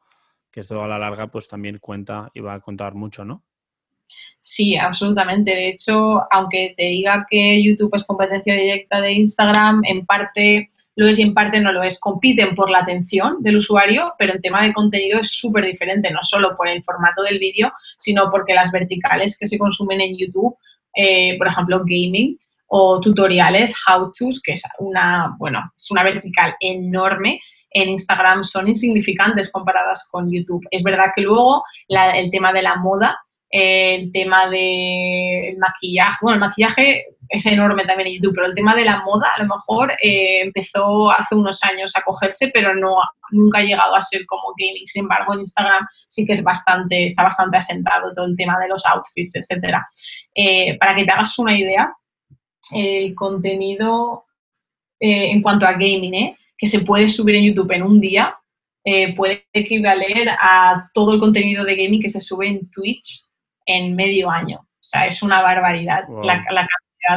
que 0.51 0.61
esto 0.61 0.83
a 0.83 0.89
la 0.89 0.99
larga 0.99 1.31
pues 1.31 1.49
también 1.49 1.79
cuenta 1.79 2.31
y 2.33 2.41
va 2.41 2.55
a 2.55 2.61
contar 2.61 2.95
mucho, 2.95 3.25
¿no? 3.27 3.45
Sí, 4.41 4.77
absolutamente. 4.77 5.51
De 5.51 5.69
hecho, 5.69 6.23
aunque 6.31 6.75
te 6.77 6.85
diga 6.85 7.27
que 7.29 7.63
YouTube 7.63 7.95
es 7.95 8.07
competencia 8.07 8.55
directa 8.55 9.01
de 9.01 9.13
Instagram, 9.13 9.83
en 9.85 10.07
parte 10.07 10.71
lo 10.97 11.09
es 11.09 11.19
y 11.19 11.23
en 11.23 11.35
parte 11.35 11.61
no 11.61 11.73
lo 11.73 11.83
es. 11.83 11.99
Compiten 11.99 12.55
por 12.55 12.71
la 12.71 12.79
atención 12.81 13.37
del 13.41 13.57
usuario, 13.57 14.13
pero 14.19 14.35
el 14.35 14.43
tema 14.43 14.63
de 14.63 14.73
contenido 14.73 15.21
es 15.21 15.33
súper 15.33 15.65
diferente, 15.65 16.11
no 16.11 16.23
solo 16.23 16.57
por 16.57 16.69
el 16.69 16.83
formato 16.83 17.23
del 17.23 17.39
vídeo, 17.39 17.73
sino 17.99 18.29
porque 18.31 18.55
las 18.55 18.71
verticales 18.71 19.39
que 19.39 19.47
se 19.47 19.59
consumen 19.59 20.01
en 20.01 20.17
YouTube, 20.17 20.57
eh, 20.95 21.39
por 21.39 21.49
ejemplo, 21.49 21.79
gaming 21.81 22.39
o 22.67 23.01
tutoriales, 23.01 23.75
how-tos, 23.87 24.41
que 24.43 24.53
es 24.53 24.63
una, 24.79 25.35
bueno, 25.39 25.73
es 25.77 25.91
una 25.91 26.03
vertical 26.03 26.55
enorme, 26.61 27.41
en 27.71 27.89
Instagram 27.91 28.45
son 28.45 28.69
insignificantes 28.69 29.51
comparadas 29.51 30.09
con 30.11 30.31
YouTube. 30.31 30.67
Es 30.71 30.83
verdad 30.83 31.13
que 31.15 31.23
luego 31.23 31.65
el 31.89 32.31
tema 32.31 32.53
de 32.53 32.63
la 32.63 32.77
moda, 32.77 33.19
el 33.51 34.13
tema 34.13 34.49
del 34.49 35.59
maquillaje, 35.59 36.19
bueno, 36.23 36.35
el 36.35 36.41
maquillaje 36.41 37.05
es 37.31 37.47
enorme 37.47 37.85
también 37.85 38.09
en 38.09 38.15
YouTube, 38.15 38.35
pero 38.35 38.47
el 38.47 38.55
tema 38.55 38.75
de 38.75 38.85
la 38.85 39.03
moda 39.05 39.29
a 39.35 39.43
lo 39.43 39.49
mejor 39.49 39.93
eh, 40.03 40.41
empezó 40.41 41.11
hace 41.11 41.35
unos 41.35 41.63
años 41.65 41.93
a 41.97 42.03
cogerse, 42.03 42.51
pero 42.53 42.75
no 42.75 42.97
nunca 43.31 43.59
ha 43.59 43.63
llegado 43.63 43.95
a 43.95 44.03
ser 44.03 44.27
como 44.27 44.53
gaming. 44.59 44.87
Sin 44.87 45.03
embargo, 45.03 45.35
en 45.35 45.41
Instagram 45.41 45.87
sí 46.09 46.27
que 46.27 46.33
es 46.33 46.43
bastante, 46.43 47.07
está 47.07 47.23
bastante 47.23 47.57
asentado 47.57 48.13
todo 48.15 48.27
el 48.27 48.37
tema 48.37 48.59
de 48.59 48.69
los 48.69 48.85
outfits, 48.85 49.37
etcétera. 49.37 49.89
Eh, 50.35 50.77
para 50.79 50.97
que 50.97 51.05
te 51.05 51.13
hagas 51.13 51.39
una 51.39 51.57
idea, 51.57 51.93
el 52.73 53.15
contenido 53.15 54.25
eh, 54.99 55.31
en 55.31 55.43
cuanto 55.43 55.67
a 55.67 55.73
gaming, 55.73 56.37
que 56.59 56.67
se 56.67 56.81
puede 56.81 57.09
subir 57.09 57.37
en 57.37 57.45
YouTube 57.45 57.73
en 57.73 57.83
un 57.85 58.01
día, 58.01 58.37
puede 59.17 59.47
equivaler 59.53 60.31
a 60.31 60.91
todo 60.93 61.15
el 61.15 61.21
contenido 61.21 61.65
de 61.65 61.77
gaming 61.77 62.03
que 62.03 62.09
se 62.09 62.21
sube 62.21 62.49
en 62.49 62.69
Twitch 62.71 63.30
en 63.67 63.95
medio 63.95 64.31
año. 64.31 64.59
O 64.59 64.83
sea, 64.83 65.07
es 65.07 65.23
una 65.23 65.43
barbaridad 65.43 66.05
la, 66.23 66.45
la, 66.51 66.67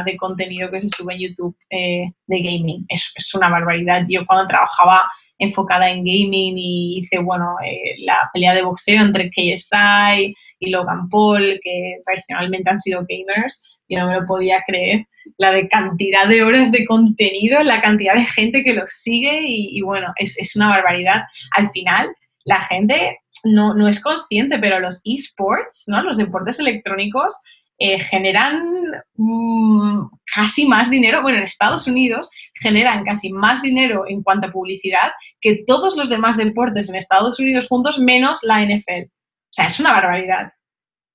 de 0.04 0.16
contenido 0.16 0.70
que 0.70 0.80
se 0.80 0.88
sube 0.88 1.14
en 1.14 1.20
YouTube 1.20 1.56
eh, 1.70 2.10
de 2.26 2.38
gaming. 2.38 2.84
Es, 2.88 3.12
es, 3.16 3.34
una 3.34 3.48
barbaridad. 3.48 4.04
Yo 4.08 4.24
cuando 4.26 4.46
trabajaba 4.46 5.02
enfocada 5.38 5.90
en 5.90 5.98
gaming 5.98 6.56
y 6.56 6.98
hice, 6.98 7.18
bueno, 7.18 7.56
eh, 7.64 7.96
la 7.98 8.30
pelea 8.32 8.54
de 8.54 8.62
boxeo 8.62 9.02
entre 9.02 9.30
KSI 9.30 10.34
y 10.60 10.70
Logan 10.70 11.08
Paul, 11.08 11.60
que 11.62 11.96
tradicionalmente 12.04 12.70
han 12.70 12.78
sido 12.78 13.06
gamers, 13.08 13.64
yo 13.88 14.00
no 14.00 14.08
me 14.08 14.20
lo 14.20 14.26
podía 14.26 14.62
creer, 14.66 15.06
la 15.38 15.52
de 15.52 15.68
cantidad 15.68 16.28
de 16.28 16.42
horas 16.42 16.70
de 16.70 16.84
contenido, 16.84 17.62
la 17.62 17.80
cantidad 17.80 18.14
de 18.14 18.24
gente 18.24 18.62
que 18.62 18.74
los 18.74 18.90
sigue 18.90 19.40
y, 19.42 19.80
bueno, 19.82 20.12
es, 20.16 20.38
es, 20.38 20.54
una 20.56 20.68
barbaridad. 20.68 21.22
Al 21.56 21.70
final, 21.70 22.08
la 22.44 22.60
gente 22.60 23.18
no, 23.44 23.74
no 23.74 23.88
es 23.88 24.00
consciente, 24.00 24.58
pero 24.58 24.80
los 24.80 25.00
esports, 25.04 25.84
¿no? 25.86 26.02
los 26.02 26.16
deportes 26.16 26.58
electrónicos, 26.58 27.34
eh, 27.78 27.98
generan 27.98 28.62
mm, 29.16 30.06
casi 30.32 30.66
más 30.66 30.90
dinero, 30.90 31.22
bueno, 31.22 31.38
en 31.38 31.44
Estados 31.44 31.88
Unidos 31.88 32.30
generan 32.60 33.04
casi 33.04 33.32
más 33.32 33.62
dinero 33.62 34.04
en 34.06 34.22
cuanto 34.22 34.46
a 34.46 34.52
publicidad 34.52 35.10
que 35.40 35.64
todos 35.66 35.96
los 35.96 36.08
demás 36.08 36.36
deportes 36.36 36.88
en 36.88 36.94
Estados 36.94 37.40
Unidos 37.40 37.66
juntos, 37.68 37.98
menos 37.98 38.40
la 38.44 38.64
NFL. 38.64 39.06
O 39.06 39.52
sea, 39.52 39.66
es 39.66 39.80
una 39.80 39.92
barbaridad 39.92 40.52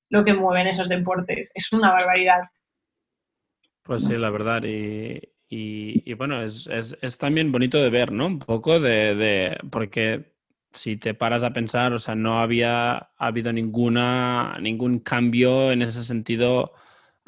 lo 0.10 0.26
que 0.26 0.34
mueven 0.34 0.68
esos 0.68 0.90
deportes, 0.90 1.52
es 1.54 1.72
una 1.72 1.92
barbaridad. 1.92 2.42
Pues 3.84 4.06
sí, 4.06 4.18
la 4.18 4.30
verdad, 4.30 4.64
y, 4.66 6.14
bueno, 6.16 6.42
es, 6.44 7.18
también 7.20 7.52
bonito 7.52 7.82
de 7.82 7.90
ver, 7.90 8.12
¿no? 8.12 8.28
Un 8.28 8.40
poco 8.40 8.80
de, 8.80 9.16
de 9.16 9.58
porque 9.72 10.34
si 10.72 10.98
te 10.98 11.14
paras 11.14 11.44
a 11.44 11.52
pensar, 11.52 11.94
o 11.94 12.00
sea, 12.00 12.16
no 12.16 12.40
había 12.40 13.10
habido 13.18 13.52
ninguna, 13.52 14.58
ningún 14.62 15.00
cambio 15.00 15.72
en 15.72 15.82
ese 15.82 16.04
sentido 16.04 16.74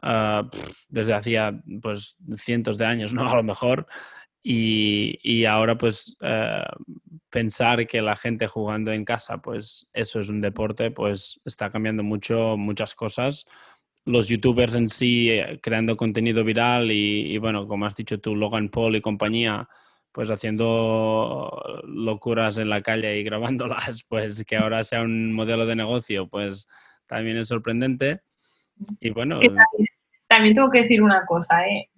ah, 0.02 0.50
desde 0.90 1.14
hacía 1.14 1.62
pues 1.82 2.18
cientos 2.36 2.78
de 2.78 2.86
años, 2.86 3.14
¿no? 3.14 3.28
A 3.30 3.36
lo 3.36 3.44
mejor. 3.44 3.88
Y, 4.44 5.46
ahora 5.46 5.78
pues 5.78 6.18
eh, 6.22 6.64
pensar 7.30 7.86
que 7.88 8.02
la 8.02 8.16
gente 8.16 8.48
jugando 8.48 8.92
en 8.92 9.06
casa, 9.06 9.38
pues 9.38 9.88
eso 9.94 10.20
es 10.20 10.30
un 10.30 10.42
deporte, 10.42 10.92
pues 10.92 11.40
está 11.46 11.70
cambiando 11.70 12.04
mucho, 12.04 12.58
muchas 12.58 12.96
cosas. 12.96 13.46
Los 14.06 14.28
youtubers 14.28 14.76
en 14.76 14.90
sí 14.90 15.30
eh, 15.30 15.60
creando 15.62 15.96
contenido 15.98 16.44
viral 16.44 16.92
y, 16.92 17.34
y 17.34 17.38
bueno, 17.38 17.68
como 17.68 17.86
has 17.86 17.96
dicho 17.96 18.20
tú, 18.20 18.36
Logan 18.36 18.70
Paul 18.70 18.96
y 18.96 19.02
compañía, 19.02 19.70
pues 20.12 20.30
haciendo 20.30 21.82
locuras 21.86 22.58
en 22.58 22.70
la 22.70 22.82
calle 22.82 23.20
y 23.20 23.24
grabándolas, 23.24 24.04
pues 24.10 24.44
que 24.46 24.58
ahora 24.58 24.84
sea 24.84 25.02
un 25.02 25.34
modelo 25.34 25.66
de 25.66 25.76
negocio, 25.76 26.28
pues 26.28 26.68
también 27.08 27.38
es 27.38 27.48
sorprendente. 27.48 28.22
Y 29.00 29.12
bueno. 29.12 29.40
También, 30.28 30.56
tengo 30.56 30.72
que 30.72 30.82
decir 30.82 31.02
una 31.02 31.26
cosa, 31.26 31.66
¿eh? 31.68 31.90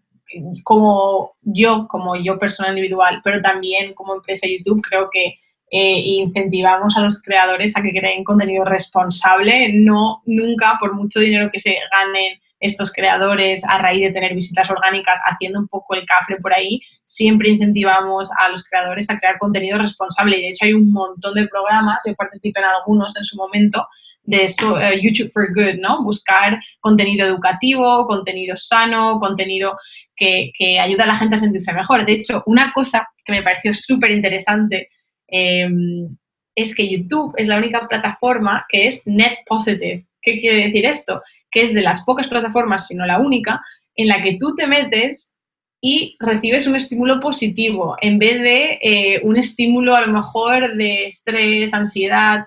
como 0.63 1.35
yo, 1.41 1.87
como 1.87 2.15
yo 2.15 2.39
persona 2.39 2.69
individual, 2.69 3.21
pero 3.23 3.41
también 3.41 3.93
como 3.93 4.15
empresa 4.15 4.47
YouTube, 4.47 4.81
creo 4.81 5.09
que 5.11 5.35
eh, 5.69 6.01
incentivamos 6.03 6.97
a 6.97 7.01
los 7.01 7.21
creadores 7.21 7.77
a 7.77 7.81
que 7.81 7.91
creen 7.91 8.23
contenido 8.23 8.65
responsable, 8.65 9.73
no 9.73 10.21
nunca 10.25 10.77
por 10.79 10.93
mucho 10.93 11.19
dinero 11.19 11.49
que 11.51 11.59
se 11.59 11.77
ganen 11.91 12.39
estos 12.63 12.91
creadores 12.91 13.63
a 13.65 13.77
raíz 13.77 14.01
de 14.01 14.11
tener 14.11 14.33
visitas 14.33 14.69
orgánicas 14.69 15.19
haciendo 15.25 15.59
un 15.59 15.67
poco 15.67 15.95
el 15.95 16.05
cafre 16.05 16.37
por 16.37 16.53
ahí, 16.53 16.81
siempre 17.05 17.49
incentivamos 17.49 18.29
a 18.39 18.49
los 18.49 18.63
creadores 18.63 19.09
a 19.09 19.19
crear 19.19 19.37
contenido 19.37 19.77
responsable. 19.77 20.37
Y 20.37 20.41
de 20.43 20.47
hecho 20.49 20.65
hay 20.65 20.73
un 20.73 20.91
montón 20.91 21.35
de 21.35 21.47
programas, 21.47 21.99
yo 22.07 22.15
participé 22.15 22.59
en 22.59 22.65
algunos 22.65 23.15
en 23.17 23.23
su 23.23 23.35
momento, 23.37 23.85
de 24.23 24.45
eh, 24.45 25.01
YouTube 25.01 25.31
for 25.31 25.53
Good, 25.53 25.79
¿no? 25.79 26.03
Buscar 26.03 26.59
contenido 26.79 27.27
educativo, 27.27 28.07
contenido 28.07 28.55
sano, 28.55 29.19
contenido 29.19 29.77
que, 30.15 30.51
que, 30.57 30.79
ayuda 30.79 31.03
a 31.03 31.07
la 31.07 31.15
gente 31.15 31.35
a 31.35 31.39
sentirse 31.39 31.73
mejor. 31.73 32.05
De 32.05 32.13
hecho, 32.13 32.43
una 32.45 32.71
cosa 32.73 33.07
que 33.25 33.33
me 33.33 33.43
pareció 33.43 33.73
súper 33.73 34.11
interesante 34.11 34.89
em, 35.27 36.15
es 36.55 36.75
que 36.75 36.89
YouTube 36.89 37.33
es 37.37 37.47
la 37.47 37.57
única 37.57 37.87
plataforma 37.87 38.65
que 38.69 38.87
es 38.87 39.05
net 39.05 39.33
positive. 39.45 40.05
¿Qué 40.21 40.39
quiere 40.39 40.67
decir 40.67 40.85
esto? 40.85 41.21
Que 41.53 41.61
es 41.61 41.73
de 41.73 41.81
las 41.81 42.03
pocas 42.03 42.27
plataformas, 42.27 42.87
si 42.87 42.95
no 42.95 43.05
la 43.05 43.19
única, 43.19 43.61
en 43.95 44.07
la 44.07 44.21
que 44.21 44.37
tú 44.39 44.55
te 44.55 44.67
metes 44.67 45.33
y 45.85 46.15
recibes 46.19 46.65
un 46.65 46.77
estímulo 46.77 47.19
positivo 47.19 47.97
en 48.01 48.17
vez 48.17 48.41
de 48.41 48.79
eh, 48.81 49.21
un 49.23 49.35
estímulo 49.35 49.95
a 49.95 50.01
lo 50.01 50.13
mejor 50.13 50.75
de 50.75 51.07
estrés, 51.07 51.73
ansiedad. 51.73 52.45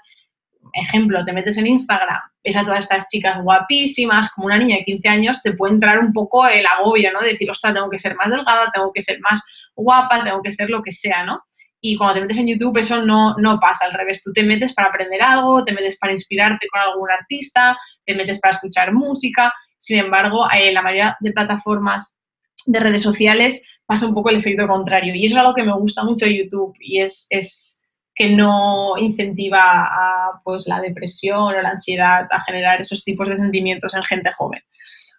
Ejemplo, 0.73 1.23
te 1.25 1.35
metes 1.35 1.59
en 1.59 1.67
Instagram, 1.67 2.21
ves 2.43 2.57
a 2.57 2.65
todas 2.65 2.81
estas 2.81 3.09
chicas 3.09 3.43
guapísimas, 3.43 4.33
como 4.33 4.47
una 4.47 4.59
niña 4.59 4.77
de 4.77 4.85
15 4.85 5.09
años, 5.09 5.43
te 5.43 5.53
puede 5.53 5.75
entrar 5.75 5.99
un 5.99 6.13
poco 6.13 6.47
el 6.47 6.65
agobio, 6.67 7.13
¿no? 7.13 7.21
De 7.21 7.29
decir, 7.29 7.51
ostras, 7.51 7.75
tengo 7.75 7.91
que 7.91 7.99
ser 7.99 8.17
más 8.17 8.31
delgada, 8.31 8.71
tengo 8.73 8.91
que 8.93 9.03
ser 9.03 9.21
más 9.21 9.45
guapa, 9.75 10.25
tengo 10.25 10.43
que 10.43 10.53
ser 10.53 10.71
lo 10.71 10.83
que 10.83 10.93
sea, 10.93 11.25
¿no? 11.25 11.43
Y 11.93 11.97
cuando 11.97 12.15
te 12.15 12.21
metes 12.21 12.39
en 12.39 12.49
YouTube 12.49 12.79
eso 12.79 13.05
no, 13.05 13.35
no 13.37 13.61
pasa, 13.61 13.85
al 13.85 13.93
revés, 13.93 14.23
tú 14.23 14.33
te 14.33 14.43
metes 14.43 14.75
para 14.75 14.89
aprender 14.89 15.23
algo, 15.23 15.65
te 15.65 15.73
metes 15.73 15.97
para 15.99 16.13
inspirarte 16.13 16.67
con 16.69 16.81
algún 16.81 17.11
artista, 17.11 17.79
te 18.05 18.15
metes 18.15 18.41
para 18.41 18.55
escuchar 18.55 18.93
música, 18.93 19.53
sin 19.79 19.99
embargo, 19.99 20.47
en 20.53 20.69
eh, 20.69 20.73
la 20.73 20.83
mayoría 20.83 21.17
de 21.21 21.33
plataformas 21.33 22.17
de 22.67 22.81
redes 22.81 23.03
sociales 23.03 23.69
pasa 23.87 24.07
un 24.07 24.15
poco 24.15 24.31
el 24.31 24.37
efecto 24.37 24.67
contrario 24.67 25.15
y 25.15 25.27
eso 25.27 25.37
es 25.37 25.41
algo 25.41 25.55
que 25.55 25.63
me 25.63 25.75
gusta 25.75 26.03
mucho 26.03 26.27
de 26.27 26.39
YouTube 26.39 26.75
y 26.81 27.01
es, 27.01 27.27
es 27.31 27.83
que 28.15 28.31
no 28.31 28.95
incentiva 28.99 29.85
a 29.85 30.41
pues, 30.43 30.67
la 30.67 30.81
depresión 30.81 31.39
o 31.39 31.53
la 31.53 31.69
ansiedad 31.69 32.27
a 32.31 32.41
generar 32.41 32.81
esos 32.81 33.05
tipos 33.05 33.29
de 33.29 33.37
sentimientos 33.37 33.95
en 33.95 34.03
gente 34.03 34.33
joven. 34.33 34.61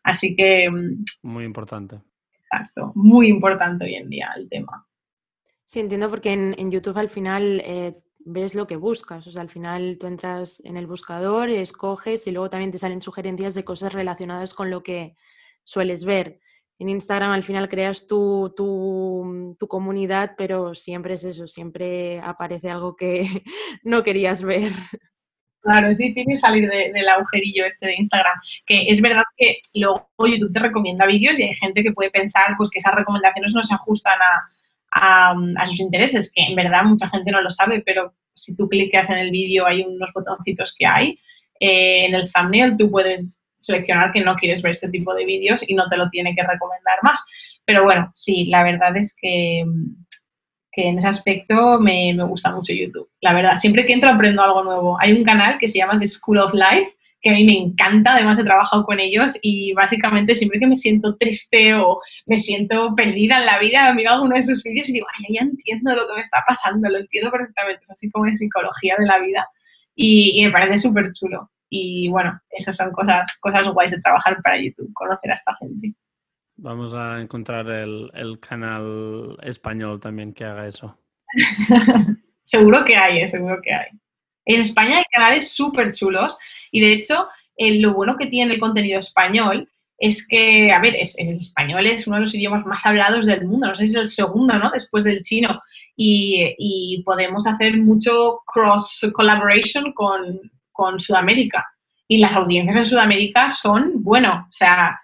Así 0.03 0.35
que... 0.35 0.69
Mm, 0.69 1.05
muy 1.23 1.45
importante. 1.45 2.01
Exacto, 2.33 2.91
muy 2.95 3.27
importante 3.27 3.85
hoy 3.85 3.95
en 3.95 4.09
día 4.09 4.33
el 4.35 4.49
tema. 4.49 4.86
Sí, 5.67 5.81
entiendo 5.81 6.09
porque 6.09 6.31
en, 6.31 6.71
YouTube 6.71 6.97
al 6.97 7.09
final 7.09 7.61
eh, 7.65 7.97
ves 8.19 8.55
lo 8.55 8.67
que 8.67 8.77
buscas. 8.77 9.27
O 9.27 9.31
sea, 9.31 9.41
al 9.41 9.49
final 9.49 9.97
tú 9.99 10.07
entras 10.07 10.61
en 10.63 10.77
el 10.77 10.87
buscador, 10.87 11.49
escoges 11.49 12.25
y 12.25 12.31
luego 12.31 12.49
también 12.49 12.71
te 12.71 12.77
salen 12.77 13.01
sugerencias 13.01 13.53
de 13.53 13.65
cosas 13.65 13.91
relacionadas 13.91 14.53
con 14.53 14.69
lo 14.69 14.81
que 14.81 15.17
sueles 15.65 16.05
ver. 16.05 16.39
En 16.79 16.87
Instagram 16.87 17.31
al 17.31 17.43
final 17.43 17.67
creas 17.67 18.07
tu, 18.07 18.53
tu, 18.55 19.67
comunidad, 19.67 20.35
pero 20.37 20.73
siempre 20.73 21.15
es 21.15 21.25
eso, 21.25 21.47
siempre 21.47 22.19
aparece 22.19 22.69
algo 22.69 22.95
que 22.95 23.27
no 23.83 24.03
querías 24.03 24.43
ver. 24.43 24.71
Claro, 25.59 25.89
es 25.89 25.97
difícil 25.97 26.37
salir 26.37 26.69
del 26.69 27.09
agujerillo 27.09 27.65
este 27.65 27.87
de 27.87 27.95
Instagram. 27.95 28.39
Que 28.65 28.87
es 28.87 29.01
verdad 29.01 29.23
que 29.35 29.57
luego 29.73 30.07
YouTube 30.25 30.53
te 30.53 30.59
recomienda 30.59 31.05
vídeos 31.05 31.37
y 31.37 31.43
hay 31.43 31.53
gente 31.55 31.83
que 31.83 31.91
puede 31.91 32.09
pensar 32.09 32.55
pues, 32.55 32.69
que 32.69 32.79
esas 32.79 32.95
recomendaciones 32.95 33.53
no 33.53 33.63
se 33.63 33.73
ajustan 33.73 34.17
a, 34.21 34.47
a, 34.97 35.65
sus 35.65 35.79
intereses, 35.79 36.31
que 36.33 36.43
en 36.43 36.55
verdad 36.55 36.83
mucha 36.83 37.09
gente 37.09 37.31
no 37.31 37.41
lo 37.41 37.49
sabe, 37.49 37.81
pero 37.85 38.13
si 38.33 38.55
tú 38.55 38.67
clicas 38.69 39.09
en 39.09 39.17
el 39.17 39.31
vídeo 39.31 39.65
hay 39.65 39.81
unos 39.81 40.11
botoncitos 40.13 40.75
que 40.77 40.85
hay. 40.85 41.19
Eh, 41.59 42.05
en 42.05 42.15
el 42.15 42.31
thumbnail 42.31 42.77
tú 42.77 42.91
puedes 42.91 43.39
seleccionar 43.57 44.11
que 44.11 44.21
no 44.21 44.35
quieres 44.35 44.61
ver 44.61 44.71
este 44.71 44.89
tipo 44.89 45.13
de 45.15 45.25
vídeos 45.25 45.67
y 45.67 45.73
no 45.73 45.87
te 45.89 45.97
lo 45.97 46.09
tiene 46.09 46.35
que 46.35 46.43
recomendar 46.43 46.99
más. 47.03 47.25
Pero 47.65 47.83
bueno, 47.83 48.11
sí, 48.13 48.45
la 48.45 48.63
verdad 48.63 48.95
es 48.95 49.17
que, 49.19 49.65
que 50.71 50.87
en 50.87 50.97
ese 50.97 51.07
aspecto 51.07 51.79
me, 51.79 52.13
me 52.13 52.23
gusta 52.23 52.51
mucho 52.51 52.73
YouTube. 52.73 53.09
La 53.21 53.33
verdad, 53.33 53.55
siempre 53.55 53.85
que 53.85 53.93
entro 53.93 54.09
aprendo 54.09 54.43
algo 54.43 54.63
nuevo. 54.63 54.97
Hay 55.01 55.13
un 55.13 55.23
canal 55.23 55.57
que 55.57 55.67
se 55.67 55.79
llama 55.79 55.99
The 55.99 56.07
School 56.07 56.39
of 56.39 56.53
Life, 56.53 56.96
que 57.21 57.29
a 57.29 57.33
mí 57.33 57.45
me 57.45 57.57
encanta, 57.57 58.13
además 58.13 58.37
he 58.39 58.43
trabajado 58.43 58.83
con 58.85 58.99
ellos 58.99 59.33
y 59.41 59.73
básicamente 59.73 60.35
siempre 60.35 60.59
que 60.59 60.67
me 60.67 60.75
siento 60.75 61.15
triste 61.17 61.73
o 61.73 61.99
me 62.27 62.37
siento 62.37 62.93
perdida 62.95 63.39
en 63.39 63.45
la 63.45 63.59
vida, 63.59 63.93
miro 63.93 64.11
alguno 64.11 64.35
de 64.35 64.43
sus 64.43 64.63
vídeos 64.63 64.89
y 64.89 64.93
digo, 64.93 65.07
ay, 65.17 65.35
ya 65.35 65.41
entiendo 65.41 65.95
lo 65.95 66.07
que 66.07 66.15
me 66.15 66.21
está 66.21 66.43
pasando, 66.47 66.89
lo 66.89 66.97
entiendo 66.97 67.31
perfectamente, 67.31 67.81
es 67.81 67.91
así 67.91 68.11
como 68.11 68.27
en 68.27 68.37
psicología 68.37 68.95
de 68.99 69.05
la 69.05 69.19
vida 69.19 69.47
y, 69.95 70.45
me 70.45 70.51
parece 70.51 70.87
súper 70.87 71.11
chulo. 71.11 71.49
Y 71.69 72.07
bueno, 72.09 72.39
esas 72.51 72.77
son 72.77 72.91
cosas, 72.91 73.35
cosas 73.41 73.67
guays 73.67 73.91
de 73.91 73.99
trabajar 73.99 74.37
para 74.41 74.61
YouTube, 74.61 74.93
conocer 74.93 75.31
a 75.31 75.33
esta 75.33 75.55
gente. 75.57 75.93
Vamos 76.55 76.93
a 76.93 77.19
encontrar 77.19 77.67
el, 77.69 78.09
el 78.13 78.39
canal 78.39 79.37
español 79.41 79.99
también 79.99 80.33
que 80.33 80.45
haga 80.45 80.67
eso. 80.67 80.97
seguro 82.43 82.85
que 82.85 82.95
hay, 82.95 83.21
eh, 83.21 83.27
seguro 83.27 83.59
que 83.61 83.73
hay. 83.73 83.87
En 84.47 84.61
España 84.61 84.97
hay 84.97 85.03
canales 85.11 85.51
súper 85.51 85.91
chulos 85.91 86.37
y 86.71 86.79
de 86.81 86.93
hecho 86.93 87.27
eh, 87.57 87.79
lo 87.79 87.93
bueno 87.93 88.15
que 88.17 88.27
tiene 88.27 88.53
el 88.53 88.59
contenido 88.59 88.97
español 88.97 89.69
es 89.99 90.25
que, 90.27 90.71
a 90.71 90.79
ver, 90.79 90.95
es, 90.95 91.17
el 91.17 91.35
español 91.35 91.85
es 91.87 92.07
uno 92.07 92.17
de 92.17 92.21
los 92.21 92.35
idiomas 92.35 92.65
más 92.65 92.85
hablados 92.85 93.25
del 93.25 93.45
mundo, 93.45 93.67
no 93.67 93.75
sé 93.75 93.87
si 93.87 93.93
es 93.93 93.95
el 93.95 94.05
segundo, 94.05 94.57
¿no? 94.57 94.69
Después 94.71 95.03
del 95.03 95.21
chino. 95.21 95.61
Y, 95.95 97.01
podemos 97.03 97.47
hacer 97.47 97.77
mucho 97.77 98.41
cross 98.45 99.11
collaboration 99.13 99.91
con, 99.93 100.39
con 100.71 100.99
Sudamérica. 100.99 101.65
Y 102.07 102.17
las 102.17 102.35
audiencias 102.35 102.75
en 102.75 102.85
Sudamérica 102.85 103.49
son, 103.49 104.03
bueno, 104.03 104.45
o 104.47 104.51
sea, 104.51 104.99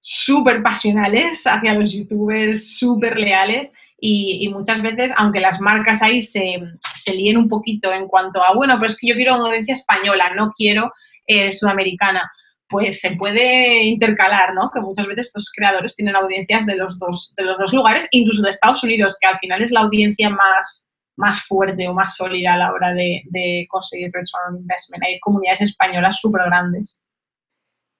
súper 0.00 0.62
pasionales 0.62 1.44
hacia 1.44 1.74
los 1.74 1.92
youtubers, 1.92 2.78
súper 2.78 3.18
leales 3.18 3.72
y, 4.08 4.48
muchas 4.50 4.82
veces, 4.82 5.12
aunque 5.16 5.40
las 5.40 5.60
marcas 5.60 6.00
ahí 6.00 6.22
se, 6.22 6.60
se 6.94 7.14
líen 7.14 7.36
un 7.36 7.48
poquito 7.48 7.92
en 7.92 8.06
cuanto 8.06 8.42
a, 8.42 8.54
bueno, 8.54 8.74
pero 8.78 8.86
es 8.86 8.96
que 8.98 9.08
yo 9.08 9.14
quiero 9.14 9.34
una 9.34 9.46
audiencia 9.46 9.74
española, 9.74 10.32
no 10.36 10.52
quiero 10.56 10.92
eh, 11.26 11.50
sudamericana, 11.50 12.30
pues 12.68 13.00
se 13.00 13.16
puede 13.16 13.82
intercalar, 13.84 14.54
¿no? 14.54 14.70
Que 14.72 14.80
muchas 14.80 15.06
veces 15.06 15.26
estos 15.26 15.50
creadores 15.54 15.96
tienen 15.96 16.14
audiencias 16.14 16.66
de 16.66 16.76
los 16.76 16.98
dos, 16.98 17.34
de 17.36 17.44
los 17.44 17.58
dos 17.58 17.72
lugares, 17.72 18.06
incluso 18.12 18.42
de 18.42 18.50
Estados 18.50 18.84
Unidos, 18.84 19.16
que 19.20 19.26
al 19.26 19.38
final 19.40 19.62
es 19.62 19.72
la 19.72 19.80
audiencia 19.80 20.30
más, 20.30 20.88
más 21.16 21.42
fuerte 21.42 21.88
o 21.88 21.94
más 21.94 22.14
sólida 22.14 22.54
a 22.54 22.58
la 22.58 22.72
hora 22.72 22.92
de, 22.94 23.22
de 23.30 23.66
conseguir 23.68 24.10
return 24.12 24.54
on 24.54 24.60
investment. 24.60 25.02
Hay 25.04 25.18
comunidades 25.20 25.62
españolas 25.62 26.20
súper 26.20 26.42
grandes. 26.46 26.98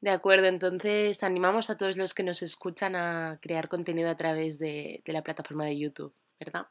De 0.07 0.13
acuerdo, 0.13 0.47
entonces 0.47 1.25
animamos 1.25 1.69
a 1.69 1.77
todos 1.77 1.97
los 1.97 2.15
que 2.15 2.23
nos 2.23 2.41
escuchan 2.41 2.95
a 2.95 3.41
crear 3.43 3.67
contenido 3.67 4.09
a 4.09 4.15
través 4.15 4.57
de, 4.61 5.03
la 5.07 5.21
plataforma 5.21 5.65
de 5.65 5.77
YouTube, 5.77 6.15
¿verdad? 6.39 6.67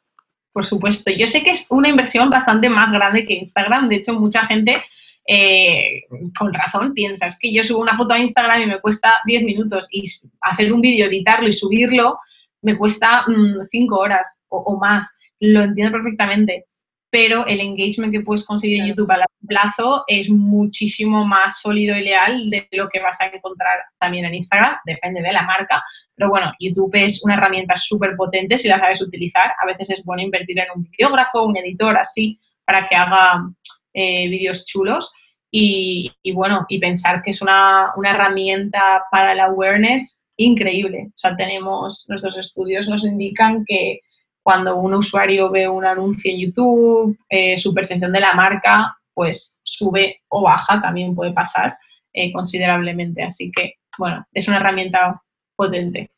Por 0.53 0.65
supuesto, 0.65 1.11
yo 1.11 1.27
sé 1.27 1.43
que 1.43 1.51
es 1.51 1.67
una 1.69 1.89
inversión 1.89 2.29
bastante 2.29 2.69
más 2.69 2.93
grande 2.93 3.25
que 3.25 3.33
Instagram, 3.33 3.89
de 3.89 3.97
hecho 3.97 4.13
mucha 4.13 4.45
gente 4.45 4.81
eh, 5.27 6.03
con 6.39 6.53
razón 6.53 6.93
piensa, 6.93 7.25
es 7.25 7.37
que 7.37 7.53
yo 7.53 7.61
subo 7.61 7.81
una 7.81 7.97
foto 7.97 8.13
a 8.13 8.19
Instagram 8.19 8.61
y 8.61 8.67
me 8.67 8.79
cuesta 8.79 9.15
10 9.25 9.43
minutos 9.43 9.85
y 9.91 10.09
hacer 10.39 10.71
un 10.71 10.79
vídeo, 10.79 11.07
editarlo 11.07 11.49
y 11.49 11.51
subirlo 11.51 12.17
me 12.61 12.77
cuesta 12.77 13.25
5 13.25 13.67
mm, 13.69 13.99
horas 13.99 14.43
o, 14.47 14.59
o 14.59 14.79
más, 14.79 15.13
lo 15.41 15.61
entiendo 15.61 15.91
perfectamente 15.91 16.67
pero 17.15 17.47
el 17.47 17.61
engagement 17.61 18.11
que 18.11 18.19
puedes 18.19 18.43
conseguir 18.43 18.81
en 18.81 18.87
YouTube 18.87 19.09
a 19.09 19.19
largo 19.19 19.33
plazo 19.47 20.03
es 20.05 20.29
muchísimo 20.29 21.23
más 21.23 21.61
sólido 21.61 21.95
y 21.95 22.03
leal 22.03 22.49
de 22.49 22.67
lo 22.71 22.89
que 22.89 22.99
vas 22.99 23.21
a 23.21 23.27
encontrar 23.27 23.79
también 23.97 24.25
en 24.25 24.35
Instagram, 24.35 24.75
depende 24.83 25.21
de 25.21 25.31
la 25.31 25.43
marca, 25.43 25.81
pero 26.13 26.29
bueno, 26.29 26.51
YouTube 26.59 26.93
es 26.95 27.23
una 27.23 27.35
herramienta 27.35 27.77
súper 27.77 28.17
potente 28.17 28.57
si 28.57 28.67
la 28.67 28.81
sabes 28.81 29.01
utilizar, 29.01 29.53
a 29.57 29.65
veces 29.65 29.91
es 29.91 30.03
bueno 30.03 30.23
invertir 30.23 30.59
en 30.59 30.65
un 30.75 30.83
videógrafo, 30.83 31.45
un 31.45 31.55
editor 31.55 31.95
así, 31.95 32.37
para 32.65 32.85
que 32.89 32.97
haga 32.97 33.47
eh, 33.93 34.27
vídeos 34.27 34.65
chulos. 34.65 35.13
Y, 35.49 36.11
bueno, 36.33 36.65
y 36.67 36.79
pensar 36.79 37.21
que 37.21 37.29
es 37.29 37.41
una, 37.41 37.93
una 37.95 38.09
herramienta 38.09 39.05
para 39.09 39.31
el 39.31 39.39
awareness 39.39 40.27
increíble, 40.35 41.05
o 41.07 41.17
sea, 41.17 41.33
tenemos, 41.37 42.03
nuestros 42.09 42.37
estudios 42.37 42.89
nos 42.89 43.05
indican 43.05 43.63
que 43.65 44.01
cuando 44.45 44.75
un 44.75 44.93
usuario 44.93 45.49
ve 45.49 45.67
un 45.67 45.85
anuncio 45.85 46.31
en 46.31 46.39
YouTube, 46.39 47.17
eh, 47.27 47.57
su 47.57 47.73
percepción 47.73 48.11
de 48.11 48.19
la 48.19 48.35
marca 48.35 48.95
pues 49.11 49.59
sube 49.63 50.21
o 50.27 50.43
baja, 50.43 50.79
también 50.79 51.15
puede 51.15 51.33
pasar 51.33 51.79
eh, 52.13 52.31
considerablemente. 52.31 53.23
Así 53.23 53.51
que, 53.51 53.73
bueno, 53.97 54.23
es 54.31 54.47
una 54.47 54.57
herramienta 54.57 55.19
potente. 55.55 56.11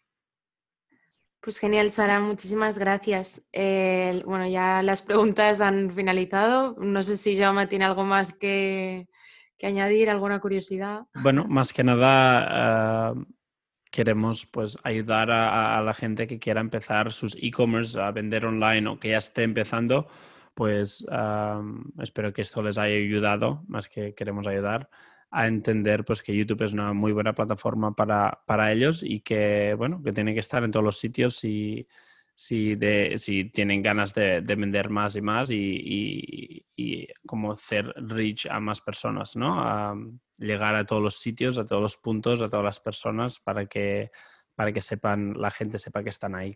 Pues 1.39 1.57
genial, 1.57 1.89
Sara, 1.89 2.19
muchísimas 2.19 2.77
gracias. 2.77 3.41
bueno, 3.53 4.45
ya 4.45 4.81
las 4.81 5.01
preguntas 5.01 5.61
han 5.61 5.91
finalizado. 5.91 6.75
No 6.79 7.03
sé 7.03 7.15
si 7.15 7.37
Jaume 7.37 7.67
tiene 7.67 7.85
algo 7.85 8.03
más 8.03 8.37
que, 8.37 9.07
añadir, 9.63 10.09
alguna 10.09 10.41
curiosidad. 10.41 11.03
Bueno, 11.13 11.45
más 11.47 11.71
que 11.71 11.85
nada 11.85 13.13
eh, 13.13 13.23
queremos 13.91 14.45
pues 14.45 14.77
ayudar 14.83 15.31
a, 15.31 15.81
la 15.81 15.93
gente 15.93 16.27
que 16.27 16.39
quiera 16.39 16.61
empezar 16.61 17.13
sus 17.13 17.35
e-commerce 17.41 17.99
a 17.99 18.11
vender 18.11 18.45
online 18.45 18.87
o 18.89 18.99
que 18.99 19.09
ya 19.09 19.17
esté 19.17 19.43
empezando. 19.43 20.07
Pues 20.53 21.05
eh, 21.11 21.61
espero 22.01 22.33
que 22.33 22.41
esto 22.41 22.63
les 22.63 22.77
haya 22.77 22.95
ayudado, 22.95 23.63
más 23.67 23.89
que 23.89 24.13
queremos 24.13 24.47
ayudar 24.47 24.89
a 25.29 25.47
entender 25.47 26.05
pues 26.05 26.21
que 26.21 26.35
YouTube 26.35 26.63
es 26.63 26.73
una 26.73 26.93
muy 26.93 27.11
buena 27.11 27.33
plataforma 27.33 27.93
para, 27.93 28.43
para 28.45 28.71
ellos 28.71 29.03
y 29.03 29.19
que 29.19 29.75
bueno 29.77 30.01
que 30.01 30.13
tiene 30.13 30.33
que 30.33 30.39
estar 30.39 30.63
en 30.63 30.71
todos 30.71 30.85
los 30.85 30.99
sitios 30.99 31.35
si, 31.35 31.85
si, 32.39 32.75
de, 32.75 33.17
si 33.17 33.45
tienen 33.45 33.81
ganas 33.81 34.13
de, 34.13 34.41
vender 34.41 34.91
más 34.91 35.15
y 35.15 35.21
más 35.21 35.49
y, 35.49 36.63
y, 36.75 37.07
como 37.25 37.53
hacer 37.53 37.91
reach 37.95 38.45
a 38.45 38.59
más 38.59 38.79
personas, 38.79 39.35
¿no? 39.35 39.59
A 39.59 39.95
llegar 40.37 40.75
a 40.75 40.85
todos 40.85 41.01
los 41.01 41.17
sitios, 41.17 41.57
a 41.57 41.65
todos 41.65 41.81
los 41.81 41.97
puntos, 41.97 42.43
a 42.43 42.47
todas 42.47 42.63
las 42.63 42.79
personas 42.79 43.39
para 43.39 43.65
que, 43.65 44.11
para 44.53 44.71
que 44.71 44.83
sepan, 44.83 45.33
la 45.35 45.49
gente 45.49 45.79
sepa 45.79 46.03
que 46.03 46.11
están 46.11 46.35
ahí. 46.35 46.55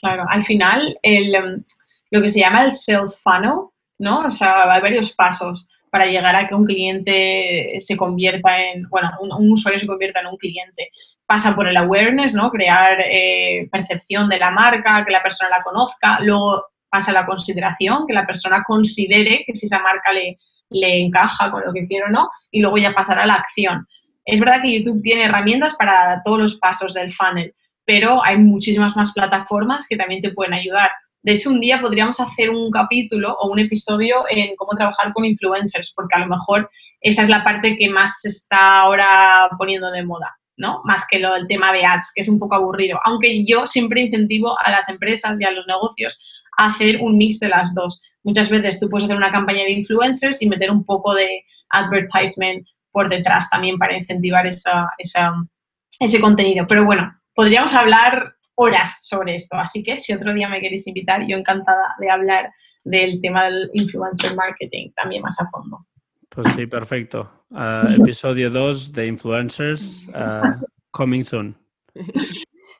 Claro, 0.00 0.24
al 0.28 0.42
final 0.42 0.98
el, 1.02 1.34
em, 1.36 1.64
lo 2.10 2.20
que 2.20 2.28
se 2.28 2.40
llama 2.40 2.64
el 2.64 2.72
sales 2.72 3.22
funnel, 3.22 3.68
¿no? 3.98 4.26
O 4.26 4.30
sea, 4.32 4.72
hay 4.72 4.82
varios 4.82 5.12
pasos 5.14 5.68
para 5.88 6.06
llegar 6.06 6.34
a 6.34 6.48
que 6.48 6.54
un 6.56 6.66
cliente 6.66 7.76
se 7.78 7.96
convierta 7.96 8.60
en, 8.60 8.88
bueno, 8.88 9.08
un, 9.20 9.52
usuario 9.52 9.78
se 9.78 9.86
convierta 9.86 10.20
en 10.20 10.26
un 10.26 10.36
cliente. 10.36 10.90
Pasa 11.26 11.54
por 11.54 11.66
el 11.68 11.76
awareness, 11.76 12.34
¿no? 12.34 12.50
Crear 12.50 12.98
eh, 13.00 13.68
percepción 13.70 14.28
de 14.28 14.38
la 14.38 14.50
marca, 14.50 15.04
que 15.04 15.12
la 15.12 15.22
persona 15.22 15.50
la 15.50 15.62
conozca. 15.62 16.20
Luego 16.20 16.66
pasa 16.88 17.12
la 17.12 17.26
consideración, 17.26 18.06
que 18.06 18.14
la 18.14 18.26
persona 18.26 18.62
considere 18.62 19.44
que 19.46 19.54
si 19.54 19.66
esa 19.66 19.80
marca 19.80 20.12
le, 20.12 20.38
le 20.70 21.00
encaja 21.00 21.50
con 21.50 21.64
lo 21.64 21.72
que 21.72 21.86
quiero 21.86 22.06
o 22.06 22.10
no. 22.10 22.30
Y 22.50 22.60
luego 22.60 22.78
ya 22.78 22.94
pasará 22.94 23.24
a 23.24 23.26
la 23.26 23.34
acción. 23.34 23.86
Es 24.24 24.40
verdad 24.40 24.60
que 24.62 24.80
YouTube 24.80 25.02
tiene 25.02 25.24
herramientas 25.24 25.74
para 25.74 26.20
todos 26.24 26.38
los 26.38 26.54
pasos 26.56 26.92
del 26.94 27.12
funnel, 27.12 27.54
pero 27.84 28.24
hay 28.24 28.36
muchísimas 28.38 28.96
más 28.96 29.12
plataformas 29.12 29.86
que 29.88 29.96
también 29.96 30.20
te 30.20 30.32
pueden 30.32 30.52
ayudar. 30.52 30.90
De 31.22 31.32
hecho, 31.32 31.50
un 31.50 31.60
día 31.60 31.80
podríamos 31.80 32.18
hacer 32.20 32.50
un 32.50 32.70
capítulo 32.70 33.36
o 33.38 33.50
un 33.50 33.60
episodio 33.60 34.24
en 34.28 34.54
cómo 34.56 34.76
trabajar 34.76 35.12
con 35.12 35.24
influencers, 35.24 35.92
porque 35.94 36.16
a 36.16 36.20
lo 36.20 36.26
mejor 36.26 36.70
esa 37.00 37.22
es 37.22 37.28
la 37.28 37.44
parte 37.44 37.76
que 37.76 37.88
más 37.88 38.20
se 38.20 38.28
está 38.28 38.80
ahora 38.80 39.48
poniendo 39.58 39.90
de 39.90 40.04
moda, 40.04 40.36
¿no? 40.56 40.80
Más 40.84 41.04
que 41.10 41.18
lo 41.18 41.32
del 41.34 41.46
tema 41.46 41.72
de 41.72 41.84
ads, 41.84 42.12
que 42.14 42.22
es 42.22 42.28
un 42.28 42.38
poco 42.38 42.54
aburrido. 42.54 42.98
Aunque 43.04 43.44
yo 43.44 43.66
siempre 43.66 44.02
incentivo 44.02 44.58
a 44.60 44.70
las 44.70 44.88
empresas 44.88 45.40
y 45.40 45.44
a 45.44 45.50
los 45.50 45.66
negocios 45.66 46.18
a 46.56 46.68
hacer 46.68 46.98
un 47.00 47.16
mix 47.16 47.38
de 47.40 47.48
las 47.48 47.74
dos. 47.74 48.00
Muchas 48.22 48.48
veces 48.50 48.80
tú 48.80 48.88
puedes 48.88 49.04
hacer 49.04 49.16
una 49.16 49.30
campaña 49.30 49.64
de 49.64 49.72
influencers 49.72 50.42
y 50.42 50.48
meter 50.48 50.70
un 50.70 50.84
poco 50.84 51.14
de 51.14 51.44
advertisement 51.70 52.66
por 52.90 53.08
detrás 53.08 53.48
también 53.50 53.78
para 53.78 53.96
incentivar 53.96 54.46
esa, 54.46 54.88
ese 54.98 56.20
contenido. 56.20 56.66
Pero 56.66 56.84
bueno, 56.84 57.14
podríamos 57.34 57.74
hablar 57.74 58.34
horas 58.54 58.96
sobre 59.00 59.34
esto. 59.34 59.56
Así 59.56 59.82
que 59.82 59.96
si 59.96 60.12
otro 60.12 60.32
día 60.34 60.48
me 60.48 60.60
queréis 60.60 60.86
invitar, 60.86 61.26
yo 61.26 61.36
encantada 61.36 61.94
de 62.00 62.10
hablar 62.10 62.50
del 62.84 63.20
tema 63.20 63.44
del 63.44 63.70
influencer 63.74 64.34
marketing 64.34 64.90
también 64.94 65.22
más 65.22 65.38
a 65.40 65.48
fondo. 65.50 65.86
Pues 66.28 66.52
sí, 66.54 66.66
perfecto. 66.66 67.35
Ah, 67.52 67.88
episodio 67.96 68.50
2 68.50 68.92
de 68.92 69.06
influencers, 69.06 70.06
uh, 70.08 70.64
coming 70.90 71.22
soon. 71.22 71.56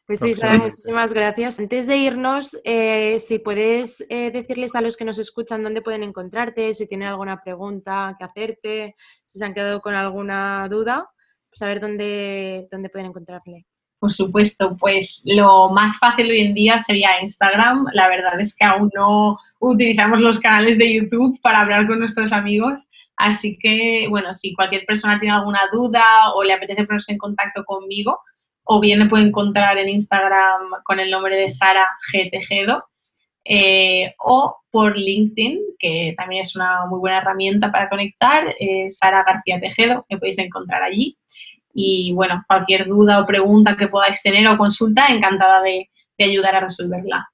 Pues 0.06 0.20
sí, 0.20 0.34
Sara, 0.34 0.58
muchísimas 0.58 1.12
gracias. 1.12 1.58
Antes 1.58 1.88
de 1.88 1.96
irnos, 1.96 2.56
eh, 2.62 3.18
si 3.18 3.40
puedes 3.40 4.06
eh, 4.08 4.30
decirles 4.30 4.76
a 4.76 4.80
los 4.80 4.96
que 4.96 5.04
nos 5.04 5.18
escuchan 5.18 5.64
dónde 5.64 5.82
pueden 5.82 6.04
encontrarte, 6.04 6.74
si 6.74 6.86
tienen 6.86 7.08
alguna 7.08 7.42
pregunta 7.42 8.14
que 8.16 8.24
hacerte, 8.24 8.94
si 9.24 9.40
se 9.40 9.44
han 9.44 9.52
quedado 9.52 9.80
con 9.80 9.94
alguna 9.94 10.68
duda, 10.70 11.10
pues 11.50 11.60
a 11.62 11.66
ver 11.66 11.80
dónde, 11.80 12.68
dónde 12.70 12.88
pueden 12.88 13.08
encontrarle. 13.08 13.66
Por 13.98 14.12
supuesto, 14.12 14.76
pues 14.78 15.22
lo 15.24 15.70
más 15.70 15.98
fácil 15.98 16.30
hoy 16.30 16.40
en 16.40 16.54
día 16.54 16.78
sería 16.78 17.20
Instagram. 17.22 17.86
La 17.92 18.08
verdad 18.08 18.38
es 18.40 18.54
que 18.54 18.64
aún 18.64 18.90
no 18.94 19.38
utilizamos 19.58 20.20
los 20.20 20.38
canales 20.38 20.78
de 20.78 20.94
YouTube 20.94 21.40
para 21.40 21.62
hablar 21.62 21.86
con 21.86 21.98
nuestros 21.98 22.32
amigos. 22.32 22.86
Así 23.16 23.58
que, 23.58 24.06
bueno, 24.10 24.34
si 24.34 24.54
cualquier 24.54 24.84
persona 24.84 25.18
tiene 25.18 25.34
alguna 25.34 25.62
duda 25.72 26.34
o 26.34 26.44
le 26.44 26.52
apetece 26.52 26.84
ponerse 26.84 27.12
en 27.12 27.18
contacto 27.18 27.64
conmigo, 27.64 28.20
o 28.64 28.80
bien 28.80 28.98
me 28.98 29.08
puede 29.08 29.24
encontrar 29.24 29.78
en 29.78 29.88
Instagram 29.88 30.82
con 30.84 31.00
el 31.00 31.10
nombre 31.10 31.36
de 31.36 31.48
Sara 31.48 31.88
G. 32.12 32.30
Tejedo, 32.30 32.84
eh, 33.44 34.14
o 34.18 34.58
por 34.70 34.98
LinkedIn, 34.98 35.60
que 35.78 36.14
también 36.16 36.42
es 36.42 36.56
una 36.56 36.84
muy 36.86 36.98
buena 36.98 37.18
herramienta 37.18 37.70
para 37.70 37.88
conectar, 37.88 38.54
eh, 38.58 38.90
Sara 38.90 39.24
García 39.24 39.60
Tejedo, 39.60 40.04
me 40.10 40.18
podéis 40.18 40.38
encontrar 40.38 40.82
allí. 40.82 41.16
Y 41.78 42.14
bueno, 42.14 42.42
cualquier 42.48 42.86
duda 42.86 43.20
o 43.20 43.26
pregunta 43.26 43.76
que 43.76 43.88
podáis 43.88 44.22
tener 44.22 44.48
o 44.48 44.56
consulta, 44.56 45.08
encantada 45.08 45.60
de, 45.60 45.90
ayudar 46.18 46.54
a 46.56 46.60
resolverla. 46.60 47.28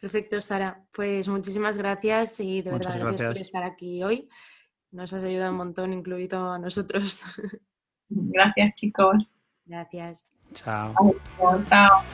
Perfecto, 0.00 0.40
Sara. 0.40 0.80
Pues 0.92 1.26
muchísimas 1.26 1.76
gracias 1.76 2.38
y 2.38 2.62
de 2.62 2.70
verdad 2.70 2.96
gracias. 2.96 3.28
por 3.28 3.38
estar 3.38 3.64
aquí 3.64 4.04
hoy. 4.04 4.28
Nos 4.92 5.12
has 5.12 5.24
ayudado 5.24 5.50
un 5.50 5.56
montón, 5.56 5.92
incluido 5.92 6.52
a 6.52 6.58
nosotros. 6.60 7.24
Gracias, 8.08 8.74
chicos. 8.76 9.32
Gracias. 9.66 10.26
Chao. 10.52 10.94
Chao. 11.64 12.04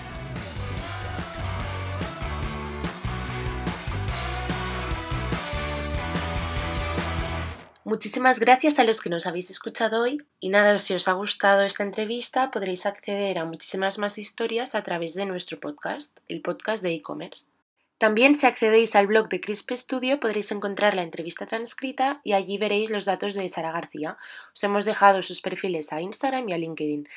Muchísimas 7.90 8.38
gracias 8.38 8.78
a 8.78 8.84
los 8.84 9.00
que 9.00 9.10
nos 9.10 9.26
habéis 9.26 9.50
escuchado 9.50 10.02
hoy 10.02 10.22
y 10.38 10.50
nada, 10.50 10.78
si 10.78 10.94
os 10.94 11.08
ha 11.08 11.12
gustado 11.14 11.62
esta 11.62 11.82
entrevista 11.82 12.52
podréis 12.52 12.86
acceder 12.86 13.36
a 13.36 13.44
muchísimas 13.44 13.98
más 13.98 14.16
historias 14.16 14.76
a 14.76 14.84
través 14.84 15.14
de 15.14 15.26
nuestro 15.26 15.58
podcast, 15.58 16.16
el 16.28 16.40
podcast 16.40 16.84
de 16.84 16.94
e-commerce. 16.94 17.50
También 17.98 18.36
si 18.36 18.46
accedéis 18.46 18.94
al 18.94 19.08
blog 19.08 19.28
de 19.28 19.40
Crisp 19.40 19.72
Studio 19.72 20.20
podréis 20.20 20.52
encontrar 20.52 20.94
la 20.94 21.02
entrevista 21.02 21.46
transcrita 21.46 22.20
y 22.22 22.34
allí 22.34 22.58
veréis 22.58 22.90
los 22.90 23.06
datos 23.06 23.34
de 23.34 23.48
Sara 23.48 23.72
García. 23.72 24.18
Os 24.54 24.62
hemos 24.62 24.84
dejado 24.84 25.20
sus 25.22 25.40
perfiles 25.40 25.92
a 25.92 26.00
Instagram 26.00 26.48
y 26.48 26.52
a 26.52 26.58
LinkedIn. 26.58 27.08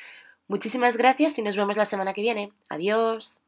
Muchísimas 0.48 0.96
gracias 0.96 1.38
y 1.38 1.42
nos 1.42 1.54
vemos 1.54 1.76
la 1.76 1.84
semana 1.84 2.14
que 2.14 2.22
viene. 2.22 2.52
Adiós. 2.68 3.44